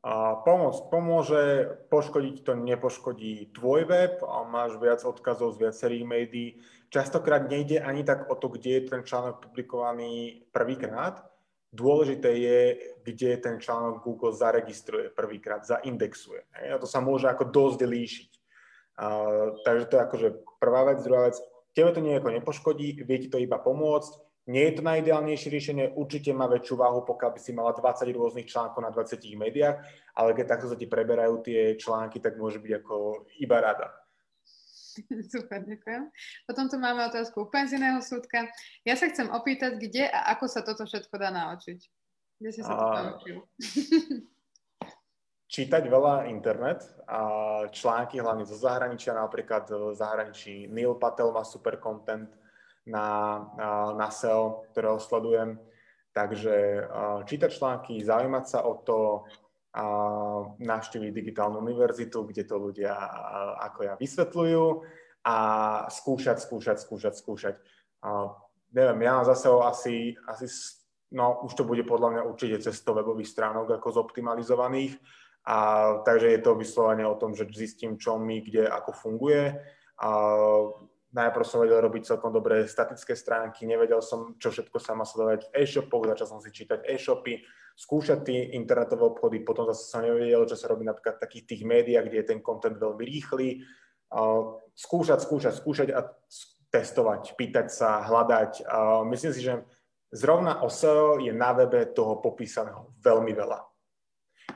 A 0.00 0.40
pomoc, 0.40 0.88
pomôže, 0.88 1.68
poškodiť 1.92 2.46
to 2.46 2.52
nepoškodí 2.56 3.52
tvoj 3.52 3.90
web, 3.90 4.22
a 4.24 4.46
máš 4.48 4.78
viac 4.80 5.04
odkazov 5.04 5.58
z 5.58 5.68
viacerých 5.68 6.04
médií. 6.06 6.48
Častokrát 6.88 7.44
nejde 7.44 7.82
ani 7.84 8.06
tak 8.06 8.30
o 8.30 8.38
to, 8.38 8.48
kde 8.48 8.70
je 8.70 8.82
ten 8.88 9.02
článok 9.04 9.44
publikovaný 9.44 10.46
prvýkrát. 10.54 11.35
Dôležité 11.76 12.32
je, 12.32 12.60
kde 13.04 13.36
ten 13.36 13.60
článok 13.60 14.00
Google 14.00 14.32
zaregistruje 14.32 15.12
prvýkrát, 15.12 15.68
zaindexuje. 15.68 16.48
A 16.56 16.80
to 16.80 16.88
sa 16.88 17.04
môže 17.04 17.28
ako 17.28 17.52
dosť 17.52 17.80
líšiť. 17.84 18.30
A, 18.96 19.06
takže 19.60 19.84
to 19.92 19.94
je 20.00 20.04
akože 20.08 20.28
prvá 20.56 20.88
vec. 20.88 21.04
Druhá 21.04 21.28
vec, 21.28 21.36
tebe 21.76 21.92
to 21.92 22.00
nejako 22.00 22.32
nepoškodí, 22.32 23.04
vie 23.04 23.18
ti 23.20 23.28
to 23.28 23.36
iba 23.36 23.60
pomôcť. 23.60 24.24
Nie 24.46 24.70
je 24.70 24.78
to 24.78 24.86
najideálnejšie 24.86 25.50
riešenie, 25.50 25.84
určite 25.98 26.30
má 26.30 26.46
väčšiu 26.46 26.78
váhu, 26.78 27.02
pokiaľ 27.02 27.30
by 27.34 27.40
si 27.42 27.50
mala 27.50 27.74
20 27.74 28.06
rôznych 28.14 28.46
článkov 28.46 28.78
na 28.78 28.94
20 28.94 29.18
médiách, 29.34 29.82
ale 30.14 30.38
keď 30.38 30.46
takto 30.54 30.70
sa 30.70 30.78
ti 30.78 30.86
preberajú 30.86 31.42
tie 31.42 31.74
články, 31.74 32.22
tak 32.22 32.38
môže 32.38 32.62
byť 32.62 32.72
ako 32.78 33.26
iba 33.42 33.58
rada. 33.58 34.05
Super, 35.32 35.62
ďakujem. 35.64 36.02
Potom 36.48 36.66
tu 36.68 36.76
máme 36.80 37.06
otázku 37.06 37.48
úplne 37.48 37.68
z 37.68 37.76
iného 37.76 38.00
súdka. 38.00 38.48
Ja 38.82 38.96
sa 38.96 39.10
chcem 39.10 39.28
opýtať, 39.28 39.76
kde 39.80 40.08
a 40.08 40.32
ako 40.36 40.44
sa 40.48 40.64
toto 40.64 40.88
všetko 40.88 41.14
dá 41.16 41.30
naučiť. 41.30 41.78
Kde 42.40 42.50
si 42.52 42.60
sa 42.60 42.72
to 42.72 42.88
naučil? 42.92 43.36
čítať 45.46 45.86
veľa 45.86 46.26
internet 46.28 46.82
a 47.06 47.20
články 47.70 48.18
hlavne 48.18 48.42
zo 48.42 48.58
zahraničia, 48.58 49.14
napríklad 49.14 49.70
v 49.70 49.94
zahraničí 49.94 50.66
Neil 50.66 50.98
Patel 50.98 51.30
má 51.30 51.46
super 51.46 51.78
content 51.78 52.28
na, 52.82 53.40
na 53.94 54.10
SEO, 54.10 54.66
ktorého 54.74 54.98
sledujem. 54.98 55.58
Takže 56.10 56.88
čítať 57.28 57.50
články, 57.52 58.00
zaujímať 58.00 58.44
sa 58.48 58.64
o 58.64 58.80
to, 58.80 59.28
navštíviť 60.56 61.10
digitálnu 61.12 61.60
univerzitu, 61.60 62.24
kde 62.24 62.42
to 62.48 62.56
ľudia 62.56 62.96
ako 63.60 63.80
ja 63.84 63.94
vysvetľujú 64.00 64.64
a 65.26 65.36
skúšať, 65.92 66.40
skúšať, 66.40 66.76
skúšať, 66.80 67.14
skúšať. 67.20 67.54
Neviem, 68.72 69.00
ja 69.04 69.20
zase 69.28 69.52
asi, 69.52 69.94
asi 70.24 70.46
no 71.12 71.44
už 71.44 71.52
to 71.54 71.68
bude 71.68 71.84
podľa 71.84 72.08
mňa 72.16 72.22
určite 72.24 72.56
cez 72.64 72.80
100 72.80 73.04
webových 73.04 73.28
stránok 73.28 73.76
ako 73.76 74.00
zoptimalizovaných 74.00 74.96
a 75.46 75.56
takže 76.02 76.34
je 76.34 76.40
to 76.42 76.58
vyslovene 76.58 77.06
o 77.06 77.18
tom, 77.20 77.36
že 77.36 77.46
zistím, 77.54 78.00
čo 78.00 78.18
mi 78.18 78.42
kde 78.42 78.66
ako 78.66 78.90
funguje. 78.96 79.54
A 80.02 80.08
najprv 81.16 81.44
som 81.48 81.64
vedel 81.64 81.80
robiť 81.80 82.12
celkom 82.12 82.28
dobré 82.28 82.68
statické 82.68 83.16
stránky, 83.16 83.64
nevedel 83.64 84.04
som, 84.04 84.36
čo 84.36 84.52
všetko 84.52 84.76
sa 84.76 84.92
má 84.92 85.08
sledovať 85.08 85.48
v 85.48 85.64
e-shopoch, 85.64 86.04
začal 86.04 86.28
som 86.28 86.40
si 86.44 86.52
čítať 86.52 86.84
e-shopy, 86.84 87.40
skúšať 87.72 88.18
tie 88.28 88.52
internetové 88.52 89.08
obchody, 89.08 89.40
potom 89.40 89.64
zase 89.72 89.88
som 89.88 90.04
nevedel, 90.04 90.44
čo 90.44 90.60
sa 90.60 90.68
robí 90.68 90.84
napríklad 90.84 91.16
v 91.16 91.24
takých 91.24 91.44
tých 91.48 91.62
médiách, 91.64 92.04
kde 92.12 92.18
je 92.20 92.28
ten 92.36 92.40
content 92.44 92.76
veľmi 92.76 93.04
rýchly. 93.04 93.64
Skúšať, 94.76 95.24
skúšať, 95.24 95.54
skúšať 95.56 95.88
a 95.96 96.04
testovať, 96.68 97.32
pýtať 97.34 97.72
sa, 97.72 98.04
hľadať. 98.04 98.68
Myslím 99.08 99.32
si, 99.32 99.40
že 99.40 99.64
zrovna 100.12 100.60
o 100.62 100.68
SEO 100.68 101.16
je 101.20 101.32
na 101.32 101.56
webe 101.56 101.88
toho 101.96 102.20
popísaného 102.20 102.92
veľmi 103.00 103.32
veľa 103.32 103.60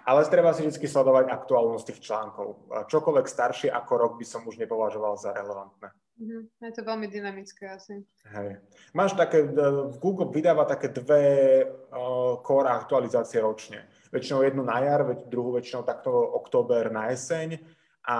ale 0.06 0.26
treba 0.26 0.50
si 0.56 0.64
vždy 0.64 0.86
sledovať 0.86 1.28
aktuálnosť 1.28 1.86
tých 1.86 2.00
článkov. 2.02 2.72
Čokoľvek 2.88 3.26
staršie 3.26 3.68
ako 3.68 3.92
rok 3.94 4.12
by 4.16 4.24
som 4.24 4.46
už 4.48 4.56
nepovažoval 4.56 5.14
za 5.20 5.34
relevantné. 5.34 5.92
Mm-hmm. 6.20 6.68
Je 6.68 6.72
to 6.76 6.82
veľmi 6.84 7.08
dynamické 7.08 7.64
asi. 7.72 8.04
Hej. 8.28 8.60
Máš 8.92 9.16
také, 9.16 9.40
v 9.88 9.96
Google 9.96 10.28
vydáva 10.28 10.68
také 10.68 10.92
dve 10.92 11.24
uh, 11.64 12.68
aktualizácie 12.68 13.40
ročne. 13.40 13.88
Väčšinou 14.12 14.44
jednu 14.44 14.60
na 14.60 14.84
jar, 14.84 15.08
druhú 15.32 15.56
väčšinou 15.56 15.80
takto 15.80 16.12
október 16.12 16.92
na 16.92 17.08
jeseň 17.08 17.56
a 18.04 18.18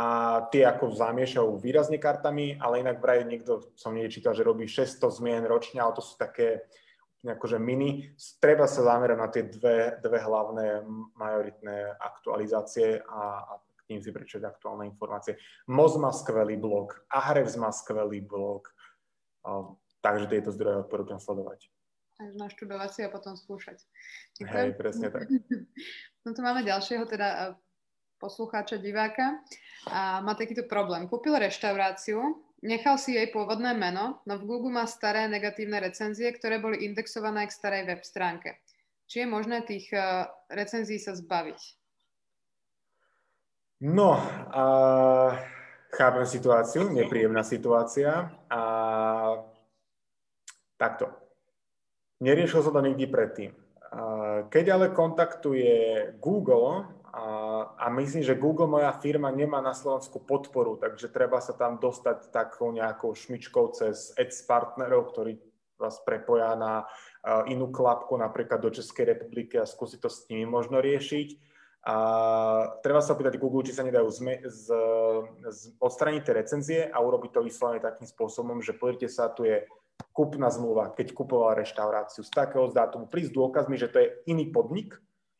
tie 0.48 0.64
ako 0.64 0.96
zamiešajú 0.96 1.61
výrazne 1.61 2.01
kartami, 2.01 2.57
ale 2.57 2.80
inak 2.80 3.05
vraj 3.05 3.24
niekto 3.28 3.72
som 3.76 3.92
nečítal, 3.92 4.32
že 4.32 4.48
robí 4.48 4.64
600 4.64 4.96
zmien 5.20 5.44
ročne, 5.44 5.84
ale 5.84 5.92
to 5.92 6.01
sú 6.01 6.16
také 6.16 6.64
akože 7.20 7.61
mini. 7.61 8.09
Treba 8.40 8.64
sa 8.64 8.80
zamerať 8.80 9.18
na 9.20 9.28
tie 9.28 9.44
dve, 9.44 10.01
dve 10.01 10.18
hlavné 10.24 10.84
majoritné 11.20 12.01
aktualizácie 12.01 13.05
a, 13.05 13.44
a 13.44 13.55
k 13.91 13.99
ním 13.99 14.07
si 14.07 14.14
prečítať 14.14 14.47
aktuálne 14.47 14.86
informácie. 14.86 15.34
Moz 15.66 15.99
má 15.99 16.14
skvelý 16.14 16.55
blog, 16.55 16.95
Ahrefs 17.11 17.59
má 17.59 17.74
skvelý 17.74 18.22
blog, 18.22 18.70
takže 19.99 20.30
tieto 20.30 20.55
zdroje 20.55 20.86
odporúčam 20.86 21.18
sledovať. 21.18 21.66
Takže 22.14 22.38
naštudovať 22.38 22.91
si 22.95 23.01
a 23.03 23.11
potom 23.11 23.34
skúšať. 23.34 23.82
Hej, 24.47 24.78
presne 24.78 25.11
tak. 25.11 25.26
No 26.20 26.36
tu 26.36 26.45
máme 26.45 26.61
ďalšieho 26.61 27.09
teda 27.09 27.28
e, 27.32 27.41
poslucháča, 28.20 28.76
diváka 28.76 29.41
a 29.88 30.20
má 30.20 30.36
takýto 30.36 30.68
problém. 30.68 31.09
Kúpil 31.09 31.32
reštauráciu, 31.32 32.20
Nechal 32.61 33.01
si 33.01 33.16
jej 33.16 33.24
pôvodné 33.32 33.72
meno, 33.72 34.20
no 34.28 34.36
v 34.36 34.45
Google 34.45 34.68
má 34.68 34.84
staré 34.84 35.24
negatívne 35.32 35.80
recenzie, 35.80 36.28
ktoré 36.28 36.61
boli 36.61 36.84
indexované 36.84 37.49
k 37.49 37.57
starej 37.57 37.88
web 37.88 38.05
stránke. 38.05 38.61
Či 39.09 39.24
je 39.24 39.32
možné 39.32 39.64
tých 39.64 39.88
uh, 39.97 40.28
recenzií 40.53 41.01
sa 41.01 41.16
zbaviť? 41.16 41.79
No, 43.80 44.12
uh, 44.12 45.32
chápem 45.96 46.26
situáciu, 46.28 46.92
nepríjemná 46.92 47.40
situácia. 47.40 48.28
A 48.52 48.62
takto. 50.76 51.08
Neriešil 52.20 52.60
som 52.60 52.76
to 52.76 52.84
nikdy 52.84 53.08
predtým. 53.08 53.56
Keď 54.52 54.64
ale 54.70 54.94
kontaktuje 54.94 56.12
Google 56.22 56.86
a, 57.10 57.26
a 57.74 57.86
myslím, 57.90 58.22
že 58.22 58.38
Google, 58.38 58.70
moja 58.70 58.92
firma, 58.94 59.34
nemá 59.34 59.58
na 59.58 59.74
Slovensku 59.74 60.22
podporu, 60.22 60.78
takže 60.78 61.10
treba 61.10 61.42
sa 61.42 61.56
tam 61.58 61.82
dostať 61.82 62.30
takou 62.30 62.70
nejakou 62.70 63.16
šmičkou 63.16 63.74
cez 63.74 64.14
ads 64.14 64.46
partnerov, 64.46 65.10
ktorí 65.10 65.42
vás 65.80 65.98
prepoja 66.04 66.54
na 66.54 66.86
inú 67.50 67.72
klapku, 67.72 68.14
napríklad 68.14 68.62
do 68.62 68.70
Českej 68.70 69.16
republiky 69.16 69.58
a 69.58 69.66
skúsiť 69.66 69.98
to 69.98 70.12
s 70.12 70.28
nimi 70.30 70.46
možno 70.46 70.78
riešiť. 70.78 71.49
A 71.80 71.96
treba 72.84 73.00
sa 73.00 73.16
opýtať 73.16 73.40
Google, 73.40 73.64
či 73.64 73.72
sa 73.72 73.80
nedajú 73.80 74.04
zme, 74.12 74.44
z, 74.44 74.68
z, 75.48 75.60
odstraniť 75.80 76.22
tie 76.28 76.34
recenzie 76.36 76.80
a 76.84 77.00
urobiť 77.00 77.30
to 77.32 77.40
vyslovene 77.40 77.80
takým 77.80 78.04
spôsobom, 78.04 78.60
že 78.60 78.76
pozrite 78.76 79.08
sa, 79.08 79.32
tu 79.32 79.48
je 79.48 79.64
kúpna 80.12 80.52
zmluva, 80.52 80.92
keď 80.92 81.16
kupoval 81.16 81.56
reštauráciu 81.56 82.20
z 82.20 82.32
takého 82.36 82.68
dátumu, 82.68 83.08
prísť 83.08 83.32
dôkazmi, 83.32 83.80
že 83.80 83.88
to 83.88 83.96
je 83.96 84.12
iný 84.28 84.52
podnik, 84.52 84.92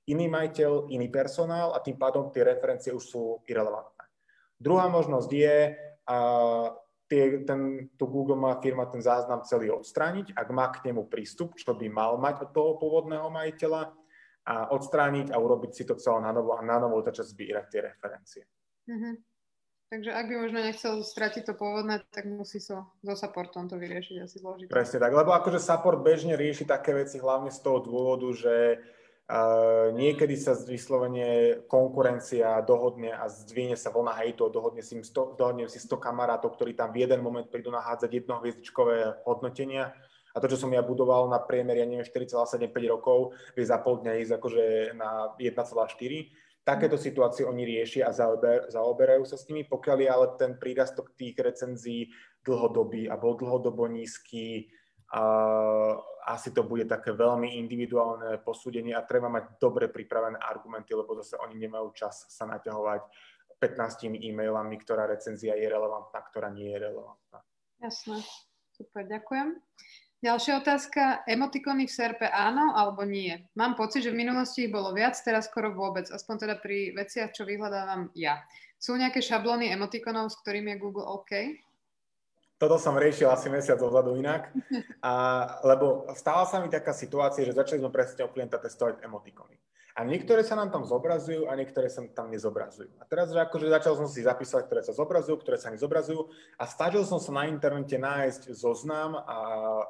iný 0.09 0.33
majiteľ, 0.33 0.89
iný 0.89 1.13
personál 1.13 1.77
a 1.77 1.85
tým 1.85 2.01
pádom 2.01 2.33
tie 2.33 2.41
referencie 2.41 2.97
už 2.97 3.05
sú 3.05 3.23
irrelevantné. 3.45 4.05
Druhá 4.57 4.89
možnosť 4.89 5.31
je 5.33 5.57
a 6.09 6.17
tie, 7.11 7.43
ten, 7.45 7.91
tu 7.99 8.05
Google 8.07 8.39
má 8.39 8.57
firma 8.63 8.87
ten 8.89 9.03
záznam 9.03 9.43
celý 9.43 9.75
odstrániť, 9.75 10.33
ak 10.33 10.49
má 10.55 10.73
k 10.73 10.89
nemu 10.89 11.11
prístup, 11.11 11.59
čo 11.59 11.77
by 11.77 11.87
mal 11.91 12.17
mať 12.17 12.49
od 12.49 12.51
toho 12.55 12.71
pôvodného 12.79 13.29
majiteľa, 13.29 13.93
a 14.47 14.73
odstrániť 14.73 15.33
a 15.33 15.37
urobiť 15.37 15.71
si 15.75 15.83
to 15.85 15.95
celé 16.01 16.25
na 16.25 16.33
novo 16.33 16.57
a 16.57 16.65
na 16.65 16.81
novo 16.81 17.05
začať 17.05 17.37
zbierať 17.37 17.67
tie 17.69 17.81
referencie. 17.85 18.43
Mm-hmm. 18.89 19.15
Takže 19.91 20.11
ak 20.15 20.25
by 20.31 20.35
možno 20.39 20.59
nechcel 20.63 20.95
stratiť 21.03 21.51
to 21.51 21.55
pôvodné, 21.59 21.99
tak 22.15 22.31
musí 22.31 22.63
so, 22.63 22.95
so 23.03 23.15
supportom 23.19 23.67
to 23.67 23.75
vyriešiť 23.75 24.17
asi 24.23 24.39
zložité. 24.39 24.71
Presne 24.71 25.03
tak, 25.03 25.11
lebo 25.11 25.35
akože 25.35 25.59
support 25.59 25.99
bežne 25.99 26.39
rieši 26.39 26.63
také 26.63 26.95
veci 26.95 27.19
hlavne 27.19 27.51
z 27.51 27.59
toho 27.59 27.83
dôvodu, 27.83 28.31
že 28.31 28.79
Uh, 29.31 29.95
niekedy 29.95 30.35
sa 30.35 30.59
vyslovene 30.59 31.63
konkurencia 31.71 32.67
dohodne 32.67 33.15
a 33.15 33.31
zdvihne 33.31 33.79
sa 33.79 33.95
vlna 33.95 34.19
hejtu, 34.19 34.51
dohodne 34.51 34.83
si, 34.83 34.99
sto, 35.07 35.39
dohodne 35.39 35.71
si 35.71 35.79
100 35.79 36.03
kamarátov, 36.03 36.59
ktorí 36.59 36.75
tam 36.75 36.91
v 36.91 37.07
jeden 37.07 37.23
moment 37.23 37.47
prídu 37.47 37.71
nahádzať 37.71 38.11
jednohviezdičkové 38.11 39.23
hodnotenia 39.23 39.95
a 40.31 40.37
to, 40.39 40.47
čo 40.47 40.59
som 40.61 40.71
ja 40.71 40.83
budoval 40.83 41.27
na 41.27 41.43
priemer, 41.43 41.79
ja 41.79 41.87
neviem, 41.87 42.07
4,75 42.07 42.71
rokov, 42.87 43.35
vie 43.59 43.67
za 43.67 43.79
pol 43.83 44.03
dňa 44.03 44.13
ísť 44.23 44.33
akože 44.39 44.65
na 44.95 45.35
1,4. 45.39 46.61
Takéto 46.61 47.01
situácie 47.01 47.49
oni 47.49 47.65
riešia 47.65 48.07
a 48.07 48.13
zaober, 48.13 48.69
zaoberajú 48.69 49.25
sa 49.27 49.41
s 49.41 49.49
nimi, 49.51 49.67
pokiaľ 49.67 49.97
je 49.99 50.09
ale 50.09 50.27
ten 50.39 50.53
prírastok 50.61 51.17
tých 51.17 51.35
recenzií 51.41 52.13
dlhodobý 52.45 53.09
a 53.11 53.17
bol 53.19 53.35
dlhodobo 53.35 53.89
nízky, 53.91 54.71
a 55.11 55.23
asi 56.31 56.55
to 56.55 56.63
bude 56.63 56.87
také 56.87 57.11
veľmi 57.11 57.59
individuálne 57.59 58.39
posúdenie 58.47 58.95
a 58.95 59.03
treba 59.03 59.27
mať 59.27 59.59
dobre 59.59 59.91
pripravené 59.91 60.39
argumenty, 60.39 60.95
lebo 60.95 61.19
zase 61.19 61.35
oni 61.43 61.59
nemajú 61.59 61.91
čas 61.91 62.31
sa 62.31 62.47
naťahovať 62.47 63.03
15 63.59 64.07
e-mailami, 64.07 64.79
ktorá 64.79 65.11
recenzia 65.11 65.59
je 65.59 65.67
relevantná, 65.67 66.23
ktorá 66.31 66.55
nie 66.55 66.71
je 66.71 66.79
relevantná. 66.79 67.39
Jasné, 67.83 68.23
super, 68.71 69.03
ďakujem. 69.11 69.59
Ďalšia 70.21 70.61
otázka. 70.61 71.25
Emotikony 71.25 71.89
v 71.89 71.97
SERPE 71.97 72.29
áno 72.29 72.77
alebo 72.77 73.09
nie? 73.09 73.41
Mám 73.57 73.73
pocit, 73.81 74.05
že 74.05 74.13
v 74.13 74.21
minulosti 74.21 74.69
ich 74.69 74.73
bolo 74.73 74.93
viac, 74.93 75.17
teraz 75.25 75.49
skoro 75.49 75.73
vôbec. 75.73 76.13
Aspoň 76.13 76.37
teda 76.45 76.55
pri 76.61 76.93
veciach, 76.93 77.33
čo 77.33 77.49
vyhľadávam 77.49 78.13
ja. 78.13 78.45
Sú 78.77 79.01
nejaké 79.01 79.25
šablóny 79.25 79.73
emotikonov, 79.73 80.29
s 80.29 80.37
ktorými 80.45 80.77
je 80.77 80.83
Google 80.83 81.09
OK? 81.09 81.33
toto 82.61 82.77
som 82.77 82.93
riešil 82.93 83.25
asi 83.33 83.49
mesiac 83.49 83.81
dozadu 83.81 84.13
inak, 84.21 84.53
a, 85.01 85.13
lebo 85.65 86.05
stala 86.13 86.45
sa 86.45 86.61
mi 86.61 86.69
taká 86.69 86.93
situácia, 86.93 87.41
že 87.41 87.57
začali 87.57 87.81
sme 87.81 87.89
presne 87.89 88.29
o 88.29 88.33
klienta 88.33 88.61
testovať 88.61 89.01
emotikony. 89.01 89.57
A 90.01 90.05
niektoré 90.09 90.41
sa 90.41 90.57
nám 90.57 90.73
tam 90.73 90.89
zobrazujú 90.89 91.45
a 91.45 91.53
niektoré 91.53 91.93
sa 91.93 92.01
tam 92.17 92.33
nezobrazujú. 92.33 92.89
A 92.97 93.05
teraz, 93.05 93.29
že 93.29 93.37
akože 93.37 93.69
začal 93.69 94.01
som 94.01 94.09
si 94.09 94.25
zapísať, 94.25 94.65
ktoré 94.65 94.81
sa 94.81 94.97
zobrazujú, 94.97 95.37
ktoré 95.45 95.61
sa 95.61 95.69
nezobrazujú 95.69 96.25
a 96.57 96.65
snažil 96.65 97.05
som 97.05 97.21
sa 97.21 97.37
na 97.37 97.45
internete 97.53 98.01
nájsť 98.01 98.57
zoznam 98.57 99.21
a 99.21 99.37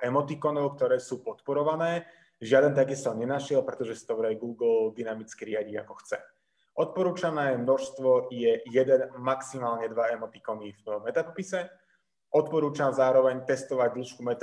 emotikonov, 0.02 0.74
ktoré 0.74 0.98
sú 0.98 1.22
podporované. 1.22 2.10
Žiaden 2.42 2.74
taký 2.74 2.98
som 2.98 3.14
nenašiel, 3.14 3.62
pretože 3.62 4.02
si 4.02 4.02
to 4.02 4.18
vraj 4.18 4.34
Google 4.34 4.90
dynamicky 4.98 5.46
riadi 5.46 5.78
ako 5.78 6.02
chce. 6.02 6.18
Odporúčané 6.74 7.54
množstvo 7.62 8.34
je 8.34 8.66
jeden, 8.66 9.14
maximálne 9.14 9.86
dva 9.94 10.10
emotikony 10.10 10.74
v 10.74 11.06
metapopise 11.06 11.70
Odporúčam 12.30 12.94
zároveň 12.94 13.42
testovať 13.42 13.90
dĺžku 13.90 14.22
e, 14.22 14.30
e, 14.30 14.38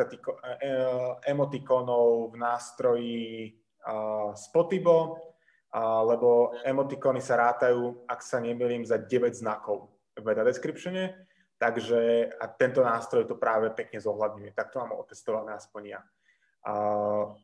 emotikonov 1.31 2.31
v 2.31 2.35
nástroji 2.35 3.23
Spotibo, 4.35 5.15
lebo 5.75 6.55
emotikony 6.63 7.19
sa 7.19 7.35
rátajú, 7.35 8.07
ak 8.07 8.23
sa 8.23 8.39
nemýlim, 8.39 8.87
za 8.87 8.95
9 8.97 9.35
znakov 9.35 9.91
v 10.15 10.23
meta 10.23 10.41
descriptione, 10.41 11.13
takže 11.59 12.31
a 12.37 12.45
tento 12.47 12.81
nástroj 12.81 13.27
to 13.27 13.35
práve 13.35 13.73
pekne 13.73 13.99
zohľadňuje. 13.99 14.55
Tak 14.55 14.71
to 14.73 14.79
mám 14.81 14.95
otestované 14.95 15.57
aspoň 15.57 15.97
ja. 15.97 16.01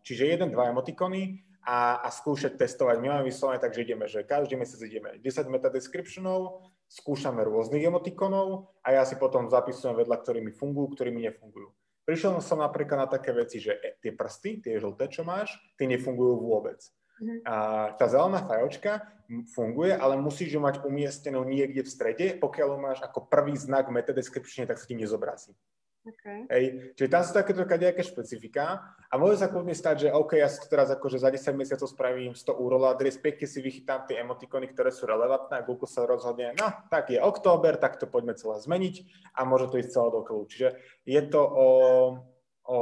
Čiže 0.03 0.35
jeden, 0.35 0.49
dva 0.51 0.71
emotikony 0.71 1.43
a, 1.63 2.03
a 2.03 2.07
skúšať 2.11 2.59
testovať. 2.59 2.99
My 2.99 3.07
máme 3.15 3.31
vyslovene 3.31 3.61
tak, 3.61 3.71
že 3.71 3.87
ideme, 3.87 4.05
že 4.11 4.27
každý 4.27 4.59
mesiac 4.59 4.83
ideme 4.83 5.15
10 5.19 5.47
metadescriptionov, 5.47 6.67
skúšame 6.91 7.39
rôznych 7.47 7.87
emotikonov 7.87 8.67
a 8.83 8.99
ja 8.99 9.03
si 9.07 9.15
potom 9.15 9.47
zapisujem 9.47 9.95
vedľa, 9.95 10.17
ktorými 10.19 10.51
fungujú, 10.51 10.93
ktorými 10.93 11.23
nefungujú. 11.31 11.71
Prišiel 12.03 12.43
som 12.43 12.59
napríklad 12.59 13.07
na 13.07 13.07
také 13.07 13.31
veci, 13.31 13.63
že 13.63 13.79
tie 14.03 14.11
prsty, 14.11 14.59
tie 14.59 14.75
žlté, 14.75 15.07
čo 15.07 15.23
máš, 15.23 15.55
tie 15.79 15.87
nefungujú 15.87 16.35
vôbec. 16.35 16.83
Mm-hmm. 17.21 17.39
A 17.45 17.55
tá 17.95 18.05
zelená 18.09 18.41
fajočka 18.41 19.05
funguje, 19.53 19.93
ale 19.93 20.19
musíš 20.19 20.57
ju 20.57 20.61
mať 20.61 20.83
umiestnenú 20.83 21.45
niekde 21.45 21.85
v 21.85 21.89
strede. 21.89 22.25
Pokiaľ 22.37 22.67
ju 22.73 22.79
máš 22.79 22.99
ako 23.01 23.29
prvý 23.29 23.53
znak 23.57 23.89
metadescription, 23.89 24.67
tak 24.67 24.81
sa 24.81 24.85
ti 24.89 24.97
nezobrazí. 24.97 25.53
Okay. 26.03 26.43
Hej. 26.51 26.65
Čiže 26.99 27.09
tam 27.15 27.23
sú 27.23 27.31
takéto 27.31 27.63
nejaké 27.63 28.03
špecifika 28.03 28.91
a 29.07 29.13
môže 29.15 29.39
sa 29.39 29.47
kľudne 29.47 29.71
stať, 29.71 29.95
že 30.03 30.09
OK, 30.11 30.35
ja 30.35 30.51
si 30.51 30.59
to 30.59 30.67
teraz 30.67 30.91
akože 30.91 31.15
za 31.15 31.31
10 31.31 31.55
mesiacov 31.55 31.87
spravím 31.87 32.35
100 32.35 32.59
URL 32.59 32.91
adres, 32.91 33.15
pekne 33.15 33.47
si 33.47 33.63
vychytám 33.63 34.03
tie 34.03 34.19
emotikony, 34.19 34.67
ktoré 34.67 34.91
sú 34.91 35.07
relevantné 35.07 35.63
a 35.63 35.63
Google 35.63 35.87
sa 35.87 36.03
rozhodne, 36.03 36.51
no 36.59 36.67
tak 36.91 37.15
je 37.15 37.23
október, 37.23 37.79
tak 37.79 38.03
to 38.03 38.11
poďme 38.11 38.35
celé 38.35 38.59
zmeniť 38.59 38.95
a 39.31 39.47
môže 39.47 39.71
to 39.71 39.79
ísť 39.79 39.95
celé 39.95 40.09
do 40.11 40.21
kľú. 40.27 40.43
Čiže 40.43 40.75
je 41.07 41.21
to 41.31 41.39
o, 41.39 41.69
o 42.67 42.79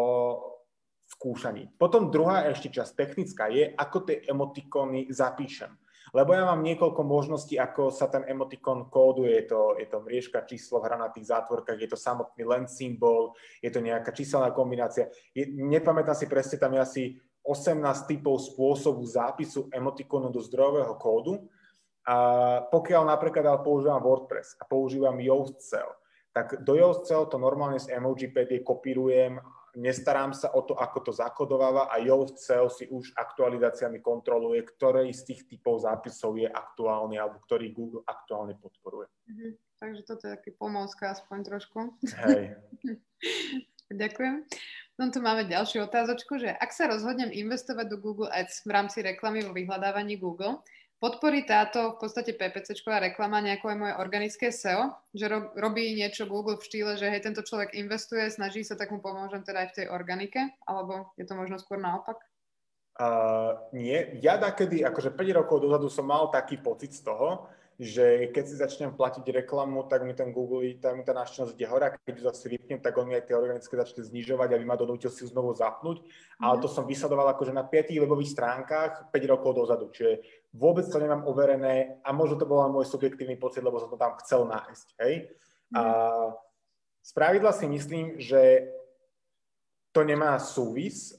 skúšaní. 1.21 1.77
Potom 1.77 2.09
druhá 2.09 2.49
ešte 2.49 2.73
časť 2.73 2.97
technická 2.97 3.45
je, 3.53 3.69
ako 3.77 4.09
tie 4.09 4.25
emotikony 4.25 5.05
zapíšem. 5.13 5.69
Lebo 6.17 6.33
ja 6.33 6.43
mám 6.43 6.65
niekoľko 6.65 7.05
možností, 7.05 7.61
ako 7.61 7.93
sa 7.93 8.09
ten 8.09 8.25
emotikon 8.25 8.89
kóduje. 8.89 9.37
Je 9.37 9.45
to, 9.47 9.61
je 9.77 9.87
to 9.87 10.01
mriežka, 10.01 10.49
číslo 10.49 10.81
v 10.81 10.89
hranatých 10.89 11.29
zátvorkách, 11.29 11.77
je 11.77 11.89
to 11.93 11.95
samotný 11.95 12.43
len 12.43 12.65
symbol, 12.65 13.37
je 13.61 13.69
to 13.69 13.79
nejaká 13.79 14.09
číselná 14.11 14.49
kombinácia. 14.49 15.13
Je, 15.31 15.45
nepamätám 15.45 16.17
si 16.17 16.25
presne, 16.25 16.57
tam 16.57 16.73
je 16.73 16.81
asi 16.81 17.03
18 17.45 17.79
typov 18.09 18.41
spôsobu 18.41 19.05
zápisu 19.05 19.69
emotikonu 19.71 20.33
do 20.33 20.41
zdrojového 20.41 20.97
kódu. 20.97 21.47
A 22.01 22.17
pokiaľ 22.65 23.13
napríklad 23.13 23.45
ale 23.45 23.61
používam 23.61 24.01
WordPress 24.01 24.57
a 24.57 24.65
používam 24.65 25.21
Yoast 25.21 25.61
Cell, 25.61 25.95
tak 26.33 26.65
do 26.65 26.73
Yoast 26.73 27.05
Cell 27.05 27.29
to 27.29 27.37
normálne 27.37 27.77
z 27.77 27.93
Emojipedie 27.93 28.65
kopírujem 28.65 29.37
nestarám 29.75 30.35
sa 30.35 30.51
o 30.51 30.61
to, 30.65 30.75
ako 30.75 30.99
to 31.07 31.11
zakodováva 31.15 31.87
a 31.87 31.99
Yoast 32.03 32.43
Cell 32.43 32.67
si 32.67 32.87
už 32.91 33.15
aktualizáciami 33.15 34.03
kontroluje, 34.03 34.63
ktorý 34.67 35.11
z 35.15 35.31
tých 35.31 35.41
typov 35.47 35.83
zápisov 35.83 36.35
je 36.35 36.47
aktuálny 36.47 37.15
alebo 37.15 37.39
ktorý 37.43 37.71
Google 37.71 38.03
aktuálne 38.03 38.59
podporuje. 38.59 39.07
Mm-hmm. 39.31 39.51
Takže 39.81 40.01
toto 40.05 40.23
je 40.29 40.35
taký 40.37 40.51
pomôcka 40.53 41.15
aspoň 41.15 41.37
trošku. 41.47 41.79
Hej. 42.27 42.59
Ďakujem. 44.01 44.47
Potom 44.95 45.09
tu 45.11 45.19
máme 45.19 45.49
ďalšiu 45.49 45.83
otázočku, 45.89 46.39
že 46.39 46.53
ak 46.53 46.71
sa 46.71 46.87
rozhodnem 46.87 47.33
investovať 47.33 47.91
do 47.91 47.97
Google 47.99 48.31
Ads 48.31 48.63
v 48.63 48.71
rámci 48.71 49.03
reklamy 49.03 49.43
vo 49.43 49.51
vyhľadávaní 49.51 50.15
Google, 50.15 50.63
Podporí 51.01 51.49
táto 51.49 51.97
v 51.97 52.05
podstate 52.05 52.37
PPCčková 52.37 53.01
reklama 53.01 53.41
nejaké 53.41 53.65
moje 53.73 53.97
organické 53.97 54.53
SEO, 54.53 54.93
že 55.17 55.25
ro, 55.25 55.49
robí 55.57 55.97
niečo 55.97 56.29
Google 56.29 56.61
v 56.61 56.67
štýle, 56.69 56.93
že 56.93 57.09
hej, 57.09 57.25
tento 57.25 57.41
človek 57.41 57.73
investuje, 57.73 58.29
snaží 58.29 58.61
sa, 58.61 58.77
tak 58.77 58.93
mu 58.93 59.01
pomôžem 59.01 59.41
teda 59.41 59.65
aj 59.65 59.69
v 59.73 59.77
tej 59.81 59.87
organike, 59.89 60.53
alebo 60.69 61.09
je 61.17 61.25
to 61.25 61.33
možno 61.33 61.57
skôr 61.57 61.81
naopak? 61.81 62.21
Uh, 63.01 63.57
nie. 63.73 64.21
Ja 64.21 64.37
kedy, 64.37 64.85
akože 64.85 65.17
5 65.17 65.39
rokov 65.41 65.65
dozadu 65.65 65.89
som 65.89 66.05
mal 66.05 66.29
taký 66.29 66.61
pocit 66.61 66.93
z 66.93 67.01
toho, 67.01 67.49
že 67.81 68.29
keď 68.29 68.43
si 68.45 68.61
začnem 68.61 68.93
platiť 68.93 69.25
reklamu, 69.41 69.89
tak 69.89 70.05
mi 70.05 70.13
ten 70.13 70.29
Google, 70.29 70.77
tak 70.77 70.93
mi 70.93 71.01
tá 71.01 71.17
návštevnosť 71.17 71.57
ide 71.57 71.65
hore 71.65 71.89
a 71.89 71.97
keď 71.97 72.13
ju 72.13 72.23
zase 72.29 72.45
vypnem, 72.45 72.77
tak 72.77 72.93
on 72.93 73.09
mi 73.09 73.17
aj 73.17 73.25
tie 73.25 73.33
organické 73.33 73.73
začne 73.73 74.05
znižovať, 74.05 74.53
aby 74.53 74.61
ma 74.69 74.77
donútil 74.77 75.09
si 75.09 75.25
znovu 75.25 75.57
zapnúť. 75.57 76.05
Mm. 76.05 76.45
Ale 76.45 76.61
to 76.61 76.69
som 76.69 76.85
vysledoval 76.85 77.33
akože 77.33 77.49
na 77.49 77.65
5 77.65 77.89
webových 78.05 78.37
stránkach 78.37 79.09
5 79.09 79.33
rokov 79.33 79.65
dozadu, 79.65 79.89
čiže 79.89 80.21
vôbec 80.51 80.83
to 80.87 80.99
nemám 80.99 81.23
overené 81.27 81.99
a 82.03 82.11
možno 82.11 82.35
to 82.35 82.45
bol 82.45 82.63
len 82.63 82.75
môj 82.75 82.87
subjektívny 82.87 83.39
pocit, 83.39 83.63
lebo 83.63 83.79
som 83.79 83.87
to 83.87 83.99
tam 83.99 84.19
chcel 84.19 84.47
nájsť. 84.47 84.87
Hej? 85.03 85.13
Mm. 85.71 85.75
A 85.79 85.83
z 87.01 87.11
pravidla 87.15 87.51
si 87.55 87.65
myslím, 87.71 88.19
že 88.19 88.71
to 89.91 90.03
nemá 90.03 90.39
súvis, 90.39 91.15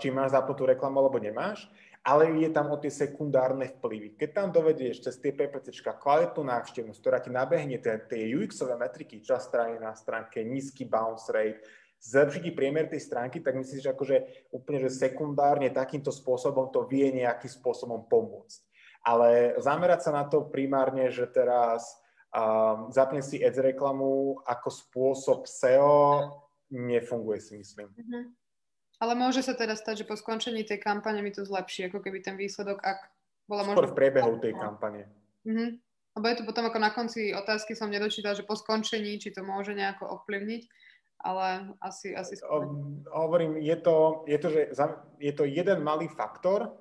či 0.00 0.08
máš 0.08 0.32
zapnutú 0.32 0.64
reklamu 0.64 1.04
alebo 1.04 1.20
nemáš 1.20 1.68
ale 2.00 2.32
je 2.40 2.48
tam 2.48 2.72
o 2.72 2.80
tie 2.80 2.88
sekundárne 2.88 3.68
vplyvy. 3.76 4.16
Keď 4.16 4.30
tam 4.32 4.48
dovedieš 4.48 5.04
cez 5.04 5.20
tie 5.20 5.36
PPC 5.36 5.84
kvalitnú 5.84 6.48
návštevnosť, 6.48 7.00
ktorá 7.00 7.18
ti 7.20 7.28
nabehne 7.28 7.76
tie, 7.76 8.00
tie 8.08 8.24
UX-ové 8.32 8.72
metriky, 8.80 9.20
čas 9.20 9.44
strany 9.44 9.76
na 9.76 9.92
stránke, 9.92 10.40
nízky 10.40 10.88
bounce 10.88 11.28
rate, 11.28 11.60
zlepší 12.00 12.40
ti 12.48 12.50
priemer 12.50 12.88
tej 12.88 13.04
stránky, 13.04 13.44
tak 13.44 13.60
myslíš, 13.60 13.84
že 13.84 13.92
akože 13.92 14.16
úplne, 14.56 14.88
že 14.88 14.90
sekundárne 14.90 15.68
takýmto 15.68 16.08
spôsobom 16.08 16.72
to 16.72 16.88
vie 16.88 17.12
nejakým 17.12 17.52
spôsobom 17.52 18.08
pomôcť. 18.08 18.60
Ale 19.04 19.56
zamerať 19.60 20.08
sa 20.08 20.12
na 20.12 20.24
to 20.28 20.48
primárne, 20.48 21.08
že 21.12 21.28
teraz 21.28 22.00
um, 22.32 22.88
zapne 22.92 23.20
si 23.20 23.40
ads 23.40 23.60
reklamu 23.60 24.40
ako 24.44 24.68
spôsob 24.68 25.38
SEO, 25.48 26.28
nefunguje 26.72 27.40
si 27.40 27.52
myslím. 27.60 27.88
Mm-hmm. 27.92 28.24
Ale 29.00 29.12
môže 29.16 29.40
sa 29.40 29.56
teda 29.56 29.72
stať, 29.72 30.04
že 30.04 30.08
po 30.08 30.12
skončení 30.12 30.60
tej 30.68 30.76
kampane 30.76 31.24
mi 31.24 31.32
to 31.32 31.40
zlepší, 31.40 31.88
ako 31.88 32.04
keby 32.04 32.20
ten 32.20 32.36
výsledok, 32.36 32.84
ak 32.84 33.08
bola 33.48 33.64
možno... 33.64 33.88
v 33.88 33.96
priebehu 33.96 34.36
tej 34.36 34.52
kampane. 34.56 35.08
Mhm. 35.48 35.80
Lebo 36.10 36.26
je 36.26 36.36
to 36.42 36.44
potom 36.44 36.66
ako 36.66 36.78
na 36.82 36.90
konci 36.90 37.30
otázky 37.30 37.78
som 37.78 37.86
nedočítal, 37.86 38.34
že 38.34 38.42
po 38.42 38.58
skončení, 38.58 39.16
či 39.22 39.30
to 39.30 39.46
môže 39.46 39.72
nejako 39.72 40.20
ovplyvniť, 40.20 40.62
ale 41.20 41.76
asi... 41.80 42.16
asi 42.16 42.36
skôr... 42.40 42.68
Hovorím, 43.12 43.60
je 43.60 43.76
to, 43.76 44.24
je, 44.26 44.38
to, 44.40 44.48
že 44.48 44.60
je 45.20 45.32
to 45.36 45.44
jeden 45.44 45.84
malý 45.84 46.08
faktor, 46.08 46.72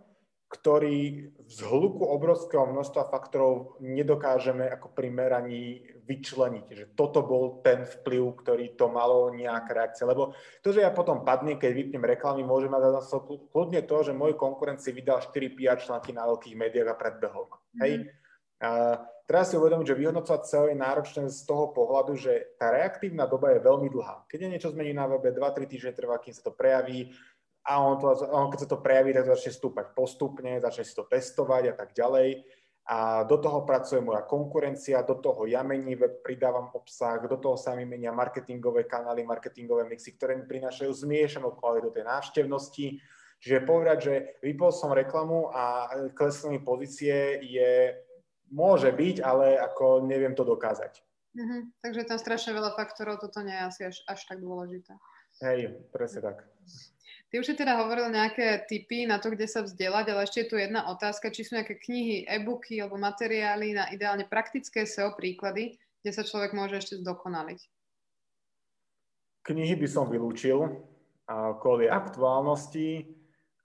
ktorý 0.50 1.30
z 1.46 1.58
hluku 1.62 2.02
obrovského 2.02 2.66
množstva 2.66 3.14
faktorov 3.14 3.78
nedokážeme 3.86 4.66
ako 4.66 4.90
pri 4.98 5.14
meraní 5.14 5.86
vyčleniť, 6.10 6.66
že 6.74 6.86
toto 6.98 7.22
bol 7.22 7.62
ten 7.62 7.86
vplyv, 7.86 8.42
ktorý 8.42 8.74
to 8.74 8.90
malo 8.90 9.30
nejaká 9.30 9.78
reakcia. 9.78 10.10
Lebo 10.10 10.34
to, 10.66 10.74
že 10.74 10.82
ja 10.82 10.90
potom 10.90 11.22
padnem, 11.22 11.62
keď 11.62 11.70
vypnem 11.70 12.02
reklamy, 12.02 12.42
môže 12.42 12.66
mať 12.66 12.82
za 12.98 13.22
kľudne 13.54 13.86
to, 13.86 13.98
že 14.02 14.18
môj 14.18 14.34
konkurent 14.34 14.82
si 14.82 14.90
vydal 14.90 15.22
4 15.22 15.54
PR 15.54 15.78
články 15.78 16.18
na 16.18 16.26
veľkých 16.26 16.58
médiách 16.58 16.90
a 16.90 16.98
predbehol 16.98 17.46
ma. 17.46 17.62
Mm-hmm. 17.62 17.82
Hej? 17.86 17.92
A 18.60 19.00
teraz 19.24 19.52
si 19.52 19.56
uvedomiť, 19.56 19.88
že 19.88 20.00
vyhodnocovať 20.00 20.42
SEO 20.44 20.66
je 20.68 20.76
náročné 20.76 21.24
z 21.32 21.42
toho 21.48 21.72
pohľadu, 21.72 22.20
že 22.20 22.60
tá 22.60 22.76
reaktívna 22.76 23.24
doba 23.24 23.56
je 23.56 23.64
veľmi 23.64 23.88
dlhá. 23.88 24.28
Keď 24.28 24.40
je 24.44 24.52
niečo 24.52 24.74
zmení 24.76 24.92
na 24.92 25.08
webe, 25.08 25.32
2-3 25.32 25.64
týždne 25.64 25.96
trvá, 25.96 26.20
kým 26.20 26.36
sa 26.36 26.44
to 26.44 26.52
prejaví, 26.52 27.16
a 27.70 27.84
on, 27.84 28.00
to, 28.00 28.08
on 28.34 28.50
keď 28.50 28.60
sa 28.66 28.70
to 28.72 28.82
prejaví, 28.82 29.14
tak 29.14 29.28
to 29.30 29.36
začne 29.36 29.54
stúpať 29.54 29.86
postupne, 29.94 30.58
začne 30.58 30.84
si 30.88 30.96
to 30.96 31.06
testovať 31.06 31.64
a 31.70 31.74
tak 31.76 31.94
ďalej. 31.94 32.42
A 32.90 33.22
do 33.22 33.38
toho 33.38 33.70
pracuje 33.70 34.02
moja 34.02 34.26
konkurencia, 34.26 35.06
do 35.06 35.22
toho 35.22 35.46
ja 35.46 35.62
mení 35.62 35.94
web, 35.94 36.26
pridávam 36.26 36.74
obsah, 36.74 37.22
do 37.22 37.38
toho 37.38 37.54
sa 37.54 37.78
mi 37.78 37.86
menia 37.86 38.10
marketingové 38.10 38.90
kanály, 38.90 39.22
marketingové 39.22 39.86
mixy, 39.86 40.18
ktoré 40.18 40.34
mi 40.34 40.50
prinášajú 40.50 40.90
zmiešanú 40.90 41.54
kvalitu 41.54 41.94
tej 41.94 42.10
návštevnosti. 42.10 42.98
Čiže 43.40 43.68
povedať, 43.70 43.98
že 44.02 44.14
vypol 44.42 44.74
som 44.74 44.90
reklamu 44.90 45.54
a 45.54 45.94
klesli 46.18 46.58
mi 46.58 46.60
pozície 46.66 47.38
je, 47.46 47.94
môže 48.50 48.90
byť, 48.94 49.22
ale 49.24 49.58
ako 49.58 50.06
neviem 50.06 50.34
to 50.34 50.46
dokázať. 50.46 51.02
Mm-hmm. 51.38 51.62
Takže 51.86 52.02
tam 52.10 52.18
strašne 52.18 52.52
veľa 52.58 52.74
faktorov, 52.74 53.22
toto 53.22 53.46
nie 53.46 53.54
je 53.54 53.64
asi 53.64 53.82
až, 53.86 53.98
až 54.10 54.20
tak 54.26 54.42
dôležité. 54.42 54.98
Hej, 55.46 55.78
presne 55.94 56.26
tak. 56.26 56.38
Ty 57.30 57.36
už 57.38 57.46
si 57.46 57.54
teda 57.54 57.78
hovoril 57.78 58.10
nejaké 58.10 58.66
typy 58.66 59.06
na 59.06 59.22
to, 59.22 59.30
kde 59.30 59.46
sa 59.46 59.62
vzdelať, 59.62 60.06
ale 60.10 60.26
ešte 60.26 60.42
je 60.42 60.50
tu 60.50 60.56
jedna 60.58 60.90
otázka, 60.90 61.30
či 61.30 61.46
sú 61.46 61.62
nejaké 61.62 61.78
knihy, 61.78 62.26
e-booky 62.26 62.82
alebo 62.82 62.98
materiály 62.98 63.78
na 63.78 63.86
ideálne 63.94 64.26
praktické 64.26 64.90
SEO 64.90 65.14
príklady, 65.14 65.78
kde 66.02 66.12
sa 66.12 66.26
človek 66.26 66.58
môže 66.58 66.82
ešte 66.82 66.98
zdokonaliť. 66.98 67.62
Knihy 69.46 69.78
by 69.78 69.88
som 69.88 70.10
vylúčil 70.10 70.90
kvôli 71.62 71.86
aktuálnosti 71.86 73.06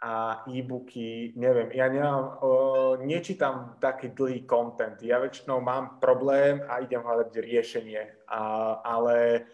a 0.05 0.45
e-booky, 0.53 1.33
neviem, 1.33 1.73
ja 1.73 1.89
nemám, 1.89 2.37
uh, 2.45 2.93
nečítam 3.01 3.81
taký 3.81 4.13
dlhý 4.13 4.45
content. 4.45 5.01
Ja 5.01 5.17
väčšinou 5.17 5.65
mám 5.65 5.97
problém 5.97 6.61
a 6.69 6.85
idem 6.85 7.01
hľadať 7.01 7.33
riešenie, 7.41 8.29
uh, 8.29 8.85
ale 8.85 9.49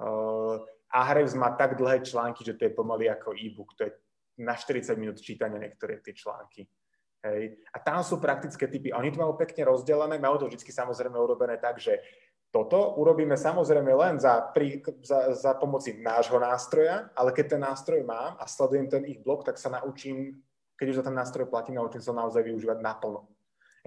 uh, 0.00 0.64
Ahrefs 0.88 1.36
má 1.36 1.52
tak 1.60 1.76
dlhé 1.76 2.00
články, 2.08 2.40
že 2.40 2.56
to 2.56 2.64
je 2.64 2.72
pomaly 2.72 3.12
ako 3.12 3.36
e-book. 3.36 3.76
To 3.76 3.84
je 3.84 3.92
na 4.40 4.56
40 4.56 4.96
minút 4.96 5.20
čítania 5.20 5.60
niektoré 5.60 6.00
tie 6.00 6.16
články. 6.16 6.64
Hej. 7.20 7.60
A 7.70 7.76
tam 7.84 8.00
sú 8.00 8.16
praktické 8.16 8.72
typy. 8.72 8.96
Oni 8.96 9.12
to 9.12 9.20
majú 9.20 9.36
pekne 9.36 9.68
rozdelené, 9.68 10.16
majú 10.16 10.40
to 10.40 10.48
vždy 10.48 10.72
samozrejme 10.72 11.14
urobené 11.20 11.60
tak, 11.60 11.76
že 11.76 12.00
toto 12.52 13.00
urobíme 13.00 13.32
samozrejme 13.32 13.96
len 13.96 14.20
za, 14.20 14.52
pri, 14.52 14.84
za, 15.00 15.32
za 15.32 15.56
pomoci 15.56 15.96
nášho 15.96 16.36
nástroja, 16.36 17.08
ale 17.16 17.32
keď 17.32 17.56
ten 17.56 17.62
nástroj 17.64 18.04
mám 18.04 18.36
a 18.36 18.44
sledujem 18.44 18.92
ten 18.92 19.08
ich 19.08 19.24
blog, 19.24 19.40
tak 19.40 19.56
sa 19.56 19.72
naučím, 19.72 20.36
keď 20.76 20.86
už 20.92 20.98
za 21.00 21.06
ten 21.08 21.16
nástroj 21.16 21.48
platím, 21.48 21.80
naučím 21.80 22.04
sa 22.04 22.12
naozaj 22.12 22.44
využívať 22.44 22.78
naplno. 22.84 23.24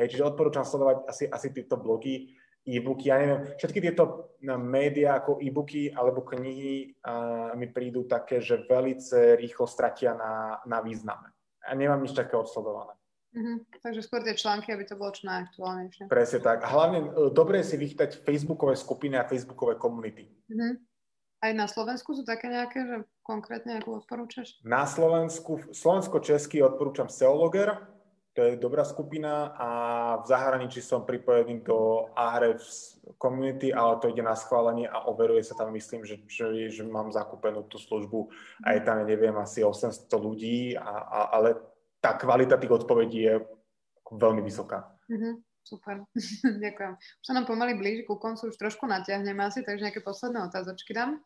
Hej, 0.01 0.17
čiže 0.17 0.27
odporúčam 0.27 0.65
sledovať 0.65 1.05
asi, 1.05 1.29
asi 1.29 1.53
tieto 1.53 1.77
blogy, 1.77 2.33
e-booky, 2.65 3.13
ja 3.13 3.21
neviem, 3.21 3.45
všetky 3.61 3.79
tieto 3.79 4.33
no, 4.41 4.57
médiá 4.57 5.21
ako 5.21 5.37
e-booky 5.37 5.93
alebo 5.93 6.25
knihy 6.25 6.97
uh, 7.05 7.53
mi 7.53 7.69
prídu 7.69 8.09
také, 8.09 8.41
že 8.41 8.65
velice 8.65 9.37
rýchlo 9.37 9.69
stratia 9.69 10.17
na, 10.17 10.59
na 10.65 10.81
význame. 10.81 11.29
a 11.61 11.71
nemám 11.77 12.01
nič 12.01 12.17
také 12.17 12.33
odsledované. 12.33 12.97
Mm-hmm. 13.35 13.83
Takže 13.83 14.01
skôr 14.01 14.23
tie 14.23 14.31
články, 14.31 14.71
aby 14.71 14.87
to 14.87 14.95
bolo 14.95 15.11
čo 15.11 15.27
najaktuálnejšie. 15.27 16.07
Presne 16.07 16.39
tak. 16.39 16.63
A 16.63 16.71
hlavne 16.71 16.99
e, 17.03 17.07
dobre 17.35 17.59
je 17.59 17.75
si 17.75 17.75
vychytať 17.75 18.23
facebookové 18.23 18.79
skupiny 18.79 19.19
a 19.19 19.27
facebookové 19.27 19.75
komunity. 19.75 20.31
Mm-hmm. 20.47 20.73
Aj 21.43 21.51
na 21.51 21.67
Slovensku 21.67 22.15
sú 22.15 22.23
také 22.23 22.47
nejaké, 22.47 22.79
že 22.87 22.95
konkrétne 23.27 23.83
ako 23.83 24.01
odporúčaš? 24.01 24.55
Na 24.63 24.87
Slovensku, 24.87 25.67
slovensko-český 25.75 26.63
odporúčam 26.63 27.11
Seologer, 27.11 27.75
to 28.35 28.43
je 28.43 28.59
dobrá 28.59 28.83
skupina 28.83 29.55
a 29.55 29.69
v 30.19 30.25
zahraničí 30.27 30.83
som 30.83 31.07
pripojený 31.07 31.63
do 31.63 32.11
Ahrefs 32.19 32.99
community, 33.15 33.71
ale 33.71 33.95
to 34.03 34.11
ide 34.11 34.19
na 34.19 34.35
schválenie 34.35 34.91
a 34.91 35.07
overuje 35.07 35.39
sa 35.39 35.55
tam, 35.55 35.71
myslím, 35.71 36.03
že, 36.03 36.19
že, 36.27 36.67
že 36.67 36.83
mám 36.83 37.15
zakúpenú 37.15 37.63
tú 37.71 37.79
službu 37.79 38.27
a 38.67 38.75
je 38.75 38.81
tam, 38.83 39.07
neviem, 39.07 39.31
asi 39.39 39.63
800 39.63 40.11
ľudí, 40.19 40.75
a, 40.75 40.83
a, 40.83 41.19
ale 41.31 41.74
tá 42.05 42.13
kvalita 42.13 42.61
tých 42.61 42.69
odpovedí 42.69 43.25
je 43.25 43.41
veľmi 44.13 44.45
vysoká. 44.45 44.85
Mm-hmm. 45.09 45.33
Super, 45.65 46.05
ďakujem. 46.65 46.93
Už 46.93 47.25
sa 47.25 47.33
nám 47.33 47.49
pomaly 47.49 47.73
blíži 47.73 48.05
ku 48.05 48.21
koncu, 48.21 48.53
už 48.53 48.61
trošku 48.61 48.85
natiahneme 48.85 49.41
asi, 49.41 49.65
takže 49.65 49.89
nejaké 49.89 50.05
posledné 50.05 50.45
otázočky 50.45 50.93
dám. 50.93 51.17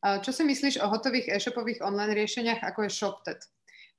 Čo 0.00 0.32
si 0.32 0.42
myslíš 0.48 0.80
o 0.80 0.88
hotových 0.88 1.28
e-shopových 1.28 1.84
online 1.84 2.16
riešeniach, 2.16 2.64
ako 2.64 2.88
je 2.88 2.90
ShopTet? 2.96 3.40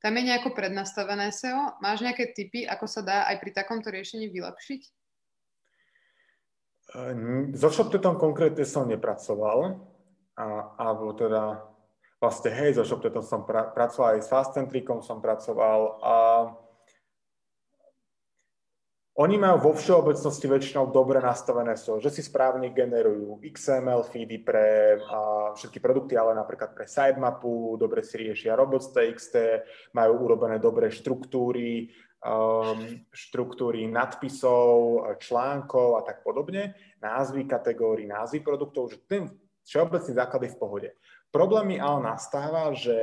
Tam 0.01 0.17
je 0.17 0.27
nejako 0.27 0.51
prednastavené 0.51 1.31
SEO. 1.31 1.79
Máš 1.79 2.03
nejaké 2.03 2.33
tipy, 2.33 2.67
ako 2.67 2.89
sa 2.89 3.05
dá 3.05 3.17
aj 3.29 3.39
pri 3.39 3.55
takomto 3.55 3.87
riešení 3.93 4.27
vylepšiť? 4.33 4.81
So 7.55 7.69
ShopTetom 7.71 8.19
konkrétne 8.19 8.67
som 8.67 8.89
nepracoval, 8.89 9.79
a, 10.35 10.45
alebo 10.75 11.15
teda 11.15 11.72
vlastne 12.23 12.55
hej, 12.55 12.79
so 12.79 12.87
ShopTetom 12.87 13.19
som 13.19 13.43
pra, 13.43 13.67
pracoval 13.67 14.15
aj 14.15 14.23
s 14.23 14.31
Fastcentricom 14.31 15.03
som 15.03 15.19
pracoval 15.19 15.99
a 15.99 16.15
oni 19.13 19.37
majú 19.37 19.69
vo 19.69 19.71
všeobecnosti 19.77 20.49
väčšinou 20.49 20.89
dobre 20.89 21.21
nastavené 21.21 21.77
SEO, 21.77 22.01
že 22.01 22.09
si 22.09 22.25
správne 22.25 22.73
generujú 22.73 23.45
XML 23.45 24.01
feedy 24.09 24.41
pre 24.41 24.97
a, 24.97 25.53
všetky 25.53 25.77
produkty, 25.77 26.17
ale 26.17 26.33
napríklad 26.33 26.73
pre 26.73 26.89
sitemapu, 26.89 27.77
dobre 27.77 28.01
si 28.01 28.17
riešia 28.17 28.57
robots.txt, 28.57 29.35
majú 29.93 30.13
urobené 30.25 30.57
dobré 30.57 30.89
štruktúry, 30.89 31.93
um, 32.25 33.05
štruktúry 33.13 33.85
nadpisov, 33.85 35.05
článkov 35.21 36.01
a 36.01 36.01
tak 36.01 36.25
podobne, 36.25 36.73
názvy 36.97 37.45
kategórií, 37.45 38.09
názvy 38.09 38.41
produktov, 38.41 38.89
že 38.89 38.97
ten 39.05 39.29
všeobecný 39.61 40.11
základ 40.17 40.41
je 40.41 40.51
v 40.51 40.59
pohode. 40.59 40.89
Problém 41.33 41.73
mi 41.73 41.77
ale 41.81 42.13
nastáva, 42.13 42.69
že 42.77 42.93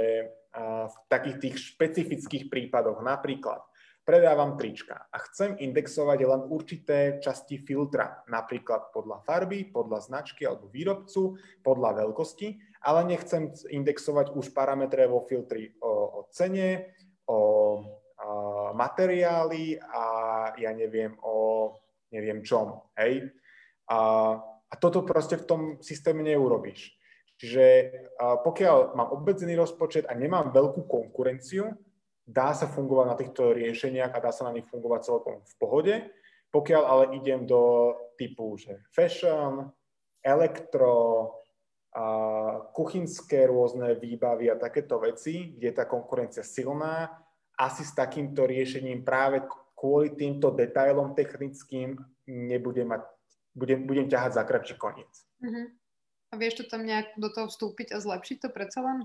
v 0.87 0.97
takých 1.11 1.37
tých 1.43 1.57
špecifických 1.75 2.45
prípadoch, 2.47 3.03
napríklad 3.03 3.59
predávam 4.07 4.59
trička 4.59 5.07
a 5.11 5.17
chcem 5.31 5.55
indexovať 5.59 6.19
len 6.27 6.43
určité 6.51 7.23
časti 7.23 7.63
filtra, 7.63 8.23
napríklad 8.27 8.91
podľa 8.91 9.23
farby, 9.23 9.71
podľa 9.71 10.03
značky 10.07 10.47
alebo 10.47 10.67
výrobcu, 10.71 11.39
podľa 11.63 12.07
veľkosti, 12.07 12.49
ale 12.87 13.07
nechcem 13.07 13.55
indexovať 13.71 14.35
už 14.35 14.51
parametre 14.51 15.07
vo 15.07 15.23
filtri 15.27 15.71
o, 15.79 15.91
o 15.91 16.21
cene, 16.31 16.91
o, 17.27 17.39
o 17.39 17.39
materiály 18.75 19.79
a 19.79 20.05
ja 20.59 20.71
neviem 20.75 21.15
o 21.23 21.71
neviem 22.11 22.43
čom, 22.43 22.83
hej. 22.99 23.31
A, 23.87 23.99
a 24.67 24.75
toto 24.79 25.07
proste 25.07 25.39
v 25.39 25.47
tom 25.47 25.63
systéme 25.79 26.27
neurobíš. 26.27 27.00
Čiže 27.41 27.65
pokiaľ 28.21 28.93
mám 28.93 29.17
obmedzený 29.17 29.57
rozpočet 29.57 30.05
a 30.05 30.13
nemám 30.13 30.53
veľkú 30.53 30.85
konkurenciu, 30.85 31.73
dá 32.29 32.53
sa 32.53 32.69
fungovať 32.69 33.07
na 33.09 33.17
týchto 33.17 33.57
riešeniach 33.57 34.13
a 34.13 34.21
dá 34.21 34.29
sa 34.29 34.45
na 34.45 34.53
nich 34.53 34.69
fungovať 34.69 35.01
celkom 35.09 35.41
v 35.41 35.55
pohode. 35.57 35.95
Pokiaľ 36.53 36.83
ale 36.85 37.05
idem 37.17 37.49
do 37.49 37.97
typu, 38.21 38.61
že 38.61 38.85
fashion, 38.93 39.73
elektro, 40.21 41.33
a 41.91 42.05
kuchynské 42.71 43.51
rôzne 43.51 43.99
výbavy 43.99 44.47
a 44.47 44.55
takéto 44.55 45.03
veci, 45.03 45.59
kde 45.59 45.67
je 45.67 45.75
tá 45.75 45.91
konkurencia 45.91 46.47
silná, 46.47 47.11
asi 47.59 47.83
s 47.83 47.99
takýmto 47.99 48.47
riešením 48.47 49.03
práve 49.03 49.43
kvôli 49.75 50.15
týmto 50.15 50.55
detailom 50.55 51.19
technickým 51.19 51.99
nebudem 52.31 52.95
mať, 52.95 53.03
budem, 53.59 53.91
budem 53.91 54.07
ťahať 54.07 54.39
za 54.39 54.43
kratší 54.47 54.75
koniec. 54.79 55.11
Mm-hmm. 55.43 55.67
A 56.31 56.39
vieš 56.39 56.63
to 56.63 56.65
tam 56.71 56.87
nejak 56.87 57.19
do 57.19 57.27
toho 57.31 57.51
vstúpiť 57.51 57.91
a 57.95 57.99
zlepšiť 57.99 58.37
to 58.47 58.49
predsa 58.55 58.81
len? 58.87 58.99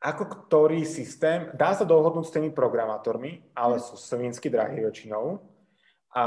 Ako 0.00 0.48
ktorý 0.48 0.88
systém, 0.88 1.52
dá 1.52 1.76
sa 1.76 1.84
dohodnúť 1.84 2.24
s 2.24 2.34
tými 2.34 2.50
programátormi, 2.56 3.52
ale 3.52 3.76
mhm. 3.76 3.84
sú 3.84 3.94
svinsky 4.00 4.48
drahí 4.48 4.80
väčšinou. 4.80 5.44
A, 6.16 6.24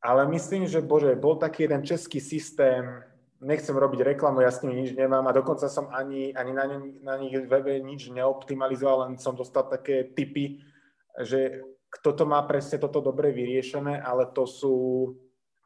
ale 0.00 0.22
myslím, 0.32 0.64
že 0.64 0.80
bože, 0.80 1.12
bol 1.20 1.36
taký 1.36 1.68
jeden 1.68 1.84
český 1.84 2.18
systém, 2.18 3.04
nechcem 3.40 3.72
robiť 3.72 4.16
reklamu, 4.16 4.44
ja 4.44 4.52
s 4.52 4.60
nimi 4.60 4.84
nič 4.84 4.92
nemám 4.92 5.24
a 5.28 5.36
dokonca 5.36 5.68
som 5.68 5.88
ani, 5.88 6.36
ani 6.36 6.52
na, 6.52 6.64
na 7.00 7.14
nich 7.16 7.32
webe 7.48 7.80
nič 7.80 8.12
neoptimalizoval, 8.12 9.08
len 9.08 9.14
som 9.16 9.32
dostal 9.32 9.64
také 9.64 10.12
typy, 10.12 10.60
že 11.16 11.64
kto 11.90 12.12
to 12.12 12.24
má 12.28 12.44
presne 12.44 12.78
toto 12.78 13.00
dobre 13.02 13.32
vyriešené, 13.32 13.98
ale 13.98 14.28
to 14.30 14.44
sú 14.46 14.74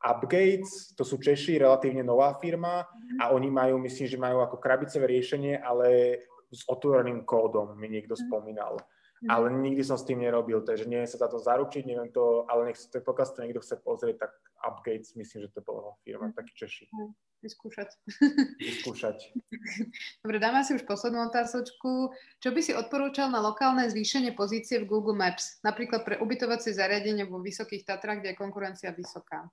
Upgates, 0.04 0.92
to 0.92 1.00
sú 1.00 1.16
Češi, 1.16 1.56
relatívne 1.56 2.04
nová 2.04 2.36
firma 2.36 2.84
mhm. 2.84 3.16
a 3.24 3.24
oni 3.32 3.48
majú, 3.48 3.80
myslím, 3.80 4.06
že 4.06 4.20
majú 4.20 4.44
ako 4.44 4.60
krabicové 4.60 5.08
riešenie, 5.08 5.56
ale 5.56 6.20
s 6.52 6.62
otvoreným 6.68 7.24
kódom, 7.24 7.74
mi 7.74 7.88
niekto 7.88 8.14
mhm. 8.14 8.20
spomínal. 8.28 8.76
Mm. 9.24 9.30
Ale 9.30 9.46
nikdy 9.56 9.80
som 9.80 9.96
s 9.96 10.04
tým 10.04 10.20
nerobil, 10.20 10.60
takže 10.60 10.84
neviem 10.84 11.08
sa 11.08 11.16
za 11.16 11.32
to 11.32 11.40
zaručiť, 11.40 11.88
neviem 11.88 12.12
to, 12.12 12.44
ale 12.44 12.68
nech 12.68 12.76
sa 12.76 13.00
pokiaľ 13.00 13.26
to 13.32 13.40
niekto 13.40 13.64
chce 13.64 13.80
pozrieť, 13.80 14.16
tak 14.20 14.36
Upgates, 14.60 15.16
myslím, 15.16 15.48
že 15.48 15.54
to 15.54 15.64
bola 15.64 15.96
firma, 16.04 16.28
taký 16.36 16.52
Češi. 16.52 16.92
Vyskúšať. 17.40 17.88
Vyskúšať. 18.68 19.32
Dobre, 20.24 20.36
dáme 20.36 20.60
si 20.60 20.76
už 20.76 20.84
poslednú 20.84 21.24
otázočku. 21.28 22.12
Čo 22.40 22.48
by 22.52 22.60
si 22.60 22.72
odporúčal 22.76 23.32
na 23.32 23.40
lokálne 23.40 23.88
zvýšenie 23.88 24.36
pozície 24.36 24.80
v 24.80 24.88
Google 24.88 25.16
Maps, 25.16 25.60
napríklad 25.64 26.04
pre 26.04 26.20
ubytovacie 26.20 26.76
zariadenie 26.76 27.24
vo 27.24 27.40
Vysokých 27.40 27.84
Tatrách, 27.88 28.20
kde 28.20 28.36
je 28.36 28.40
konkurencia 28.40 28.92
vysoká? 28.92 29.48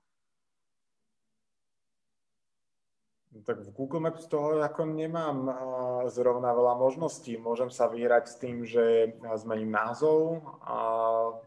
Tak 3.32 3.64
v 3.64 3.72
Google 3.72 4.04
Maps 4.04 4.28
toho 4.28 4.60
ako 4.60 4.92
nemám 4.92 5.48
zrovna 6.12 6.52
veľa 6.52 6.76
možností. 6.76 7.40
Môžem 7.40 7.72
sa 7.72 7.88
vyhrať 7.88 8.24
s 8.28 8.36
tým, 8.36 8.60
že 8.68 9.16
zmením 9.40 9.72
názov 9.72 10.44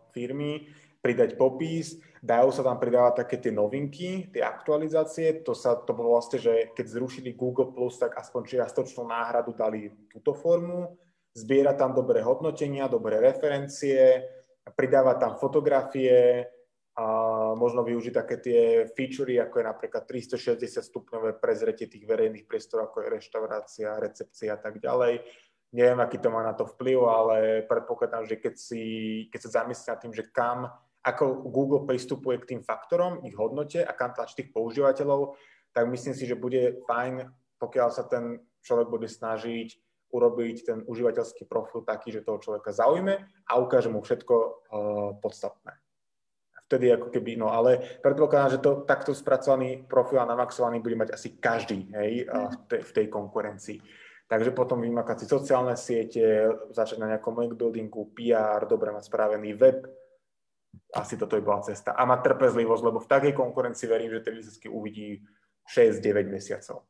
firmy, 0.10 0.66
pridať 1.06 1.38
popis, 1.38 2.02
dajú 2.26 2.50
sa 2.50 2.66
tam 2.66 2.82
pridávať 2.82 3.22
také 3.22 3.38
tie 3.38 3.54
novinky, 3.54 4.34
tie 4.34 4.42
aktualizácie. 4.42 5.46
To, 5.46 5.54
sa, 5.54 5.78
to 5.78 5.94
bolo 5.94 6.18
vlastne, 6.18 6.42
že 6.42 6.74
keď 6.74 6.86
zrušili 6.90 7.38
Google+, 7.38 7.70
tak 8.02 8.18
aspoň 8.18 8.42
čiastočnú 8.50 9.06
náhradu 9.06 9.54
dali 9.54 9.94
túto 10.10 10.34
formu. 10.34 10.98
Zbiera 11.38 11.78
tam 11.78 11.94
dobré 11.94 12.26
hodnotenia, 12.26 12.90
dobré 12.90 13.22
referencie, 13.22 14.26
pridáva 14.74 15.22
tam 15.22 15.38
fotografie, 15.38 16.50
a 16.96 17.04
možno 17.54 17.86
využiť 17.86 18.14
také 18.18 18.36
tie 18.42 18.62
featurey, 18.98 19.38
ako 19.38 19.62
je 19.62 19.66
napríklad 19.70 20.04
360 20.10 20.82
stupňové 20.82 21.38
prezretie 21.38 21.86
tých 21.86 22.02
verejných 22.02 22.50
priestorov, 22.50 22.90
ako 22.90 23.06
je 23.06 23.14
reštaurácia, 23.22 24.02
recepcia 24.02 24.58
a 24.58 24.60
tak 24.60 24.82
ďalej. 24.82 25.22
Neviem, 25.76 26.00
aký 26.02 26.18
to 26.18 26.34
má 26.34 26.42
na 26.42 26.58
to 26.58 26.66
vplyv, 26.66 26.98
ale 27.06 27.38
predpokladám, 27.70 28.26
že 28.26 28.42
keď, 28.42 28.54
si, 28.58 28.84
keď 29.30 29.40
sa 29.46 29.54
zamyslí 29.62 29.86
nad 29.92 30.00
tým, 30.02 30.14
že 30.16 30.26
kam, 30.34 30.72
ako 31.06 31.46
Google 31.54 31.86
pristupuje 31.86 32.42
k 32.42 32.56
tým 32.56 32.62
faktorom, 32.66 33.22
ich 33.22 33.38
hodnote 33.38 33.84
a 33.86 33.92
kam 33.94 34.16
tlačí 34.16 34.42
tých 34.42 34.56
používateľov, 34.56 35.38
tak 35.76 35.86
myslím 35.92 36.16
si, 36.18 36.26
že 36.26 36.40
bude 36.40 36.82
fajn, 36.90 37.30
pokiaľ 37.62 37.90
sa 37.94 38.08
ten 38.10 38.42
človek 38.66 38.88
bude 38.90 39.12
snažiť 39.12 39.78
urobiť 40.16 40.56
ten 40.64 40.80
užívateľský 40.88 41.46
profil 41.46 41.84
taký, 41.84 42.16
že 42.16 42.24
toho 42.24 42.40
človeka 42.40 42.72
zaujme 42.72 43.20
a 43.46 43.52
ukáže 43.60 43.92
mu 43.92 44.00
všetko 44.00 44.36
uh, 44.36 44.54
podstatné 45.20 45.85
vtedy 46.66 46.90
ako 46.94 47.14
keby, 47.14 47.38
no 47.38 47.54
ale 47.54 48.02
predpokladám, 48.02 48.58
že 48.58 48.64
to 48.64 48.82
takto 48.90 49.14
spracovaný 49.14 49.86
profil 49.86 50.22
a 50.22 50.30
namaxovaný 50.30 50.82
bude 50.82 50.98
mať 50.98 51.14
asi 51.14 51.38
každý 51.38 51.90
hej, 51.94 52.26
v, 52.26 52.56
tej, 52.66 52.82
v 52.82 52.92
tej 52.92 53.06
konkurencii. 53.08 53.80
Takže 54.26 54.58
potom 54.58 54.82
vymakať 54.82 55.22
si 55.22 55.26
sociálne 55.30 55.78
siete, 55.78 56.50
začať 56.74 56.98
na 56.98 57.14
nejakom 57.14 57.38
link 57.38 57.54
buildingu, 57.54 58.10
PR, 58.18 58.66
dobre 58.66 58.90
mať 58.90 59.06
spravený 59.06 59.54
web, 59.54 59.86
asi 60.98 61.14
toto 61.14 61.38
by 61.38 61.44
bola 61.46 61.62
cesta. 61.62 61.94
A 61.94 62.04
mať 62.10 62.34
trpezlivosť, 62.34 62.84
lebo 62.84 63.00
v 63.00 63.12
takej 63.12 63.34
konkurencii 63.38 63.86
verím, 63.86 64.12
že 64.12 64.26
tie 64.26 64.34
výsledky 64.34 64.68
uvidí 64.68 65.22
6-9 65.70 66.34
mesiacov. 66.34 66.90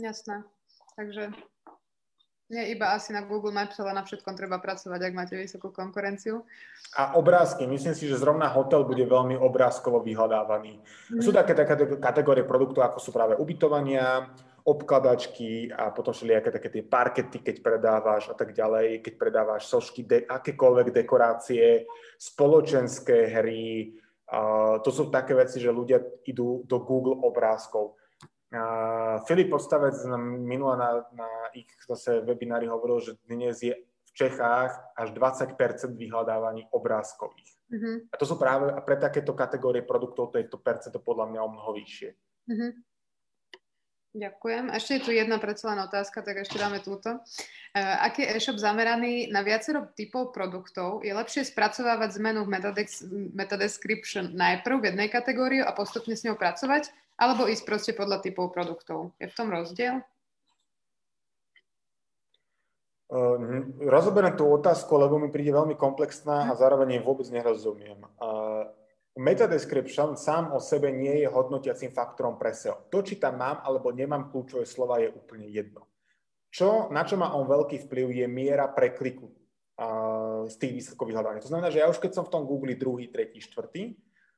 Jasné. 0.00 0.48
Takže 0.96 1.32
nie 2.52 2.76
iba 2.76 2.92
asi 2.92 3.16
na 3.16 3.24
Google 3.24 3.56
Maps, 3.56 3.80
ale 3.80 3.96
na 3.96 4.04
všetkom 4.04 4.36
treba 4.36 4.60
pracovať, 4.60 5.00
ak 5.00 5.16
máte 5.16 5.34
vysokú 5.40 5.72
konkurenciu. 5.72 6.44
A 7.00 7.16
obrázky. 7.16 7.64
Myslím 7.64 7.96
si, 7.96 8.04
že 8.04 8.20
zrovna 8.20 8.52
hotel 8.52 8.84
bude 8.84 9.08
veľmi 9.08 9.40
obrázkovo 9.40 10.04
vyhľadávaný. 10.04 10.76
Mm. 11.16 11.24
Sú 11.24 11.32
také, 11.32 11.56
také 11.56 11.96
kategórie 11.96 12.44
produktov, 12.44 12.84
ako 12.84 13.00
sú 13.00 13.08
práve 13.08 13.40
ubytovania, 13.40 14.28
obkladačky 14.62 15.72
a 15.72 15.90
potom 15.90 16.12
všelijaké 16.12 16.52
také 16.52 16.68
tie 16.68 16.84
parkety, 16.84 17.40
keď 17.40 17.56
predávaš 17.64 18.30
a 18.30 18.34
tak 18.36 18.52
ďalej, 18.52 19.00
keď 19.00 19.14
predávaš 19.16 19.66
sošky, 19.66 20.04
de- 20.06 20.28
akékoľvek 20.28 20.92
dekorácie, 20.92 21.88
spoločenské 22.20 23.32
hry. 23.32 23.96
Uh, 24.28 24.78
to 24.84 24.94
sú 24.94 25.10
také 25.10 25.34
veci, 25.34 25.58
že 25.58 25.72
ľudia 25.72 25.98
idú 26.28 26.62
do 26.68 26.78
Google 26.84 27.20
obrázkov. 27.26 27.98
Filip 29.24 29.48
Podstavec 29.48 29.96
minule 30.20 30.76
na, 30.76 30.90
na 31.16 31.28
ich 31.56 31.68
zase 31.88 32.20
webinári 32.20 32.68
hovoril, 32.68 33.00
že 33.00 33.12
dnes 33.24 33.64
je 33.64 33.72
v 33.80 34.10
Čechách 34.12 34.76
až 34.92 35.08
20% 35.16 35.56
vyhľadávaní 35.96 36.68
obrázkových. 36.68 37.50
Uh-huh. 37.72 37.96
A 38.12 38.14
to 38.20 38.28
sú 38.28 38.36
práve 38.36 38.68
pre 38.84 39.00
takéto 39.00 39.32
kategórie 39.32 39.80
produktov, 39.80 40.36
to 40.36 40.36
je 40.36 40.44
to 40.52 40.60
percento 40.60 41.00
podľa 41.00 41.32
mňa 41.32 41.40
o 41.40 41.48
mnoho 41.48 41.70
vyššie. 41.80 42.10
Uh-huh. 42.52 42.72
Ďakujem. 44.12 44.68
Ešte 44.76 44.90
je 45.00 45.04
tu 45.08 45.10
jedna 45.16 45.40
predsa 45.40 45.72
len 45.72 45.80
otázka, 45.88 46.20
tak 46.20 46.44
ešte 46.44 46.60
dáme 46.60 46.84
túto. 46.84 47.24
Uh, 47.72 47.96
ak 48.04 48.20
je 48.20 48.28
e-shop 48.28 48.60
zameraný 48.60 49.32
na 49.32 49.40
viacero 49.40 49.88
typov 49.96 50.36
produktov, 50.36 51.00
je 51.00 51.16
lepšie 51.16 51.48
spracovávať 51.48 52.20
zmenu 52.20 52.44
v 52.44 52.52
metadescription 53.32 54.36
najprv 54.36 54.76
v 54.76 54.86
jednej 54.92 55.08
kategórii 55.08 55.64
a 55.64 55.72
postupne 55.72 56.12
s 56.12 56.28
ňou 56.28 56.36
pracovať, 56.36 56.92
alebo 57.16 57.48
ísť 57.48 57.64
proste 57.64 57.92
podľa 57.92 58.22
typov 58.24 58.52
produktov? 58.52 59.16
Je 59.20 59.28
v 59.28 59.36
tom 59.36 59.48
rozdiel? 59.52 60.00
Uh, 63.12 63.68
rozoberiem 63.84 64.32
tú 64.40 64.48
otázku, 64.48 64.88
lebo 64.96 65.20
mi 65.20 65.28
príde 65.28 65.52
veľmi 65.52 65.76
komplexná 65.76 66.48
a 66.48 66.56
zároveň 66.56 66.96
jej 66.96 67.02
vôbec 67.04 67.28
nerozumiem. 67.28 68.00
Uh, 68.16 68.64
Meta 69.20 69.44
description 69.44 70.16
sám 70.16 70.56
o 70.56 70.60
sebe 70.60 70.88
nie 70.88 71.20
je 71.20 71.28
hodnotiacím 71.28 71.92
faktorom 71.92 72.40
pre 72.40 72.56
SEO. 72.56 72.88
To, 72.88 73.04
či 73.04 73.20
tam 73.20 73.44
mám 73.44 73.60
alebo 73.60 73.92
nemám 73.92 74.32
kľúčové 74.32 74.64
slova, 74.64 75.04
je 75.04 75.12
úplne 75.12 75.44
jedno. 75.52 75.84
Čo, 76.48 76.88
na 76.88 77.04
čo 77.04 77.20
má 77.20 77.36
on 77.36 77.44
veľký 77.44 77.84
vplyv, 77.84 78.24
je 78.24 78.26
miera 78.32 78.64
prekliku 78.72 79.28
uh, 79.28 80.48
z 80.48 80.56
tých 80.56 80.72
výsledkov 80.80 81.12
vyhľadania. 81.12 81.44
To 81.44 81.52
znamená, 81.52 81.68
že 81.68 81.84
ja 81.84 81.92
už 81.92 82.00
keď 82.00 82.16
som 82.16 82.24
v 82.24 82.32
tom 82.32 82.48
Google 82.48 82.72
druhý, 82.72 83.12
tretí, 83.12 83.44
štvrtý 83.44 83.92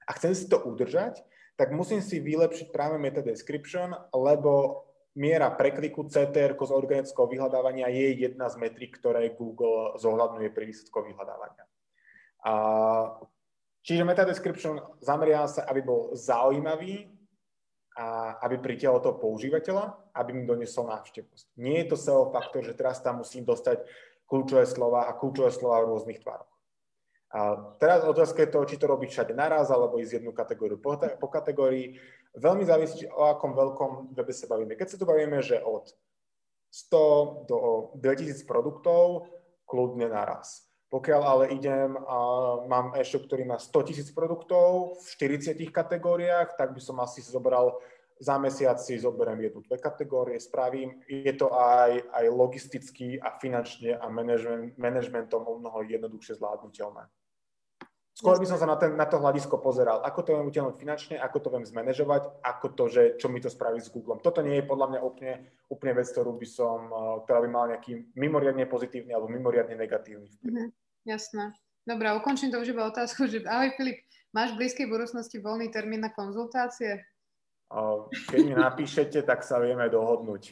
a 0.07 0.11
chcem 0.19 0.35
si 0.35 0.51
to 0.51 0.59
udržať, 0.67 1.23
tak 1.55 1.71
musím 1.71 2.03
si 2.03 2.19
vylepšiť 2.19 2.75
práve 2.75 2.99
meta 2.99 3.23
description, 3.23 3.95
lebo 4.11 4.85
miera 5.15 5.51
prekliku 5.55 6.11
CTR 6.11 6.59
z 6.59 6.71
organického 6.75 7.31
vyhľadávania 7.31 7.87
je 7.91 8.27
jedna 8.27 8.51
z 8.51 8.59
metrik, 8.59 8.99
ktoré 8.99 9.31
Google 9.35 9.95
zohľadňuje 10.03 10.51
pri 10.51 10.65
výsledkoch 10.67 11.07
vyhľadávania. 11.07 11.65
A 12.45 12.53
Čiže 13.85 14.09
meta 14.09 14.25
description 14.25 14.81
zameria 15.05 15.45
sa, 15.45 15.69
aby 15.69 15.85
bol 15.85 16.17
zaujímavý 16.17 17.05
a 18.01 18.41
aby 18.41 18.57
pritiahol 18.57 19.05
toho 19.05 19.21
používateľa, 19.21 20.17
aby 20.17 20.33
mi 20.33 20.49
donesol 20.49 20.89
návštevnosť. 20.89 21.47
Nie 21.61 21.85
je 21.85 21.93
to 21.93 21.97
SEO 22.01 22.33
faktor, 22.33 22.65
že 22.65 22.73
teraz 22.73 23.05
tam 23.05 23.21
musím 23.21 23.45
dostať 23.45 23.85
kľúčové 24.25 24.65
slova 24.65 25.05
a 25.05 25.13
kľúčové 25.13 25.53
slova 25.53 25.85
v 25.85 25.89
rôznych 25.93 26.25
tvároch. 26.25 26.54
A 27.35 27.59
teraz 27.83 28.07
otázka 28.07 28.47
je 28.47 28.55
toho, 28.55 28.63
či 28.63 28.79
to 28.79 28.87
robiť 28.87 29.11
všade 29.11 29.35
naraz, 29.35 29.67
alebo 29.75 29.99
ísť 29.99 30.23
jednu 30.23 30.31
kategóriu 30.31 30.79
po, 30.79 30.95
po 30.95 31.27
kategórii. 31.27 31.99
Veľmi 32.39 32.63
závisí, 32.63 33.11
o 33.11 33.27
akom 33.27 33.59
veľkom 33.59 34.15
webe 34.15 34.31
sa 34.31 34.47
bavíme. 34.47 34.79
Keď 34.79 34.95
sa 34.95 35.01
tu 35.03 35.05
bavíme, 35.05 35.43
že 35.43 35.59
od 35.59 35.91
100 36.71 37.51
do 37.51 37.59
2000 37.99 38.47
produktov, 38.47 39.27
kľudne 39.67 40.07
naraz. 40.15 40.71
Pokiaľ 40.95 41.23
ale 41.27 41.45
idem 41.51 41.99
a 41.99 42.19
mám 42.71 42.95
e-shop, 42.95 43.27
ktorý 43.27 43.51
má 43.51 43.59
100 43.59 43.89
tisíc 43.91 44.09
produktov 44.15 44.95
v 45.03 45.07
40 45.35 45.59
kategóriách, 45.75 46.55
tak 46.55 46.71
by 46.71 46.79
som 46.79 47.03
asi 47.03 47.19
zobral 47.19 47.83
za 48.23 48.39
mesiac 48.39 48.79
si 48.79 48.95
zoberiem 48.95 49.51
jednu, 49.51 49.67
dve 49.67 49.79
kategórie, 49.83 50.39
spravím. 50.39 51.03
Je 51.11 51.35
to 51.35 51.51
aj, 51.51 51.99
aj 52.15 52.25
logisticky 52.31 53.19
a 53.19 53.35
finančne 53.43 53.99
a 53.99 54.07
management, 54.07 54.79
managementom 54.79 55.43
o 55.43 55.59
mnoho 55.59 55.83
jednoduchšie 55.83 56.39
zvládnutelné. 56.39 57.11
Skôr 58.15 58.39
by 58.39 58.47
som 58.47 58.63
sa 58.63 58.71
na, 58.71 58.79
ten, 58.79 58.95
na 58.95 59.11
to 59.11 59.19
hľadisko 59.19 59.59
pozeral, 59.59 59.99
ako 60.07 60.23
to 60.23 60.31
viem 60.39 60.47
utiahnuť 60.47 60.79
finančne, 60.79 61.17
ako 61.19 61.39
to 61.43 61.49
viem 61.51 61.67
zmanéžovať, 61.67 62.47
ako 62.47 62.67
to, 62.71 62.85
že 62.87 63.03
čo 63.19 63.27
mi 63.27 63.43
to 63.43 63.51
spraví 63.51 63.83
s 63.83 63.91
Googlem. 63.91 64.23
Toto 64.23 64.39
nie 64.39 64.63
je 64.63 64.71
podľa 64.71 64.87
mňa 64.95 65.01
úplne, 65.03 65.35
úplne 65.67 65.99
vec, 65.99 66.07
ktorú 66.15 66.39
by 66.39 66.47
som, 66.47 66.79
ktorá 67.27 67.43
by 67.43 67.49
mala 67.51 67.67
nejaký 67.75 68.15
mimoriadne 68.15 68.71
pozitívny 68.71 69.11
alebo 69.11 69.27
mimoriadne 69.27 69.75
negatívny 69.75 70.31
vplyv. 70.31 70.47
Mm-hmm. 70.47 70.69
Jasné. 71.11 71.59
Dobre, 71.83 72.07
ukončím 72.15 72.55
to 72.55 72.63
už 72.63 72.71
iba 72.71 72.87
otázku, 72.87 73.27
že 73.27 73.43
ahoj 73.51 73.75
Filip, 73.75 74.07
máš 74.31 74.55
v 74.55 74.63
blízkej 74.63 74.87
budúcnosti 74.87 75.43
voľný 75.43 75.75
termín 75.75 76.07
na 76.07 76.15
konzultácie? 76.15 77.03
Keď 78.31 78.41
mi 78.45 78.55
napíšete, 78.55 79.27
tak 79.27 79.43
sa 79.43 79.59
vieme 79.59 79.91
dohodnúť. 79.91 80.43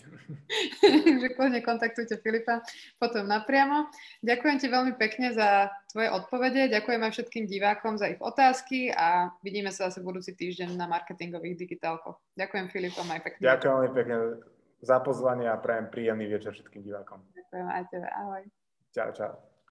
že 1.22 1.28
kľudne 1.38 1.62
kontaktujte 1.62 2.18
Filipa 2.18 2.64
potom 2.98 3.30
napriamo. 3.30 3.92
Ďakujem 4.26 4.56
ti 4.58 4.66
veľmi 4.66 4.98
pekne 4.98 5.30
za 5.30 5.70
tvoje 5.92 6.10
odpovede, 6.10 6.72
ďakujem 6.72 7.00
aj 7.04 7.12
všetkým 7.14 7.44
divákom 7.46 7.94
za 7.94 8.10
ich 8.10 8.18
otázky 8.18 8.90
a 8.90 9.30
vidíme 9.44 9.70
sa 9.70 9.92
zase 9.92 10.02
budúci 10.02 10.34
týždeň 10.34 10.74
na 10.74 10.90
marketingových 10.90 11.62
digitálkoch. 11.62 12.18
Ďakujem 12.34 12.66
Filipom 12.74 13.06
aj 13.06 13.20
pekne. 13.22 13.40
Ďakujem 13.44 13.72
veľmi 13.76 13.92
pekne 13.94 14.16
za 14.82 14.96
pozvanie 14.98 15.46
a 15.46 15.56
prajem 15.62 15.86
príjemný 15.94 16.26
večer 16.26 16.58
všetkým 16.58 16.82
divákom. 16.82 17.22
Ďakujem 17.38 17.68
aj 17.70 17.84
tebe, 17.92 18.08
ahoj. 18.10 18.42
Čau, 18.90 19.10
čau. 19.14 19.51